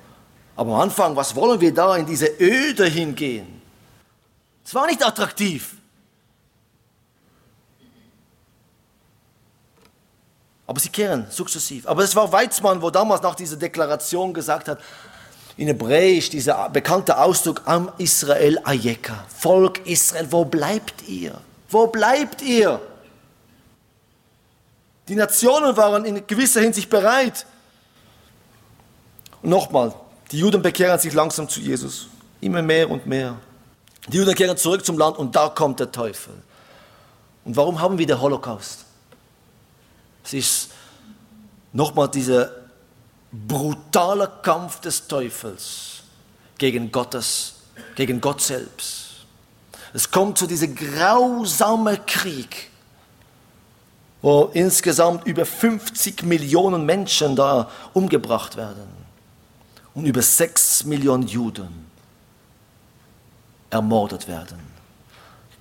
Aber 0.55 0.75
am 0.75 0.81
Anfang, 0.81 1.15
was 1.15 1.35
wollen 1.35 1.59
wir 1.59 1.73
da 1.73 1.95
in 1.95 2.05
diese 2.05 2.27
Öde 2.39 2.85
hingehen? 2.85 3.61
Es 4.63 4.73
war 4.75 4.85
nicht 4.87 5.03
attraktiv. 5.05 5.75
Aber 10.65 10.79
sie 10.79 10.89
kehren 10.89 11.27
sukzessiv. 11.29 11.87
Aber 11.87 12.03
es 12.03 12.15
war 12.15 12.31
Weizmann, 12.31 12.81
wo 12.81 12.89
damals 12.89 13.21
nach 13.21 13.35
dieser 13.35 13.57
Deklaration 13.57 14.33
gesagt 14.33 14.67
hat, 14.67 14.79
in 15.57 15.67
Hebräisch 15.67 16.29
dieser 16.29 16.69
bekannte 16.69 17.17
Ausdruck 17.17 17.61
Am 17.65 17.91
Israel 17.97 18.59
Ayeka, 18.63 19.25
Volk 19.37 19.85
Israel, 19.85 20.31
wo 20.31 20.45
bleibt 20.45 21.07
ihr? 21.07 21.39
Wo 21.69 21.87
bleibt 21.87 22.41
ihr? 22.41 22.79
Die 25.07 25.15
Nationen 25.15 25.75
waren 25.75 26.05
in 26.05 26.25
gewisser 26.25 26.61
Hinsicht 26.61 26.89
bereit. 26.89 27.45
Und 29.41 29.49
nochmal, 29.49 29.93
die 30.31 30.39
Juden 30.39 30.61
bekehren 30.61 30.99
sich 30.99 31.13
langsam 31.13 31.47
zu 31.47 31.59
Jesus. 31.59 32.07
Immer 32.41 32.61
mehr 32.61 32.89
und 32.89 33.05
mehr. 33.05 33.37
Die 34.07 34.17
Juden 34.17 34.35
kehren 34.35 34.57
zurück 34.57 34.85
zum 34.85 34.97
Land 34.97 35.17
und 35.17 35.35
da 35.35 35.49
kommt 35.49 35.79
der 35.79 35.91
Teufel. 35.91 36.33
Und 37.45 37.55
warum 37.55 37.79
haben 37.79 37.97
wir 37.97 38.05
den 38.05 38.19
Holocaust? 38.19 38.85
Es 40.23 40.33
ist 40.33 40.69
nochmal 41.71 42.09
dieser 42.09 42.49
brutale 43.31 44.29
Kampf 44.41 44.79
des 44.81 45.07
Teufels 45.07 46.03
gegen 46.57 46.91
Gottes, 46.91 47.55
gegen 47.95 48.21
Gott 48.21 48.41
selbst. 48.41 49.25
Es 49.93 50.09
kommt 50.09 50.37
zu 50.37 50.47
diesem 50.47 50.75
grausamen 50.75 52.05
Krieg, 52.05 52.69
wo 54.21 54.49
insgesamt 54.53 55.25
über 55.25 55.45
50 55.45 56.23
Millionen 56.23 56.85
Menschen 56.85 57.35
da 57.35 57.69
umgebracht 57.93 58.55
werden 58.55 59.02
und 59.95 60.05
über 60.05 60.21
sechs 60.21 60.83
Millionen 60.85 61.27
Juden 61.27 61.85
ermordet 63.69 64.27
werden. 64.27 64.59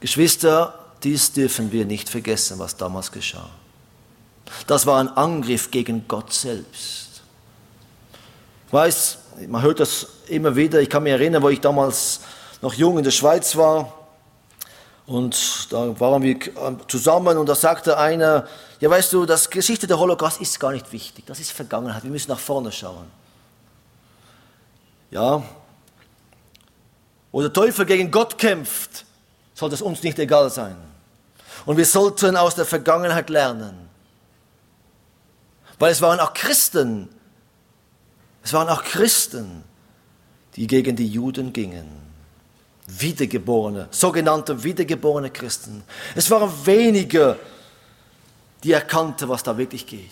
Geschwister, 0.01 0.79
dies 1.03 1.33
dürfen 1.33 1.73
wir 1.73 1.85
nicht 1.85 2.09
vergessen, 2.09 2.59
was 2.59 2.77
damals 2.77 3.11
geschah. 3.11 3.49
Das 4.67 4.87
war 4.87 5.01
ein 5.01 5.09
Angriff 5.09 5.71
gegen 5.71 6.07
Gott 6.09 6.33
selbst. 6.33 7.23
Ich 8.67 8.73
weiß, 8.73 9.19
man 9.49 9.63
hört 9.63 9.81
das 9.81 10.07
immer 10.29 10.55
wieder. 10.57 10.81
Ich 10.81 10.91
kann 10.91 11.03
mich 11.03 11.13
erinnern, 11.13 11.43
wo 11.43 11.49
ich 11.49 11.61
damals 11.61 12.21
noch 12.61 12.75
jung 12.75 12.99
in 12.99 13.05
der 13.05 13.11
Schweiz 13.11 13.57
war. 13.57 13.93
Und 15.07 15.67
da 15.71 15.99
waren 16.01 16.23
wir 16.23 16.39
zusammen 16.89 17.37
und 17.37 17.49
da 17.49 17.55
sagte 17.55 17.99
einer, 17.99 18.47
ja 18.81 18.89
weißt 18.89 19.13
du, 19.13 19.27
das 19.27 19.51
Geschichte 19.51 19.87
der 19.87 19.99
Holocaust 19.99 20.41
ist 20.41 20.59
gar 20.61 20.73
nicht 20.73 20.93
wichtig. 20.93 21.27
Das 21.27 21.41
ist 21.41 21.51
Vergangenheit. 21.51 22.03
Wir 22.05 22.11
müssen 22.11 22.31
nach 22.31 22.39
vorne 22.39 22.71
schauen 22.73 23.22
ja, 25.13 25.43
wo 27.31 27.41
der 27.41 27.53
Teufel 27.53 27.87
gegen 27.87 28.11
Gott 28.11 28.37
kämpft, 28.37 29.05
sollte 29.55 29.75
es 29.75 29.83
uns 29.83 30.03
nicht 30.03 30.19
egal 30.19 30.51
sein. 30.51 30.77
Und 31.65 31.77
wir 31.77 31.87
sollten 31.87 32.37
aus 32.37 32.55
der 32.55 32.65
Vergangenheit 32.65 33.31
lernen. 33.31 33.89
Weil 35.79 35.93
es 35.93 36.03
waren 36.03 36.19
auch 36.19 36.33
Christen, 36.33 37.09
es 38.43 38.53
waren 38.53 38.69
auch 38.69 38.83
Christen, 38.83 39.63
die 40.57 40.67
gegen 40.67 40.97
die 40.97 41.07
Juden 41.07 41.53
gingen. 41.53 41.89
Wiedergeborene, 42.87 43.89
sogenannte 43.91 44.63
wiedergeborene 44.63 45.31
Christen. 45.31 45.85
Es 46.15 46.31
waren 46.31 46.51
wenige, 46.65 47.39
die 48.65 48.73
erkannten, 48.73 49.29
was 49.29 49.43
da 49.43 49.57
wirklich 49.57 49.87
geht. 49.87 50.09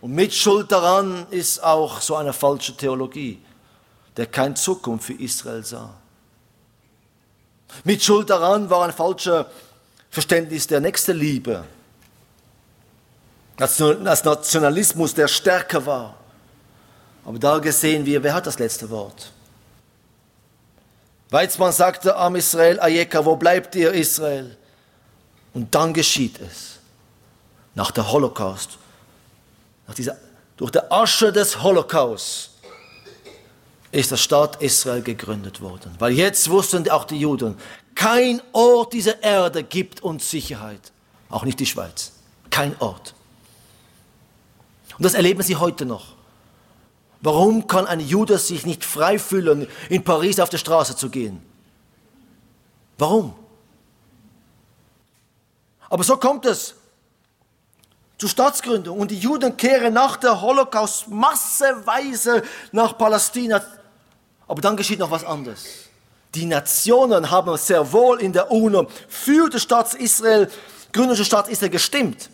Und 0.00 0.12
mit 0.12 0.34
Schuld 0.34 0.70
daran 0.72 1.26
ist 1.30 1.62
auch 1.62 2.00
so 2.00 2.16
eine 2.16 2.32
falsche 2.32 2.76
Theologie, 2.76 3.40
der 4.16 4.26
keine 4.26 4.54
Zukunft 4.54 5.06
für 5.06 5.14
Israel 5.14 5.64
sah. 5.64 5.94
Mit 7.84 8.02
Schuld 8.02 8.28
daran 8.28 8.68
war 8.68 8.84
ein 8.84 8.92
falscher 8.92 9.50
Verständnis 10.10 10.66
der 10.66 10.80
nächste 10.80 11.12
Liebe. 11.12 11.64
Als 13.56 13.78
Nationalismus, 13.78 15.14
der 15.14 15.28
stärker 15.28 15.84
war. 15.86 16.16
Aber 17.24 17.38
da 17.38 17.58
gesehen 17.58 18.04
wir, 18.04 18.22
wer 18.22 18.34
hat 18.34 18.46
das 18.46 18.58
letzte 18.58 18.90
Wort? 18.90 19.32
Weizmann 21.30 21.72
sagte 21.72 22.14
am 22.16 22.36
Israel, 22.36 22.78
Ayeka, 22.80 23.24
wo 23.24 23.36
bleibt 23.36 23.74
ihr 23.74 23.92
Israel? 23.92 24.56
Und 25.54 25.74
dann 25.74 25.94
geschieht 25.94 26.40
es. 26.40 26.78
Nach 27.74 27.90
der 27.90 28.10
Holocaust, 28.12 28.76
nach 29.86 29.94
dieser, 29.94 30.18
durch 30.58 30.70
der 30.70 30.92
Asche 30.92 31.32
des 31.32 31.62
Holocaust 31.62 32.50
ist 33.92 34.10
der 34.10 34.16
Staat 34.16 34.60
Israel 34.62 35.02
gegründet 35.02 35.60
worden. 35.60 35.94
Weil 35.98 36.12
jetzt 36.12 36.50
wussten 36.50 36.88
auch 36.90 37.04
die 37.04 37.18
Juden, 37.18 37.56
kein 37.94 38.40
Ort 38.52 38.94
dieser 38.94 39.22
Erde 39.22 39.62
gibt 39.62 40.02
uns 40.02 40.30
Sicherheit. 40.30 40.92
Auch 41.28 41.44
nicht 41.44 41.60
die 41.60 41.66
Schweiz. 41.66 42.12
Kein 42.50 42.74
Ort. 42.80 43.14
Und 44.96 45.04
das 45.04 45.14
erleben 45.14 45.42
sie 45.42 45.56
heute 45.56 45.84
noch. 45.84 46.14
Warum 47.20 47.66
kann 47.66 47.86
ein 47.86 48.00
Jude 48.00 48.38
sich 48.38 48.66
nicht 48.66 48.84
frei 48.84 49.18
fühlen, 49.18 49.68
in 49.88 50.02
Paris 50.02 50.40
auf 50.40 50.48
der 50.48 50.58
Straße 50.58 50.96
zu 50.96 51.08
gehen? 51.08 51.40
Warum? 52.98 53.34
Aber 55.88 56.02
so 56.02 56.16
kommt 56.16 56.46
es 56.46 56.74
zur 58.16 58.28
Staatsgründung 58.28 58.98
und 58.98 59.10
die 59.10 59.18
Juden 59.18 59.56
kehren 59.56 59.94
nach 59.94 60.16
der 60.16 60.40
Holocaust 60.40 61.08
masseweise 61.08 62.42
nach 62.72 62.96
Palästina. 62.96 63.62
Aber 64.52 64.60
dann 64.60 64.76
geschieht 64.76 64.98
noch 64.98 65.10
was 65.10 65.24
anderes. 65.24 65.64
Die 66.34 66.44
Nationen 66.44 67.30
haben 67.30 67.56
sehr 67.56 67.90
wohl 67.90 68.20
in 68.20 68.34
der 68.34 68.50
UNO 68.50 68.86
für 69.08 69.48
die 69.48 69.58
Staat 69.58 69.94
Israel, 69.94 70.46
gründliche 70.92 71.24
Staat 71.24 71.48
Israel 71.48 71.70
gestimmt. 71.70 72.28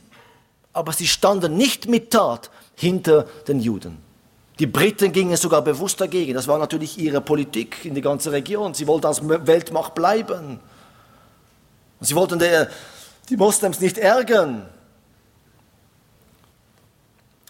Aber 0.73 0.93
sie 0.93 1.07
standen 1.07 1.57
nicht 1.57 1.87
mit 1.87 2.11
Tat 2.11 2.51
hinter 2.75 3.23
den 3.47 3.61
Juden. 3.61 3.99
Die 4.59 4.67
Briten 4.67 5.13
gingen 5.13 5.37
sogar 5.37 5.63
bewusst 5.63 6.01
dagegen. 6.01 6.35
Das 6.35 6.49
war 6.49 6.59
natürlich 6.59 6.99
ihre 6.99 7.21
Politik 7.21 7.85
in 7.85 7.95
die 7.95 8.01
ganze 8.01 8.33
Region. 8.33 8.75
Sie 8.75 8.89
wollten 8.89 9.07
als 9.07 9.21
Weltmacht 9.23 9.95
bleiben. 9.95 10.59
Sie 12.01 12.17
wollten 12.17 12.41
die 13.29 13.37
Moslems 13.37 13.79
nicht 13.79 13.97
ärgern. 13.97 14.69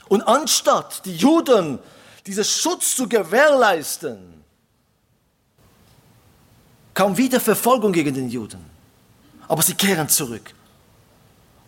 Und 0.08 0.20
anstatt 0.28 1.06
die 1.06 1.16
Juden 1.16 1.78
diesen 2.26 2.44
Schutz 2.44 2.96
zu 2.96 3.08
gewährleisten, 3.08 4.37
kam 6.98 7.16
wieder 7.16 7.38
Verfolgung 7.38 7.92
gegen 7.92 8.12
den 8.12 8.28
Juden. 8.28 8.58
Aber 9.46 9.62
sie 9.62 9.74
kehren 9.74 10.08
zurück. 10.08 10.52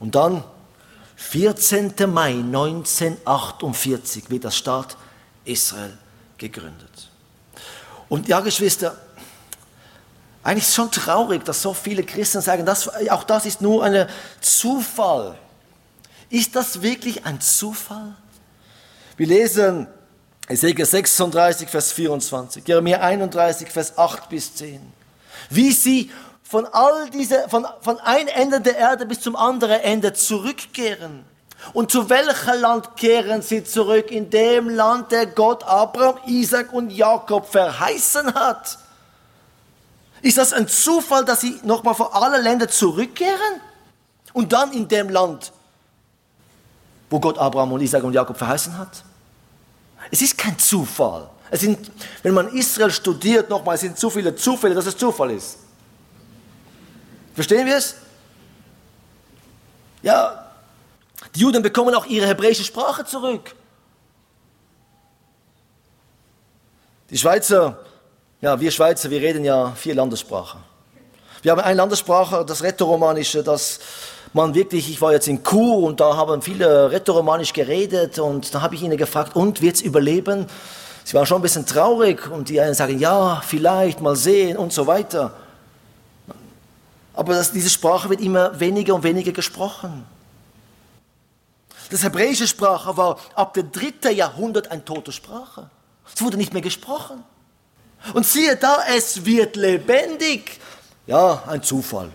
Und 0.01 0.17
dann, 0.17 0.43
14. 1.15 1.95
Mai 2.13 2.31
1948, 2.33 4.29
wird 4.29 4.43
das 4.43 4.57
Staat 4.57 4.97
Israel 5.45 5.97
gegründet. 6.37 7.11
Und 8.09 8.27
ja, 8.27 8.41
Geschwister, 8.41 8.97
eigentlich 10.43 10.67
ist 10.67 10.75
schon 10.75 10.91
traurig, 10.91 11.45
dass 11.45 11.63
so 11.63 11.75
viele 11.75 12.03
Christen 12.03 12.41
sagen, 12.41 12.67
das, 12.67 12.89
auch 12.89 13.23
das 13.23 13.47
ist 13.47 13.61
nur 13.61 13.85
ein 13.85 14.09
Zufall. 14.41 15.39
Ist 16.29 16.57
das 16.57 16.83
wirklich 16.83 17.25
ein 17.25 17.41
Zufall? 17.41 18.17
Wir 19.17 19.29
lesen 19.29 19.87
Ezekiel 20.49 20.87
36, 20.87 21.69
Vers 21.69 21.93
24, 21.93 22.67
Jeremia 22.67 22.99
31, 22.99 23.69
Vers 23.69 23.97
8 23.97 24.29
bis 24.29 24.57
10. 24.57 24.99
Wie 25.51 25.73
sie 25.73 26.11
von 26.43 26.67
all 26.67 27.11
diese, 27.11 27.49
von, 27.49 27.67
von 27.81 27.99
ein 28.01 28.29
Ende 28.29 28.61
der 28.61 28.77
Erde 28.77 29.07
bis 29.07 29.21
zum 29.21 29.37
anderen 29.37 29.81
Ende 29.81 30.13
zurückkehren. 30.13 31.25
Und 31.73 31.93
zu 31.93 32.09
welchem 32.09 32.61
Land 32.61 32.97
kehren 32.97 33.43
sie 33.43 33.63
zurück? 33.63 34.11
In 34.11 34.31
dem 34.31 34.69
Land, 34.69 35.13
der 35.13 35.27
Gott 35.27 35.63
Abraham, 35.65 36.19
Isaac 36.27 36.73
und 36.73 36.91
Jakob 36.91 37.47
verheißen 37.47 38.35
hat. 38.35 38.79
Ist 40.23 40.39
das 40.39 40.53
ein 40.53 40.69
Zufall, 40.69 41.25
dass 41.25 41.43
sie 41.43 41.61
nochmal 41.63 41.95
vor 41.95 42.15
alle 42.15 42.41
Länder 42.41 42.69
zurückkehren? 42.69 43.61
Und 44.33 44.53
dann 44.53 44.73
in 44.73 44.89
dem 44.89 45.09
Land, 45.09 45.53
wo 47.11 47.21
Gott 47.21 47.39
Abraham 47.39 47.73
und 47.73 47.81
Isaac 47.81 48.05
und 48.05 48.13
Jakob 48.13 48.37
verheißen 48.37 48.77
hat? 48.79 49.05
Es 50.11 50.23
ist 50.23 50.37
kein 50.37 50.59
Zufall. 50.59 51.29
Es 51.51 51.61
sind, 51.61 51.91
wenn 52.23 52.35
man 52.35 52.49
Israel 52.55 52.91
studiert, 52.91 53.51
nochmal, 53.51 53.75
es 53.75 53.81
sind 53.81 53.99
zu 53.99 54.09
viele 54.09 54.35
Zufälle, 54.35 54.75
dass 54.75 54.87
es 54.87 54.97
Zufall 54.97 55.33
ist. 55.33 55.59
Verstehen 57.35 57.67
wir 57.67 57.77
es? 57.77 57.97
Ja, 60.03 60.53
die 61.35 61.41
Juden 61.41 61.63
bekommen 61.63 61.95
auch 61.95 62.07
ihre 62.07 62.27
hebräische 62.27 62.65
Sprache 62.65 63.05
zurück. 63.05 63.55
Die 67.11 67.19
Schweizer, 67.19 67.79
ja, 68.41 68.59
wir 68.61 68.71
Schweizer, 68.71 69.11
wir 69.11 69.21
reden 69.21 69.45
ja 69.45 69.73
vier 69.73 69.95
Landessprachen. 69.95 70.61
Wir 71.43 71.53
haben 71.53 71.61
eine 71.61 71.75
Landessprache, 71.75 72.45
das 72.45 72.63
Rätoromanische, 72.63 73.43
das 73.43 73.81
man 74.33 74.55
wirklich, 74.55 74.89
ich 74.89 75.01
war 75.01 75.13
jetzt 75.13 75.27
in 75.27 75.43
Chur 75.43 75.79
und 75.79 75.99
da 75.99 76.17
haben 76.17 76.41
viele 76.41 76.91
Rätoromanisch 76.93 77.53
geredet 77.53 78.19
und 78.21 78.55
da 78.55 78.63
habe 78.63 78.77
ich 78.77 78.83
ihnen 78.83 78.97
gefragt, 78.97 79.35
und 79.35 79.61
wird 79.61 79.77
es 79.77 79.83
überleben? 79.83 80.47
Sie 81.05 81.15
waren 81.15 81.27
schon 81.27 81.39
ein 81.39 81.43
bisschen 81.43 81.67
traurig 81.67 82.31
und 82.31 82.49
die 82.49 82.61
einen 82.61 82.75
sagen, 82.75 82.99
ja, 82.99 83.43
vielleicht, 83.45 84.01
mal 84.01 84.17
sehen 84.17 84.57
und 84.57 84.73
so 84.73 84.87
weiter. 84.87 85.35
Aber 87.15 87.35
das, 87.35 87.53
diese 87.53 87.71
Sprache 87.71 88.09
wird 88.09 88.21
immer 88.21 88.59
weniger 88.59 88.95
und 88.95 89.03
weniger 89.03 89.33
gesprochen. 89.33 90.07
Das 91.91 92.05
hebräische 92.05 92.47
Sprache 92.47 92.97
war 92.97 93.19
ab 93.35 93.55
dem 93.55 93.73
dritten 93.73 94.15
Jahrhundert 94.15 94.71
eine 94.71 94.85
tote 94.85 95.11
Sprache. 95.11 95.69
Es 96.15 96.23
wurde 96.23 96.37
nicht 96.37 96.53
mehr 96.53 96.63
gesprochen. 96.63 97.25
Und 98.15 98.25
siehe 98.25 98.57
da, 98.57 98.79
es 98.97 99.25
wird 99.25 99.57
lebendig. 99.57 100.61
Ja, 101.07 101.43
ein 101.47 101.63
Zufall. 101.63 102.11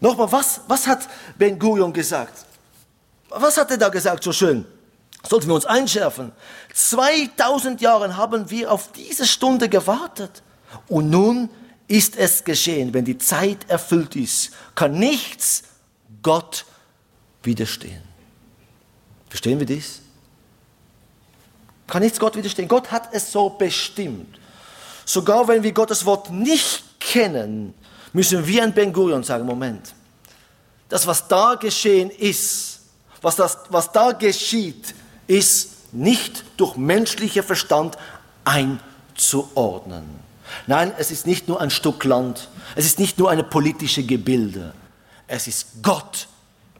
Nochmal, 0.00 0.30
was, 0.30 0.60
was 0.68 0.86
hat 0.86 1.08
Ben 1.36 1.58
Gurion 1.58 1.92
gesagt? 1.92 2.46
Was 3.28 3.56
hat 3.56 3.70
er 3.72 3.76
da 3.76 3.88
gesagt 3.88 4.22
so 4.22 4.32
schön? 4.32 4.64
Sollten 5.26 5.48
wir 5.48 5.54
uns 5.54 5.66
einschärfen. 5.66 6.32
2000 6.74 7.80
Jahre 7.80 8.16
haben 8.16 8.50
wir 8.50 8.70
auf 8.70 8.92
diese 8.92 9.26
Stunde 9.26 9.68
gewartet. 9.68 10.42
Und 10.88 11.10
nun 11.10 11.50
ist 11.86 12.16
es 12.16 12.44
geschehen. 12.44 12.94
Wenn 12.94 13.04
die 13.04 13.18
Zeit 13.18 13.68
erfüllt 13.68 14.14
ist, 14.16 14.52
kann 14.74 14.92
nichts 14.92 15.64
Gott 16.22 16.64
widerstehen. 17.42 18.02
Verstehen 19.28 19.58
wir 19.58 19.66
dies? 19.66 20.00
Kann 21.86 22.02
nichts 22.02 22.20
Gott 22.20 22.36
widerstehen. 22.36 22.68
Gott 22.68 22.90
hat 22.90 23.08
es 23.12 23.32
so 23.32 23.50
bestimmt. 23.50 24.38
Sogar 25.04 25.48
wenn 25.48 25.62
wir 25.62 25.72
Gottes 25.72 26.04
Wort 26.04 26.30
nicht 26.30 26.84
kennen, 27.00 27.74
müssen 28.12 28.46
wir 28.46 28.62
an 28.62 28.74
Ben 28.74 28.92
Gurion 28.92 29.22
sagen, 29.22 29.46
Moment, 29.46 29.94
das, 30.88 31.06
was 31.06 31.26
da 31.26 31.54
geschehen 31.54 32.10
ist, 32.10 32.80
was, 33.22 33.36
das, 33.36 33.58
was 33.70 33.90
da 33.90 34.12
geschieht, 34.12 34.94
ist 35.28 35.92
nicht 35.92 36.44
durch 36.56 36.76
menschlicher 36.76 37.44
Verstand 37.44 37.96
einzuordnen. 38.44 40.04
Nein, 40.66 40.92
es 40.98 41.10
ist 41.10 41.26
nicht 41.26 41.46
nur 41.46 41.60
ein 41.60 41.70
Stück 41.70 42.04
Land, 42.04 42.48
es 42.74 42.86
ist 42.86 42.98
nicht 42.98 43.18
nur 43.18 43.30
eine 43.30 43.44
politische 43.44 44.02
Gebilde, 44.02 44.72
es 45.26 45.46
ist 45.46 45.82
Gott, 45.82 46.26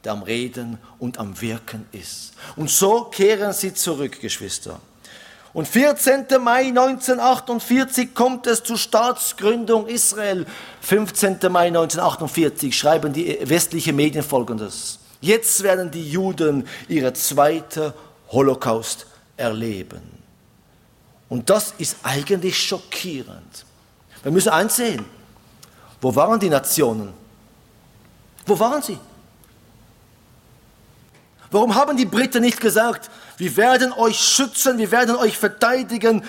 der 0.05 0.12
am 0.12 0.22
Reden 0.22 0.78
und 0.99 1.18
am 1.18 1.40
Wirken 1.40 1.86
ist. 1.92 2.32
Und 2.57 2.70
so 2.70 3.05
kehren 3.05 3.53
sie 3.53 3.74
zurück, 3.74 4.20
Geschwister. 4.20 4.80
Und 5.53 5.66
14. 5.66 6.26
Mai 6.40 6.68
1948 6.68 8.14
kommt 8.14 8.46
es 8.46 8.62
zur 8.62 8.78
Staatsgründung 8.78 9.86
Israel. 9.86 10.46
15. 10.82 11.38
Mai 11.51 11.68
1948 11.68 12.76
schreiben 12.76 13.12
die 13.12 13.38
westlichen 13.42 13.96
Medien 13.96 14.22
folgendes. 14.22 14.99
Jetzt 15.20 15.62
werden 15.62 15.90
die 15.90 16.09
Juden 16.09 16.66
ihre 16.86 17.12
zweite 17.12 17.92
Holocaust 18.31 19.07
erleben. 19.37 20.03
Und 21.29 21.51
das 21.51 21.74
ist 21.79 21.97
eigentlich 22.03 22.59
schockierend. 22.62 23.64
Wir 24.22 24.33
müssen 24.33 24.51
eins 24.51 24.76
sehen. 24.76 25.05
Wo 26.01 26.14
waren 26.14 26.41
die 26.41 26.49
Nationen? 26.49 27.12
Wo 28.47 28.59
waren 28.59 28.83
sie? 28.83 28.99
Warum 31.51 31.74
haben 31.74 31.97
die 31.97 32.05
Briten 32.05 32.43
nicht 32.43 32.61
gesagt, 32.61 33.11
wir 33.39 33.57
werden 33.57 33.93
euch 33.93 34.18
schützen, 34.18 34.79
wir 34.79 34.91
werden 34.91 35.16
euch 35.16 35.37
verteidigen? 35.37 36.22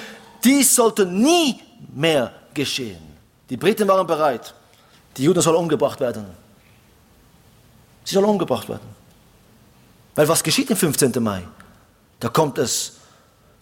Dies 0.43 0.76
sollte 0.76 1.06
nie 1.06 1.60
mehr 1.93 2.32
geschehen. 2.54 3.02
Die 3.50 3.58
Briten 3.58 3.88
waren 3.88 4.08
bereit. 4.08 4.54
Die 5.18 5.24
Juden 5.24 5.41
sollen 5.41 5.58
umgebracht 5.58 6.00
werden. 6.00 6.26
Sie 8.04 8.14
sollen 8.14 8.26
umgebracht 8.26 8.70
werden. 8.70 8.88
Weil 10.16 10.28
was 10.28 10.43
geschieht 10.43 10.72
am 10.72 10.78
15. 10.78 11.12
Mai? 11.22 11.43
Da 12.20 12.30
kommt 12.30 12.57
es 12.57 12.93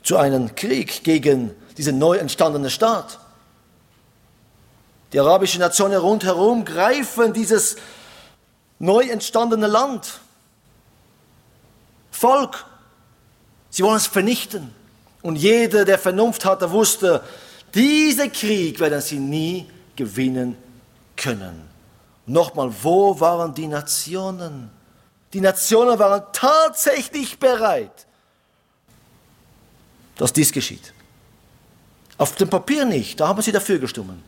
zu 0.04 0.18
einem 0.18 0.56
Krieg 0.56 1.04
gegen 1.04 1.52
diesen 1.78 2.00
neu 2.00 2.18
entstandenen 2.18 2.70
Staat. 2.70 3.20
Die 5.14 5.20
arabischen 5.20 5.62
Nationen 5.62 5.98
rundherum 5.98 6.66
greifen 6.66 7.34
dieses 7.34 7.76
neu 8.80 9.04
entstandene 9.04 9.68
Land. 9.68 10.20
Volk. 12.12 12.66
Sie 13.70 13.84
wollen 13.84 13.98
es 13.98 14.08
vernichten. 14.08 14.74
Und 15.22 15.36
jeder, 15.36 15.86
der 15.86 16.00
Vernunft 16.00 16.46
hatte, 16.46 16.72
wusste, 16.72 17.24
diesen 17.74 18.32
Krieg 18.32 18.80
werden 18.80 19.02
sie 19.02 19.20
nie 19.20 19.70
gewinnen 19.96 20.58
können. 21.16 21.68
Nochmal, 22.26 22.72
wo 22.82 23.20
waren 23.20 23.54
die 23.54 23.68
Nationen? 23.68 24.70
Die 25.34 25.42
Nationen 25.42 26.00
waren 26.00 26.24
tatsächlich 26.34 27.40
bereit, 27.40 28.07
dass 30.18 30.34
dies 30.34 30.52
geschieht. 30.52 30.94
Auf 32.18 32.36
dem 32.36 32.50
Papier 32.50 32.86
nicht, 32.86 33.20
da 33.20 33.28
haben 33.28 33.42
sie 33.42 33.52
dafür 33.52 33.80
gestimmt. 33.80 34.24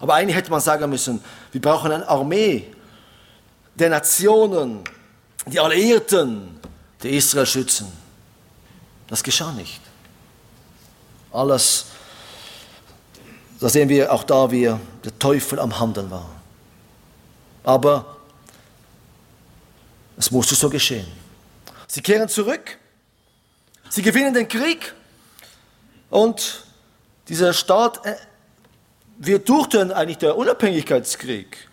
Aber 0.00 0.14
eigentlich 0.14 0.36
hätte 0.36 0.50
man 0.50 0.60
sagen 0.60 0.90
müssen, 0.90 1.22
wir 1.52 1.60
brauchen 1.60 1.92
eine 1.92 2.08
Armee 2.08 2.66
der 3.76 3.88
Nationen, 3.88 4.82
die 5.46 5.60
Alliierten, 5.60 6.58
die 7.02 7.16
Israel 7.16 7.46
schützen. 7.46 7.86
Das 9.06 9.22
geschah 9.22 9.52
nicht. 9.52 9.80
Alles, 11.32 11.86
da 13.60 13.68
sehen 13.68 13.88
wir 13.88 14.12
auch 14.12 14.24
da, 14.24 14.50
wie 14.50 14.64
der 14.64 15.18
Teufel 15.18 15.60
am 15.60 15.78
Handeln 15.78 16.10
war. 16.10 16.28
Aber 17.64 18.16
es 20.16 20.30
musste 20.30 20.54
so 20.54 20.68
geschehen. 20.68 21.06
Sie 21.86 22.00
kehren 22.00 22.28
zurück, 22.28 22.78
sie 23.92 24.00
gewinnen 24.00 24.32
den 24.32 24.48
Krieg 24.48 24.94
und 26.08 26.64
dieser 27.28 27.52
Staat 27.52 28.04
äh, 28.06 28.14
wird 29.18 29.48
durch 29.48 29.66
den, 29.66 29.92
eigentlich 29.92 30.18
der 30.18 30.36
Unabhängigkeitskrieg, 30.36 31.68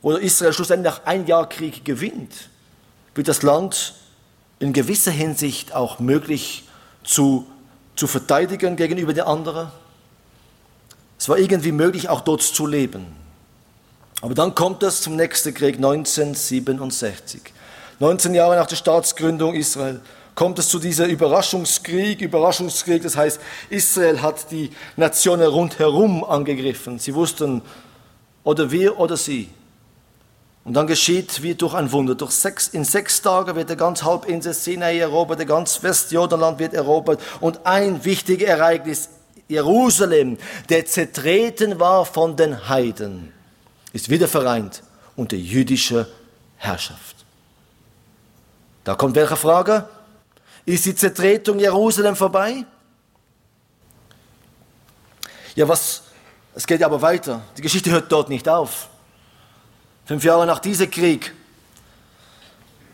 wo 0.00 0.12
Israel 0.12 0.54
schlussendlich 0.54 0.94
nach 0.94 1.04
ein 1.04 1.26
Jahr 1.26 1.48
Krieg 1.48 1.84
gewinnt, 1.84 2.32
wird 3.14 3.28
das 3.28 3.42
Land 3.42 3.94
in 4.60 4.72
gewisser 4.72 5.10
Hinsicht 5.10 5.74
auch 5.74 5.98
möglich 5.98 6.66
zu, 7.04 7.46
zu 7.96 8.06
verteidigen 8.06 8.76
gegenüber 8.76 9.12
den 9.12 9.24
anderen. 9.24 9.70
Es 11.18 11.28
war 11.28 11.36
irgendwie 11.36 11.72
möglich, 11.72 12.08
auch 12.08 12.22
dort 12.22 12.42
zu 12.42 12.66
leben. 12.66 13.06
Aber 14.22 14.34
dann 14.34 14.54
kommt 14.54 14.82
es 14.82 15.02
zum 15.02 15.16
nächsten 15.16 15.52
Krieg 15.52 15.76
1967. 15.76 17.42
19 17.98 18.34
Jahre 18.34 18.56
nach 18.56 18.66
der 18.66 18.76
Staatsgründung 18.76 19.54
Israel 19.54 20.00
kommt 20.34 20.58
es 20.58 20.68
zu 20.68 20.78
dieser 20.78 21.06
Überraschungskrieg. 21.06 22.20
Überraschungskrieg, 22.20 23.02
das 23.02 23.16
heißt, 23.16 23.40
Israel 23.70 24.22
hat 24.22 24.50
die 24.50 24.70
Nationen 24.96 25.46
rundherum 25.46 26.24
angegriffen. 26.24 26.98
Sie 26.98 27.14
wussten, 27.14 27.62
oder 28.44 28.70
wir 28.70 28.98
oder 28.98 29.16
sie. 29.16 29.50
Und 30.64 30.74
dann 30.74 30.86
geschieht 30.86 31.42
wie 31.42 31.54
durch 31.54 31.74
ein 31.74 31.90
Wunder. 31.90 32.14
Durch 32.14 32.32
sechs, 32.32 32.68
in 32.68 32.84
sechs 32.84 33.20
Tagen 33.20 33.56
wird 33.56 33.68
der 33.68 33.76
ganze 33.76 34.04
Halbinsel 34.04 34.54
Sinai 34.54 34.98
erobert, 34.98 35.38
der 35.38 35.46
ganze 35.46 35.82
Westjordanland 35.82 36.58
wird 36.58 36.74
erobert. 36.74 37.20
Und 37.40 37.66
ein 37.66 38.04
wichtiges 38.04 38.48
Ereignis, 38.48 39.08
Jerusalem, 39.48 40.38
der 40.68 40.86
zertreten 40.86 41.80
war 41.80 42.04
von 42.04 42.36
den 42.36 42.68
Heiden, 42.68 43.32
ist 43.92 44.08
wieder 44.08 44.28
vereint 44.28 44.82
unter 45.16 45.36
jüdischer 45.36 46.06
Herrschaft. 46.56 47.16
Da 48.84 48.94
kommt 48.94 49.16
welche 49.16 49.36
Frage? 49.36 49.88
Ist 50.64 50.84
die 50.86 50.94
Zertretung 50.94 51.58
Jerusalem 51.58 52.14
vorbei? 52.14 52.64
Ja, 55.54 55.68
was? 55.68 56.02
Es 56.54 56.66
geht 56.66 56.82
aber 56.82 57.00
weiter. 57.00 57.42
Die 57.56 57.62
Geschichte 57.62 57.90
hört 57.90 58.10
dort 58.12 58.28
nicht 58.28 58.48
auf. 58.48 58.88
Fünf 60.04 60.24
Jahre 60.24 60.46
nach 60.46 60.58
diesem 60.58 60.90
Krieg, 60.90 61.32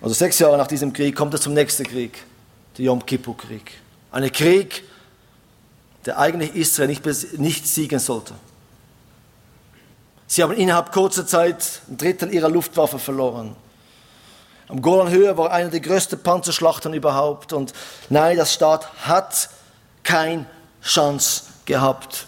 also 0.01 0.15
sechs 0.15 0.39
Jahre 0.39 0.57
nach 0.57 0.67
diesem 0.67 0.93
Krieg, 0.93 1.17
kommt 1.17 1.35
es 1.35 1.41
zum 1.41 1.55
nächsten 1.55 1.85
Krieg, 1.85 2.25
der 2.77 2.85
Yom 2.87 3.05
Kippur-Krieg. 3.05 3.73
Ein 4.13 4.31
Krieg, 4.31 4.85
der 6.05 6.19
eigentlich 6.19 6.55
Israel 6.55 6.89
nicht, 6.89 7.05
nicht 7.39 7.67
siegen 7.67 7.99
sollte. 7.99 8.35
Sie 10.27 10.43
haben 10.43 10.53
innerhalb 10.53 10.93
kurzer 10.93 11.27
Zeit 11.27 11.83
ein 11.89 11.97
Drittel 11.97 12.33
ihrer 12.33 12.51
Luftwaffe 12.51 12.99
verloren. 12.99 13.57
Am 14.69 14.83
Golanhöhe 14.83 15.37
war 15.37 15.51
eine 15.51 15.71
der 15.71 15.81
größten 15.81 16.23
Panzerschlachten 16.23 16.93
überhaupt. 16.93 17.53
Und 17.53 17.73
nein, 18.11 18.37
das 18.37 18.53
Staat 18.53 18.89
hat 19.07 19.49
keine 20.03 20.47
Chance 20.83 21.45
gehabt. 21.65 22.27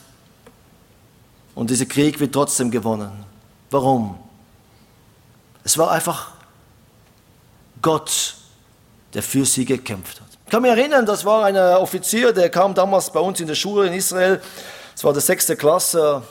Und 1.55 1.69
dieser 1.71 1.87
Krieg 1.87 2.19
wird 2.19 2.33
trotzdem 2.33 2.71
gewonnen. 2.71 3.25
Warum? 3.71 4.19
Es 5.65 5.77
war 5.77 5.91
einfach 5.91 6.33
Gott, 7.83 8.37
der 9.13 9.23
für 9.23 9.45
sie 9.45 9.65
gekämpft 9.65 10.21
hat. 10.21 10.29
Ich 10.47 10.51
kann 10.51 10.63
mich 10.63 10.71
erinnern, 10.71 11.07
das 11.07 11.25
war 11.25 11.45
ein 11.45 11.57
Offizier, 11.57 12.33
der 12.33 12.49
kam 12.49 12.75
damals 12.75 13.11
bei 13.11 13.21
uns 13.21 13.39
in 13.41 13.47
der 13.47 13.55
Schule 13.55 13.87
in 13.87 13.93
Israel. 13.93 14.41
Es 14.97 15.05
war 15.05 15.13
der 15.13 15.23
sechste 15.23 15.57
Klasse. 15.57 16.23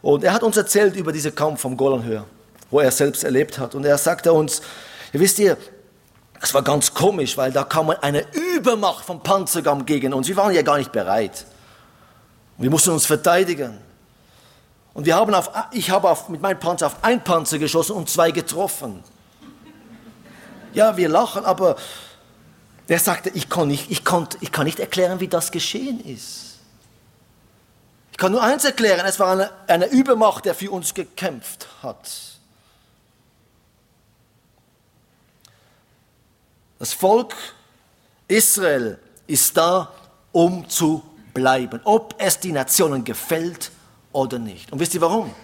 Und 0.00 0.22
er 0.22 0.32
hat 0.32 0.42
uns 0.42 0.56
erzählt 0.56 0.94
über 0.94 1.12
diesen 1.12 1.34
Kampf 1.34 1.62
vom 1.62 1.76
Golanhöhe, 1.76 2.24
wo 2.70 2.80
er 2.80 2.90
selbst 2.90 3.24
erlebt 3.24 3.58
hat. 3.58 3.74
Und 3.74 3.84
er 3.84 3.98
sagte 3.98 4.32
uns, 4.32 4.62
ihr 5.12 5.20
wisst 5.20 5.38
ihr, 5.38 5.56
es 6.40 6.54
war 6.54 6.62
ganz 6.62 6.94
komisch, 6.94 7.36
weil 7.36 7.52
da 7.52 7.64
kam 7.64 7.90
eine 7.90 8.24
Übermacht 8.32 9.04
vom 9.04 9.22
Panzergamm 9.22 9.84
gegen 9.84 10.12
uns. 10.14 10.28
Wir 10.28 10.36
waren 10.36 10.54
ja 10.54 10.62
gar 10.62 10.78
nicht 10.78 10.92
bereit. 10.92 11.46
Wir 12.56 12.70
mussten 12.70 12.90
uns 12.90 13.06
verteidigen. 13.06 13.78
Und 14.94 15.04
wir 15.04 15.16
haben 15.16 15.34
auf, 15.34 15.50
ich 15.72 15.90
habe 15.90 16.10
auf, 16.10 16.28
mit 16.28 16.40
meinem 16.40 16.58
Panzer 16.58 16.86
auf 16.86 16.96
ein 17.02 17.22
Panzer 17.22 17.58
geschossen 17.58 17.92
und 17.92 18.08
zwei 18.08 18.30
getroffen. 18.30 19.02
Ja, 20.74 20.96
wir 20.96 21.08
lachen, 21.08 21.44
aber 21.44 21.76
er 22.88 22.98
sagte, 22.98 23.30
ich 23.30 23.48
kann, 23.48 23.68
nicht, 23.68 23.90
ich, 23.90 24.04
kann, 24.04 24.28
ich 24.40 24.50
kann 24.50 24.64
nicht 24.64 24.80
erklären, 24.80 25.20
wie 25.20 25.28
das 25.28 25.52
geschehen 25.52 26.00
ist. 26.04 26.58
Ich 28.12 28.18
kann 28.18 28.32
nur 28.32 28.42
eins 28.42 28.64
erklären, 28.64 29.06
es 29.06 29.20
war 29.20 29.32
eine, 29.32 29.50
eine 29.68 29.86
Übermacht, 29.86 30.44
der 30.44 30.54
für 30.54 30.70
uns 30.70 30.94
gekämpft 30.94 31.68
hat. 31.82 32.37
Das 36.78 36.92
Volk 36.92 37.34
Israel 38.28 38.98
ist 39.26 39.56
da, 39.56 39.92
um 40.32 40.68
zu 40.68 41.02
bleiben, 41.34 41.80
ob 41.84 42.14
es 42.18 42.38
die 42.38 42.52
Nationen 42.52 43.04
gefällt 43.04 43.70
oder 44.12 44.38
nicht. 44.38 44.72
Und 44.72 44.78
wisst 44.78 44.94
ihr 44.94 45.00
warum? 45.00 45.34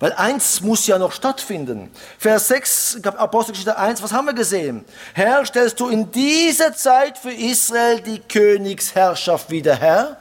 Weil 0.00 0.12
eins 0.12 0.60
muss 0.60 0.86
ja 0.86 0.96
noch 0.98 1.10
stattfinden. 1.10 1.90
Vers 2.18 2.48
6, 2.48 3.04
Apostelgeschichte 3.04 3.76
1, 3.76 4.00
was 4.00 4.12
haben 4.12 4.26
wir 4.26 4.32
gesehen? 4.32 4.84
Herr, 5.12 5.44
stellst 5.44 5.80
du 5.80 5.88
in 5.88 6.12
dieser 6.12 6.72
Zeit 6.72 7.18
für 7.18 7.32
Israel 7.32 8.00
die 8.00 8.20
Königsherrschaft 8.20 9.50
wieder 9.50 9.74
her? 9.74 10.16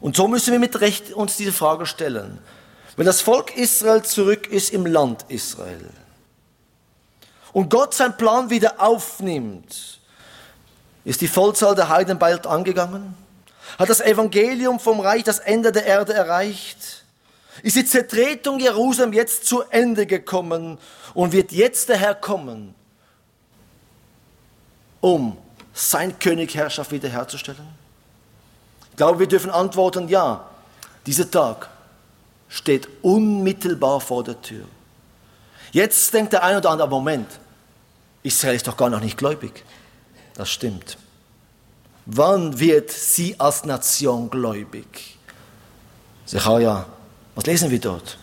Und 0.00 0.16
so 0.16 0.26
müssen 0.26 0.50
wir 0.50 0.58
mit 0.58 0.80
Recht 0.80 1.12
uns 1.12 1.36
diese 1.36 1.52
Frage 1.52 1.86
stellen. 1.86 2.40
Wenn 2.96 3.06
das 3.06 3.20
Volk 3.20 3.56
Israel 3.56 4.02
zurück 4.02 4.46
ist 4.48 4.70
im 4.70 4.86
Land 4.86 5.24
Israel 5.28 5.88
und 7.52 7.70
Gott 7.70 7.94
seinen 7.94 8.16
Plan 8.16 8.50
wieder 8.50 8.80
aufnimmt, 8.80 10.00
ist 11.04 11.20
die 11.20 11.28
Vollzahl 11.28 11.74
der 11.74 11.88
Heiden 11.88 12.18
bald 12.18 12.46
angegangen? 12.46 13.14
Hat 13.78 13.88
das 13.88 14.00
Evangelium 14.00 14.78
vom 14.78 15.00
Reich 15.00 15.24
das 15.24 15.38
Ende 15.38 15.72
der 15.72 15.86
Erde 15.86 16.12
erreicht? 16.12 17.04
Ist 17.62 17.76
die 17.76 17.84
Zertretung 17.84 18.60
Jerusalem 18.60 19.12
jetzt 19.12 19.46
zu 19.46 19.62
Ende 19.62 20.06
gekommen 20.06 20.78
und 21.14 21.32
wird 21.32 21.52
jetzt 21.52 21.88
der 21.88 21.96
Herr 21.96 22.14
kommen, 22.14 22.74
um 25.00 25.36
sein 25.72 26.18
Königherrschaft 26.18 26.90
wiederherzustellen? 26.92 27.66
Ich 28.90 28.96
glaube, 28.96 29.18
wir 29.18 29.26
dürfen 29.26 29.50
antworten, 29.50 30.08
ja, 30.08 30.46
dieser 31.06 31.30
Tag 31.30 31.71
steht 32.52 32.86
unmittelbar 33.00 33.98
vor 34.00 34.22
der 34.22 34.40
Tür. 34.42 34.66
Jetzt 35.72 36.12
denkt 36.12 36.34
der 36.34 36.42
ein 36.42 36.58
oder 36.58 36.68
andere, 36.70 36.88
Moment, 36.88 37.26
Israel 38.22 38.54
ist 38.54 38.68
doch 38.68 38.76
gar 38.76 38.90
noch 38.90 39.00
nicht 39.00 39.16
gläubig. 39.16 39.64
Das 40.34 40.50
stimmt. 40.50 40.98
Wann 42.04 42.58
wird 42.60 42.90
sie 42.90 43.40
als 43.40 43.64
Nation 43.64 44.28
gläubig? 44.28 45.16
Sacharja, 46.26 46.86
was 47.34 47.46
lesen 47.46 47.70
wir 47.70 47.80
dort? 47.80 48.18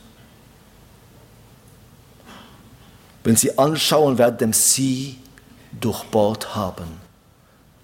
Wenn 3.23 3.35
sie 3.35 3.57
anschauen, 3.57 4.17
werden 4.19 4.53
sie 4.53 5.17
durchbohrt 5.71 6.55
haben. 6.55 7.01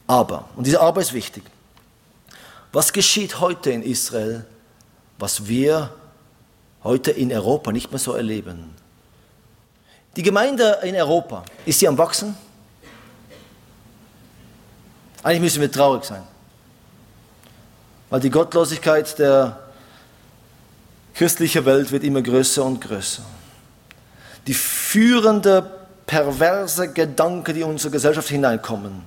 Aber, 0.06 0.48
und 0.56 0.68
diese 0.68 0.80
Aber 0.80 1.02
ist 1.02 1.14
wichtig, 1.14 1.44
was 2.72 2.94
geschieht 2.94 3.40
heute 3.40 3.72
in 3.72 3.82
Israel, 3.82 4.46
was 5.18 5.48
wir 5.48 5.92
heute 6.86 7.12
in 7.12 7.34
Europa 7.34 7.74
nicht 7.74 7.92
mehr 7.92 8.00
so 8.00 8.14
erleben? 8.14 8.74
Die 10.16 10.24
Gemeinde 10.24 10.80
in 10.84 10.96
Europa, 10.96 11.44
ist 11.66 11.80
sie 11.80 11.88
am 11.90 11.98
Wachsen? 11.98 12.38
Eigentlich 15.22 15.42
müssen 15.42 15.62
wir 15.62 15.72
traurig 15.72 16.06
sein, 16.06 16.24
weil 18.10 18.22
die 18.22 18.30
Gottlosigkeit 18.30 19.18
der 19.20 19.60
christlichen 21.16 21.66
Welt 21.66 21.92
wird 21.92 22.04
immer 22.04 22.22
größer 22.22 22.64
und 22.64 22.80
größer. 22.80 23.24
Die 24.46 24.54
führende, 24.54 25.70
perverse 26.06 26.94
Gedanken, 26.94 27.56
die 27.56 27.62
in 27.62 27.68
unsere 27.68 27.92
Gesellschaft 27.92 28.30
hineinkommen, 28.30 29.02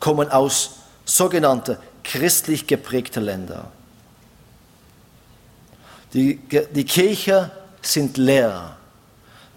kommen 0.00 0.28
aus 0.30 0.72
sogenannten 1.04 1.76
christlich 2.02 2.66
geprägten 2.66 3.22
Ländern. 3.22 3.68
Die, 6.12 6.36
die 6.36 6.84
Kirche 6.84 7.50
sind 7.82 8.16
leer. 8.16 8.76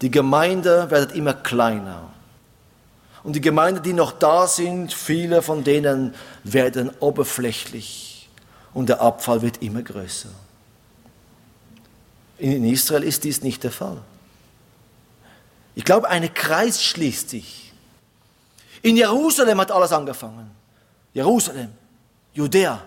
Die 0.00 0.10
Gemeinde 0.10 0.90
wird 0.90 1.12
immer 1.12 1.34
kleiner. 1.34 2.10
Und 3.22 3.34
die 3.34 3.40
Gemeinden, 3.40 3.82
die 3.82 3.92
noch 3.92 4.12
da 4.12 4.46
sind, 4.46 4.92
viele 4.92 5.42
von 5.42 5.64
denen 5.64 6.14
werden 6.44 6.90
oberflächlich 7.00 8.28
und 8.74 8.88
der 8.88 9.00
Abfall 9.00 9.40
wird 9.40 9.62
immer 9.62 9.82
größer. 9.82 10.28
In 12.38 12.64
Israel 12.64 13.02
ist 13.02 13.24
dies 13.24 13.42
nicht 13.42 13.64
der 13.64 13.70
Fall. 13.70 13.96
Ich 15.74 15.84
glaube, 15.84 16.08
ein 16.08 16.32
Kreis 16.34 16.82
schließt 16.82 17.30
sich. 17.30 17.72
In 18.82 18.96
Jerusalem 18.96 19.60
hat 19.60 19.72
alles 19.72 19.92
angefangen. 19.92 20.50
Jerusalem, 21.14 21.72
Judäa. 22.34 22.82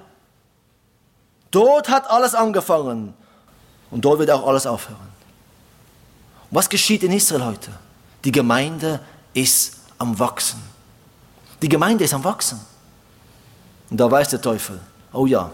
Dort 1.49 1.89
hat 1.89 2.09
alles 2.09 2.35
angefangen 2.35 3.13
und 3.91 4.03
dort 4.03 4.19
wird 4.19 4.31
auch 4.31 4.45
alles 4.47 4.65
aufhören. 4.65 5.07
Was 6.51 6.69
geschieht 6.69 7.03
in 7.03 7.11
Israel 7.11 7.45
heute? 7.45 7.71
Die 8.23 8.31
Gemeinde 8.31 8.99
ist 9.33 9.77
am 9.97 10.17
Wachsen. 10.17 10.61
Die 11.61 11.69
Gemeinde 11.69 12.03
ist 12.03 12.13
am 12.13 12.23
Wachsen. 12.23 12.59
Und 13.89 13.97
da 13.97 14.09
weiß 14.09 14.29
der 14.29 14.41
Teufel, 14.41 14.79
oh 15.13 15.25
ja, 15.25 15.51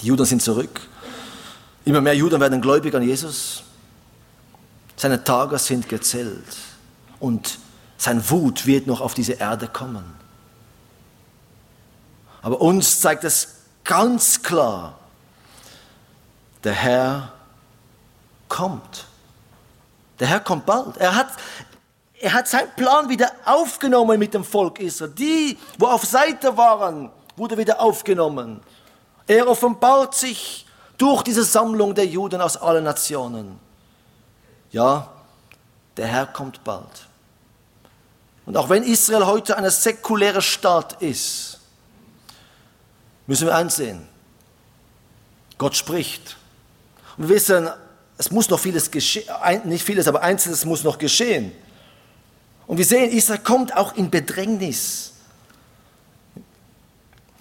die 0.00 0.06
Juden 0.06 0.24
sind 0.24 0.42
zurück. 0.42 0.80
Immer 1.84 2.00
mehr 2.00 2.14
Juden 2.14 2.40
werden 2.40 2.60
gläubig 2.60 2.94
an 2.94 3.02
Jesus. 3.02 3.62
Seine 4.96 5.22
Tage 5.22 5.58
sind 5.58 5.88
gezählt. 5.88 6.56
Und 7.20 7.58
sein 7.96 8.28
Wut 8.30 8.66
wird 8.66 8.86
noch 8.86 9.00
auf 9.00 9.14
diese 9.14 9.34
Erde 9.34 9.68
kommen. 9.68 10.04
Aber 12.42 12.60
uns 12.60 13.00
zeigt 13.00 13.24
es 13.24 13.56
ganz 13.84 14.42
klar, 14.42 14.98
der 16.62 16.72
Herr 16.72 17.32
kommt. 18.48 19.06
Der 20.18 20.26
Herr 20.26 20.40
kommt 20.40 20.66
bald. 20.66 20.96
Er 20.96 21.14
hat, 21.14 21.28
er 22.20 22.32
hat 22.32 22.48
seinen 22.48 22.70
Plan 22.74 23.08
wieder 23.08 23.30
aufgenommen 23.44 24.18
mit 24.18 24.34
dem 24.34 24.44
Volk 24.44 24.80
Israel. 24.80 25.12
Die, 25.12 25.58
wo 25.78 25.86
auf 25.86 26.04
Seite 26.04 26.56
waren, 26.56 27.10
wurde 27.36 27.56
wieder 27.56 27.80
aufgenommen. 27.80 28.60
Er 29.26 29.46
offenbart 29.48 30.14
sich 30.14 30.66
durch 30.96 31.22
diese 31.22 31.44
Sammlung 31.44 31.94
der 31.94 32.06
Juden 32.06 32.40
aus 32.40 32.56
allen 32.56 32.84
Nationen. 32.84 33.60
Ja, 34.70 35.08
der 35.96 36.06
Herr 36.06 36.26
kommt 36.26 36.64
bald. 36.64 37.06
Und 38.46 38.56
auch 38.56 38.68
wenn 38.68 38.82
Israel 38.82 39.26
heute 39.26 39.56
eine 39.56 39.70
säkuläre 39.70 40.42
Staat 40.42 41.02
ist, 41.02 41.60
müssen 43.26 43.46
wir 43.46 43.54
einsehen, 43.54 44.08
Gott 45.58 45.76
spricht. 45.76 46.36
Und 47.16 47.28
wir 47.28 47.36
wissen, 47.36 47.68
es 48.18 48.32
muss 48.32 48.50
noch 48.50 48.58
vieles 48.58 48.90
geschehen, 48.90 49.24
nicht 49.64 49.84
vieles, 49.84 50.08
aber 50.08 50.22
einzelnes 50.22 50.64
muss 50.64 50.82
noch 50.82 50.98
geschehen. 50.98 51.52
Und 52.66 52.76
wir 52.76 52.84
sehen, 52.84 53.10
Israel 53.12 53.38
kommt 53.38 53.74
auch 53.74 53.96
in 53.96 54.10
Bedrängnis. 54.10 55.12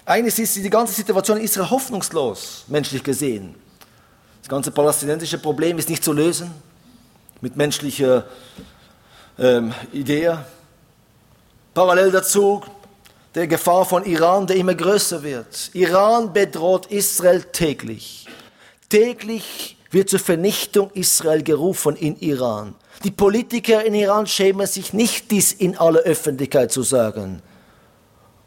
Eines 0.06 0.40
ist 0.40 0.56
die 0.56 0.70
ganze 0.70 0.94
Situation 0.94 1.38
in 1.38 1.44
Israel 1.44 1.70
hoffnungslos, 1.70 2.64
menschlich 2.68 3.04
gesehen. 3.04 3.56
Das 4.42 4.48
ganze 4.48 4.72
palästinensische 4.72 5.40
Problem 5.40 5.78
ist 5.80 5.90
nicht 5.90 6.04
zu 6.04 6.14
lösen 6.14 6.50
mit 7.42 7.58
menschlicher 7.58 8.26
ähm, 9.38 9.74
Idee. 9.92 10.38
Parallel 11.74 12.12
dazu 12.12 12.64
der 13.36 13.48
Gefahr 13.48 13.84
von 13.84 14.06
Iran, 14.06 14.48
der 14.48 14.56
immer 14.56 14.76
größer 14.76 15.22
wird. 15.24 15.72
Iran 15.74 16.32
bedroht 16.32 16.86
Israel 16.88 17.44
täglich. 17.44 18.28
Täglich 18.90 19.77
wird 19.92 20.10
zur 20.10 20.20
Vernichtung 20.20 20.92
Israel 20.92 21.44
gerufen 21.44 21.96
in 21.96 22.18
Iran. 22.20 22.76
Die 23.04 23.12
Politiker 23.12 23.86
in 23.86 23.94
Iran 23.94 24.28
schämen 24.28 24.68
sich 24.68 24.94
nicht, 24.94 25.32
dies 25.32 25.54
in 25.54 25.78
aller 25.78 26.00
Öffentlichkeit 26.00 26.72
zu 26.72 26.84
sagen. 26.84 27.42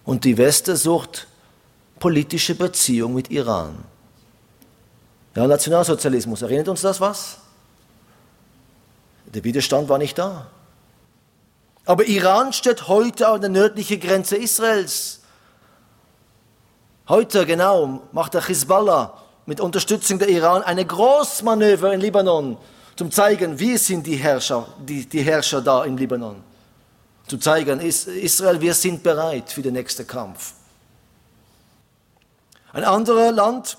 Und 0.05 0.25
die 0.25 0.37
Westen 0.37 0.77
sucht 0.77 1.27
politische 1.99 2.55
Beziehung 2.55 3.15
mit 3.15 3.31
Iran. 3.31 3.85
Ja, 5.35 5.47
Nationalsozialismus, 5.47 6.43
erinnert 6.43 6.69
uns 6.69 6.81
das 6.81 7.01
was? 7.01 7.39
Der 9.27 9.45
Widerstand 9.45 9.89
war 9.89 9.99
nicht 9.99 10.19
da. 10.19 10.49
Aber 11.85 12.05
Iran 12.07 12.53
steht 12.53 12.89
heute 12.89 13.29
an 13.29 13.41
der 13.41 13.51
nördlichen 13.51 14.01
Grenze 14.01 14.37
Israels. 14.37 15.21
Heute 17.09 17.47
genau 17.47 18.03
macht 18.13 18.35
der 18.35 18.47
Hezbollah 18.47 19.20
mit 19.51 19.61
Unterstützung 19.61 20.21
der 20.21 20.29
Iran 20.29 20.63
eine 20.63 20.87
Großmanöver 20.87 21.93
in 21.93 22.01
Libanon 22.01 22.57
zum 22.95 23.11
zeigen, 23.11 23.59
wie 23.59 23.77
sind 23.79 24.07
die 24.07 24.15
Herrscher, 24.15 24.65
die, 24.79 25.05
die 25.09 25.23
Herrscher 25.23 25.61
da 25.61 25.83
im 25.85 25.97
Libanon. 25.97 26.41
Zu 27.27 27.37
zeigen, 27.37 27.81
Israel, 27.81 28.61
wir 28.61 28.75
sind 28.75 29.03
bereit 29.03 29.51
für 29.51 29.61
den 29.61 29.73
nächsten 29.73 30.07
Kampf. 30.07 30.53
Ein 32.73 32.85
anderes 32.85 33.35
Land, 33.35 33.77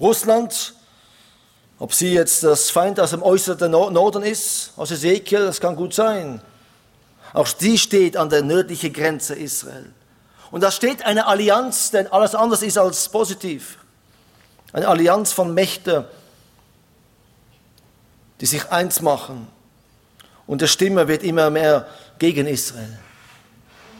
Russland, 0.00 0.72
ob 1.78 1.92
sie 1.92 2.14
jetzt 2.14 2.42
das 2.42 2.70
Feind 2.70 2.98
aus 3.00 3.10
dem 3.10 3.22
äußeren 3.22 3.70
Norden 3.70 4.22
ist, 4.22 4.72
aus 4.78 4.90
Ezekiel, 4.90 5.44
das 5.44 5.60
kann 5.60 5.76
gut 5.76 5.92
sein. 5.92 6.40
Auch 7.34 7.46
sie 7.46 7.76
steht 7.76 8.16
an 8.16 8.30
der 8.30 8.40
nördlichen 8.40 8.94
Grenze 8.94 9.34
Israel. 9.34 9.92
Und 10.50 10.62
da 10.62 10.70
steht 10.70 11.04
eine 11.04 11.26
Allianz, 11.26 11.90
denn 11.90 12.06
alles 12.06 12.34
anders 12.34 12.62
ist 12.62 12.78
als 12.78 13.10
positiv. 13.10 13.77
Eine 14.72 14.88
Allianz 14.88 15.32
von 15.32 15.54
Mächten, 15.54 16.04
die 18.40 18.46
sich 18.46 18.70
eins 18.70 19.00
machen. 19.00 19.48
Und 20.46 20.60
der 20.60 20.66
Stimme 20.66 21.08
wird 21.08 21.22
immer 21.22 21.50
mehr 21.50 21.86
gegen 22.18 22.46
Israel. 22.46 22.98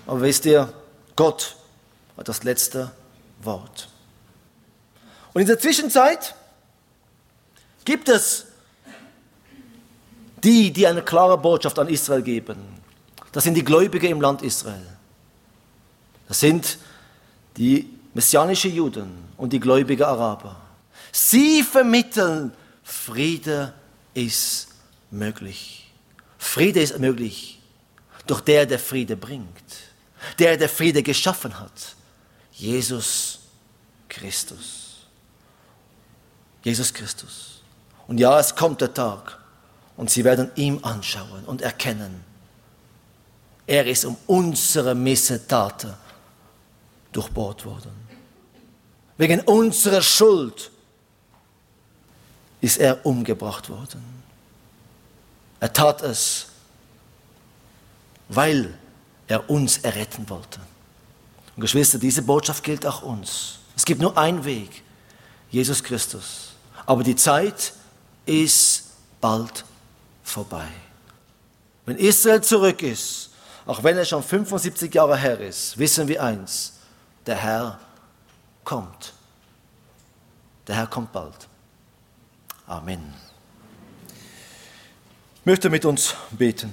Aber 0.06 0.22
wisst 0.22 0.46
ihr, 0.46 0.72
Gott 1.16 1.56
hat 2.16 2.28
das 2.28 2.44
letzte 2.44 2.90
Wort. 3.42 3.88
Und 5.34 5.42
in 5.42 5.46
der 5.46 5.58
Zwischenzeit 5.58 6.34
gibt 7.84 8.08
es 8.08 8.46
die, 10.42 10.72
die 10.72 10.86
eine 10.86 11.02
klare 11.02 11.36
Botschaft 11.36 11.78
an 11.78 11.88
Israel 11.88 12.22
geben. 12.22 12.58
Das 13.32 13.44
sind 13.44 13.54
die 13.54 13.64
Gläubigen 13.64 14.10
im 14.10 14.20
Land 14.20 14.42
Israel. 14.42 14.86
Das 16.28 16.40
sind 16.40 16.78
die 17.56 17.90
messianischen 18.14 18.72
Juden 18.72 19.27
und 19.38 19.52
die 19.52 19.60
gläubigen 19.60 20.02
Araber. 20.02 20.56
Sie 21.10 21.62
vermitteln 21.62 22.52
Friede 22.82 23.72
ist 24.12 24.68
möglich. 25.10 25.90
Friede 26.36 26.80
ist 26.80 26.98
möglich 26.98 27.60
durch 28.26 28.40
der, 28.42 28.66
der 28.66 28.78
Friede 28.78 29.16
bringt. 29.16 29.46
Der, 30.38 30.56
der 30.56 30.68
Friede 30.68 31.02
geschaffen 31.02 31.58
hat. 31.58 31.96
Jesus 32.52 33.38
Christus. 34.08 35.06
Jesus 36.62 36.92
Christus. 36.92 37.62
Und 38.06 38.18
ja, 38.18 38.38
es 38.38 38.54
kommt 38.54 38.80
der 38.80 38.92
Tag 38.92 39.38
und 39.96 40.10
sie 40.10 40.24
werden 40.24 40.50
ihm 40.56 40.82
anschauen 40.82 41.44
und 41.46 41.62
erkennen, 41.62 42.24
er 43.66 43.86
ist 43.86 44.06
um 44.06 44.16
unsere 44.26 44.94
Missetaten 44.94 45.92
durchbohrt 47.12 47.64
worden. 47.66 48.07
Wegen 49.18 49.40
unserer 49.40 50.00
Schuld 50.00 50.70
ist 52.60 52.78
er 52.78 53.04
umgebracht 53.04 53.68
worden. 53.68 54.02
Er 55.60 55.72
tat 55.72 56.02
es, 56.02 56.46
weil 58.28 58.78
er 59.26 59.50
uns 59.50 59.78
erretten 59.78 60.28
wollte. 60.30 60.60
Und 61.56 61.62
Geschwister, 61.62 61.98
diese 61.98 62.22
Botschaft 62.22 62.62
gilt 62.62 62.86
auch 62.86 63.02
uns. 63.02 63.58
Es 63.76 63.84
gibt 63.84 64.00
nur 64.00 64.16
einen 64.16 64.44
Weg, 64.44 64.82
Jesus 65.50 65.82
Christus. 65.82 66.52
Aber 66.86 67.02
die 67.02 67.16
Zeit 67.16 67.72
ist 68.24 68.84
bald 69.20 69.64
vorbei. 70.22 70.68
Wenn 71.86 71.96
Israel 71.96 72.42
zurück 72.42 72.82
ist, 72.82 73.30
auch 73.66 73.82
wenn 73.82 73.96
er 73.96 74.04
schon 74.04 74.22
75 74.22 74.94
Jahre 74.94 75.16
her 75.16 75.40
ist, 75.40 75.76
wissen 75.76 76.06
wir 76.06 76.22
eins, 76.22 76.74
der 77.26 77.36
Herr 77.36 77.80
kommt. 78.68 79.14
Der 80.66 80.76
Herr 80.76 80.86
kommt 80.86 81.10
bald. 81.10 81.48
Amen. 82.66 83.14
Ich 85.40 85.46
möchte 85.46 85.70
mit 85.70 85.86
uns 85.86 86.14
beten. 86.32 86.70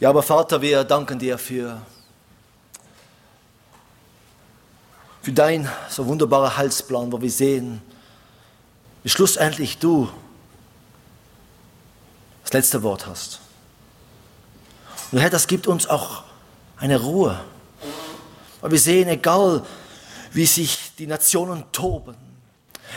Ja, 0.00 0.08
aber 0.08 0.24
Vater, 0.24 0.60
wir 0.60 0.82
danken 0.82 1.20
dir 1.20 1.38
für, 1.38 1.80
für 5.22 5.30
dein 5.30 5.70
so 5.88 6.04
wunderbarer 6.08 6.56
Heilsplan, 6.56 7.12
wo 7.12 7.22
wir 7.22 7.30
sehen, 7.30 7.80
wie 9.04 9.10
schlussendlich 9.10 9.78
du 9.78 10.10
das 12.42 12.52
letzte 12.52 12.82
Wort 12.82 13.06
hast. 13.06 13.38
Und 15.12 15.18
Herr, 15.20 15.30
das 15.30 15.46
gibt 15.46 15.68
uns 15.68 15.86
auch 15.86 16.24
eine 16.76 17.00
Ruhe. 17.00 17.40
Weil 18.60 18.70
wir 18.72 18.78
sehen, 18.78 19.08
egal 19.08 19.64
wie 20.32 20.46
sich 20.46 20.92
die 20.98 21.06
Nationen 21.06 21.64
toben, 21.72 22.16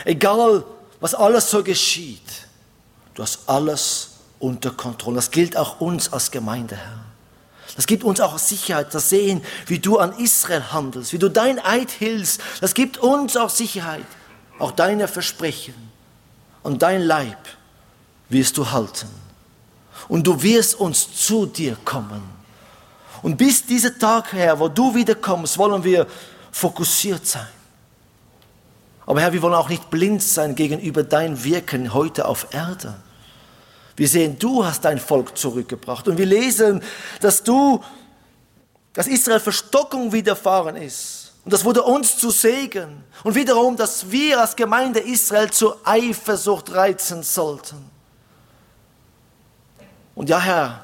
egal 0.04 0.64
was 1.00 1.14
alles 1.14 1.50
so 1.50 1.62
geschieht, 1.62 2.46
du 3.14 3.22
hast 3.22 3.40
alles 3.48 4.10
unter 4.38 4.70
Kontrolle. 4.70 5.16
Das 5.16 5.30
gilt 5.30 5.56
auch 5.56 5.80
uns 5.80 6.12
als 6.12 6.30
Gemeinde, 6.30 6.76
Herr. 6.76 7.04
Das 7.76 7.86
gibt 7.86 8.04
uns 8.04 8.20
auch 8.20 8.38
Sicherheit, 8.38 8.94
das 8.94 9.08
Sehen, 9.08 9.42
wie 9.66 9.78
du 9.78 9.98
an 9.98 10.16
Israel 10.18 10.72
handelst, 10.72 11.12
wie 11.12 11.18
du 11.18 11.28
dein 11.28 11.58
Eid 11.58 11.90
hilfst. 11.90 12.40
Das 12.60 12.74
gibt 12.74 12.98
uns 12.98 13.36
auch 13.36 13.50
Sicherheit, 13.50 14.06
auch 14.58 14.70
deine 14.70 15.08
Versprechen. 15.08 15.74
Und 16.62 16.82
dein 16.82 17.02
Leib 17.02 17.38
wirst 18.28 18.56
du 18.56 18.70
halten. 18.70 19.08
Und 20.08 20.26
du 20.26 20.42
wirst 20.42 20.76
uns 20.76 21.26
zu 21.26 21.46
dir 21.46 21.76
kommen. 21.84 22.22
Und 23.24 23.38
bis 23.38 23.64
dieser 23.64 23.98
Tag 23.98 24.34
her, 24.34 24.60
wo 24.60 24.68
du 24.68 24.94
wiederkommst, 24.94 25.56
wollen 25.56 25.82
wir 25.82 26.06
fokussiert 26.52 27.26
sein. 27.26 27.48
Aber 29.06 29.22
Herr, 29.22 29.32
wir 29.32 29.40
wollen 29.40 29.54
auch 29.54 29.70
nicht 29.70 29.88
blind 29.88 30.22
sein 30.22 30.54
gegenüber 30.54 31.02
dein 31.02 31.42
Wirken 31.42 31.94
heute 31.94 32.26
auf 32.26 32.48
Erde. 32.50 32.94
Wir 33.96 34.08
sehen, 34.08 34.38
du 34.38 34.62
hast 34.62 34.84
dein 34.84 34.98
Volk 34.98 35.38
zurückgebracht. 35.38 36.06
Und 36.06 36.18
wir 36.18 36.26
lesen, 36.26 36.82
dass 37.22 37.42
du, 37.42 37.82
dass 38.92 39.06
Israel 39.06 39.40
Verstockung 39.40 40.12
widerfahren 40.12 40.76
ist. 40.76 41.32
Und 41.46 41.54
das 41.54 41.64
wurde 41.64 41.82
uns 41.82 42.18
zu 42.18 42.28
Segen. 42.28 43.04
Und 43.22 43.34
wiederum, 43.34 43.78
dass 43.78 44.10
wir 44.10 44.42
als 44.42 44.54
Gemeinde 44.54 45.00
Israel 45.00 45.50
zur 45.50 45.80
Eifersucht 45.84 46.74
reizen 46.74 47.22
sollten. 47.22 47.88
Und 50.14 50.28
ja, 50.28 50.38
Herr, 50.38 50.83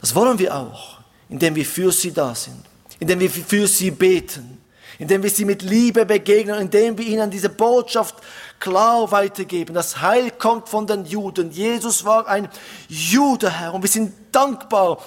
das 0.00 0.14
wollen 0.14 0.38
wir 0.38 0.54
auch, 0.54 0.98
indem 1.28 1.54
wir 1.54 1.64
für 1.64 1.92
sie 1.92 2.12
da 2.12 2.34
sind, 2.34 2.64
indem 2.98 3.20
wir 3.20 3.30
für 3.30 3.66
sie 3.66 3.90
beten, 3.90 4.58
indem 4.98 5.22
wir 5.22 5.30
sie 5.30 5.44
mit 5.44 5.62
Liebe 5.62 6.04
begegnen, 6.04 6.60
indem 6.60 6.98
wir 6.98 7.06
ihnen 7.06 7.30
diese 7.30 7.48
Botschaft 7.48 8.16
klar 8.58 9.10
weitergeben. 9.10 9.74
Das 9.74 10.00
Heil 10.00 10.30
kommt 10.32 10.68
von 10.68 10.86
den 10.86 11.06
Juden. 11.06 11.50
Jesus 11.50 12.04
war 12.04 12.26
ein 12.28 12.48
Jude, 12.88 13.50
Herr, 13.50 13.72
und 13.72 13.82
wir 13.82 13.88
sind 13.88 14.12
dankbar 14.30 14.98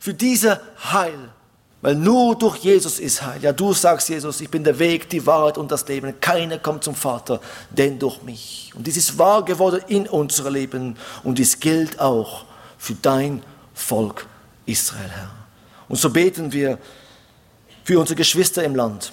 für 0.00 0.14
diese 0.14 0.60
Heil. 0.92 1.30
Weil 1.82 1.94
nur 1.94 2.36
durch 2.36 2.56
Jesus 2.56 2.98
ist 2.98 3.22
Heil. 3.22 3.40
Ja, 3.42 3.52
du 3.52 3.72
sagst 3.72 4.08
Jesus, 4.08 4.40
ich 4.40 4.50
bin 4.50 4.64
der 4.64 4.78
Weg, 4.78 5.08
die 5.10 5.24
Wahrheit 5.24 5.58
und 5.58 5.70
das 5.70 5.86
Leben. 5.86 6.20
Keiner 6.20 6.58
kommt 6.58 6.82
zum 6.82 6.96
Vater, 6.96 7.40
denn 7.70 7.98
durch 7.98 8.22
mich. 8.22 8.72
Und 8.74 8.86
dies 8.86 8.96
ist 8.96 9.18
wahr 9.18 9.44
geworden 9.44 9.80
in 9.86 10.08
unserem 10.08 10.54
Leben 10.54 10.96
und 11.22 11.38
dies 11.38 11.60
gilt 11.60 12.00
auch 12.00 12.46
für 12.78 12.94
dein 12.94 13.42
Volk 13.74 14.26
Israel, 14.66 15.08
Herr. 15.08 15.30
Und 15.88 15.96
so 15.96 16.10
beten 16.10 16.52
wir 16.52 16.78
für 17.84 17.98
unsere 17.98 18.16
Geschwister 18.16 18.64
im 18.64 18.74
Land, 18.74 19.12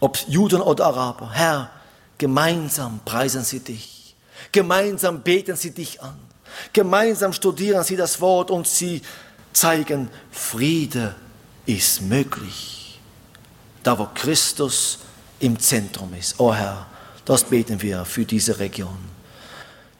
ob 0.00 0.16
Juden 0.28 0.60
oder 0.60 0.86
Araber. 0.86 1.32
Herr, 1.32 1.70
gemeinsam 2.16 3.00
preisen 3.04 3.42
sie 3.42 3.60
dich. 3.60 4.14
Gemeinsam 4.52 5.22
beten 5.22 5.56
sie 5.56 5.72
dich 5.72 6.00
an. 6.00 6.16
Gemeinsam 6.72 7.32
studieren 7.32 7.84
sie 7.84 7.96
das 7.96 8.20
Wort 8.20 8.50
und 8.50 8.66
sie 8.66 9.02
zeigen, 9.52 10.08
Friede 10.30 11.14
ist 11.66 12.02
möglich. 12.02 13.00
Da, 13.82 13.98
wo 13.98 14.08
Christus 14.14 14.98
im 15.40 15.58
Zentrum 15.58 16.14
ist. 16.14 16.38
Oh 16.38 16.52
Herr, 16.54 16.86
das 17.24 17.44
beten 17.44 17.80
wir 17.82 18.04
für 18.04 18.24
diese 18.24 18.58
Region. 18.58 18.98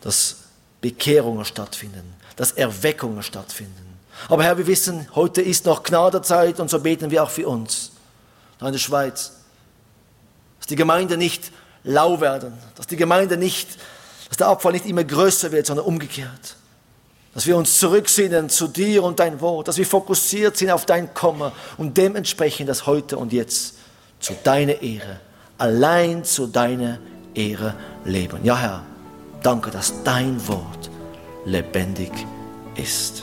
Dass 0.01 0.37
Bekehrungen 0.81 1.45
stattfinden, 1.45 2.15
dass 2.37 2.53
Erweckungen 2.53 3.23
stattfinden. 3.23 3.88
Aber 4.29 4.43
Herr, 4.43 4.59
wir 4.59 4.67
wissen, 4.67 5.09
heute 5.15 5.43
ist 5.43 5.67
noch 5.67 5.83
Gnadezeit 5.83 6.61
und 6.61 6.69
so 6.69 6.81
beten 6.81 7.11
wir 7.11 7.23
auch 7.23 7.31
für 7.31 7.49
uns. 7.49 7.93
In 8.61 8.73
der 8.73 8.79
Schweiz. 8.79 9.33
Dass 10.59 10.67
die 10.67 10.77
Gemeinde 10.77 11.17
nicht 11.17 11.53
lau 11.85 12.21
werden, 12.21 12.53
dass 12.77 12.87
die 12.87 12.97
Gemeinde 12.97 13.37
nicht, 13.37 13.79
dass 14.29 14.37
der 14.37 14.49
Abfall 14.49 14.73
nicht 14.73 14.87
immer 14.87 15.05
größer 15.05 15.53
wird, 15.53 15.67
sondern 15.67 15.87
umgekehrt. 15.87 16.57
Dass 17.35 17.47
wir 17.47 17.57
uns 17.57 17.79
zurücksinnen 17.79 18.49
zu 18.49 18.67
dir 18.67 19.05
und 19.05 19.21
dein 19.21 19.41
Wort, 19.41 19.69
dass 19.69 19.77
wir 19.77 19.87
fokussiert 19.87 20.57
sind 20.57 20.71
auf 20.71 20.87
dein 20.87 21.15
Kommen 21.15 21.53
und 21.77 21.97
dementsprechend 21.97 22.69
das 22.69 22.87
heute 22.87 23.17
und 23.17 23.33
jetzt 23.33 23.75
zu 24.19 24.35
deiner 24.43 24.83
Ehre, 24.83 25.21
allein 25.57 26.25
zu 26.25 26.49
deiner 26.49 26.99
Ehre 27.35 27.75
leben. 28.05 28.45
Ja, 28.45 28.57
Herr, 28.59 28.83
danke, 29.43 29.71
dass 29.71 30.03
dein 30.03 30.47
Wort 30.49 30.91
lebendig 31.45 32.11
ist. 32.75 33.23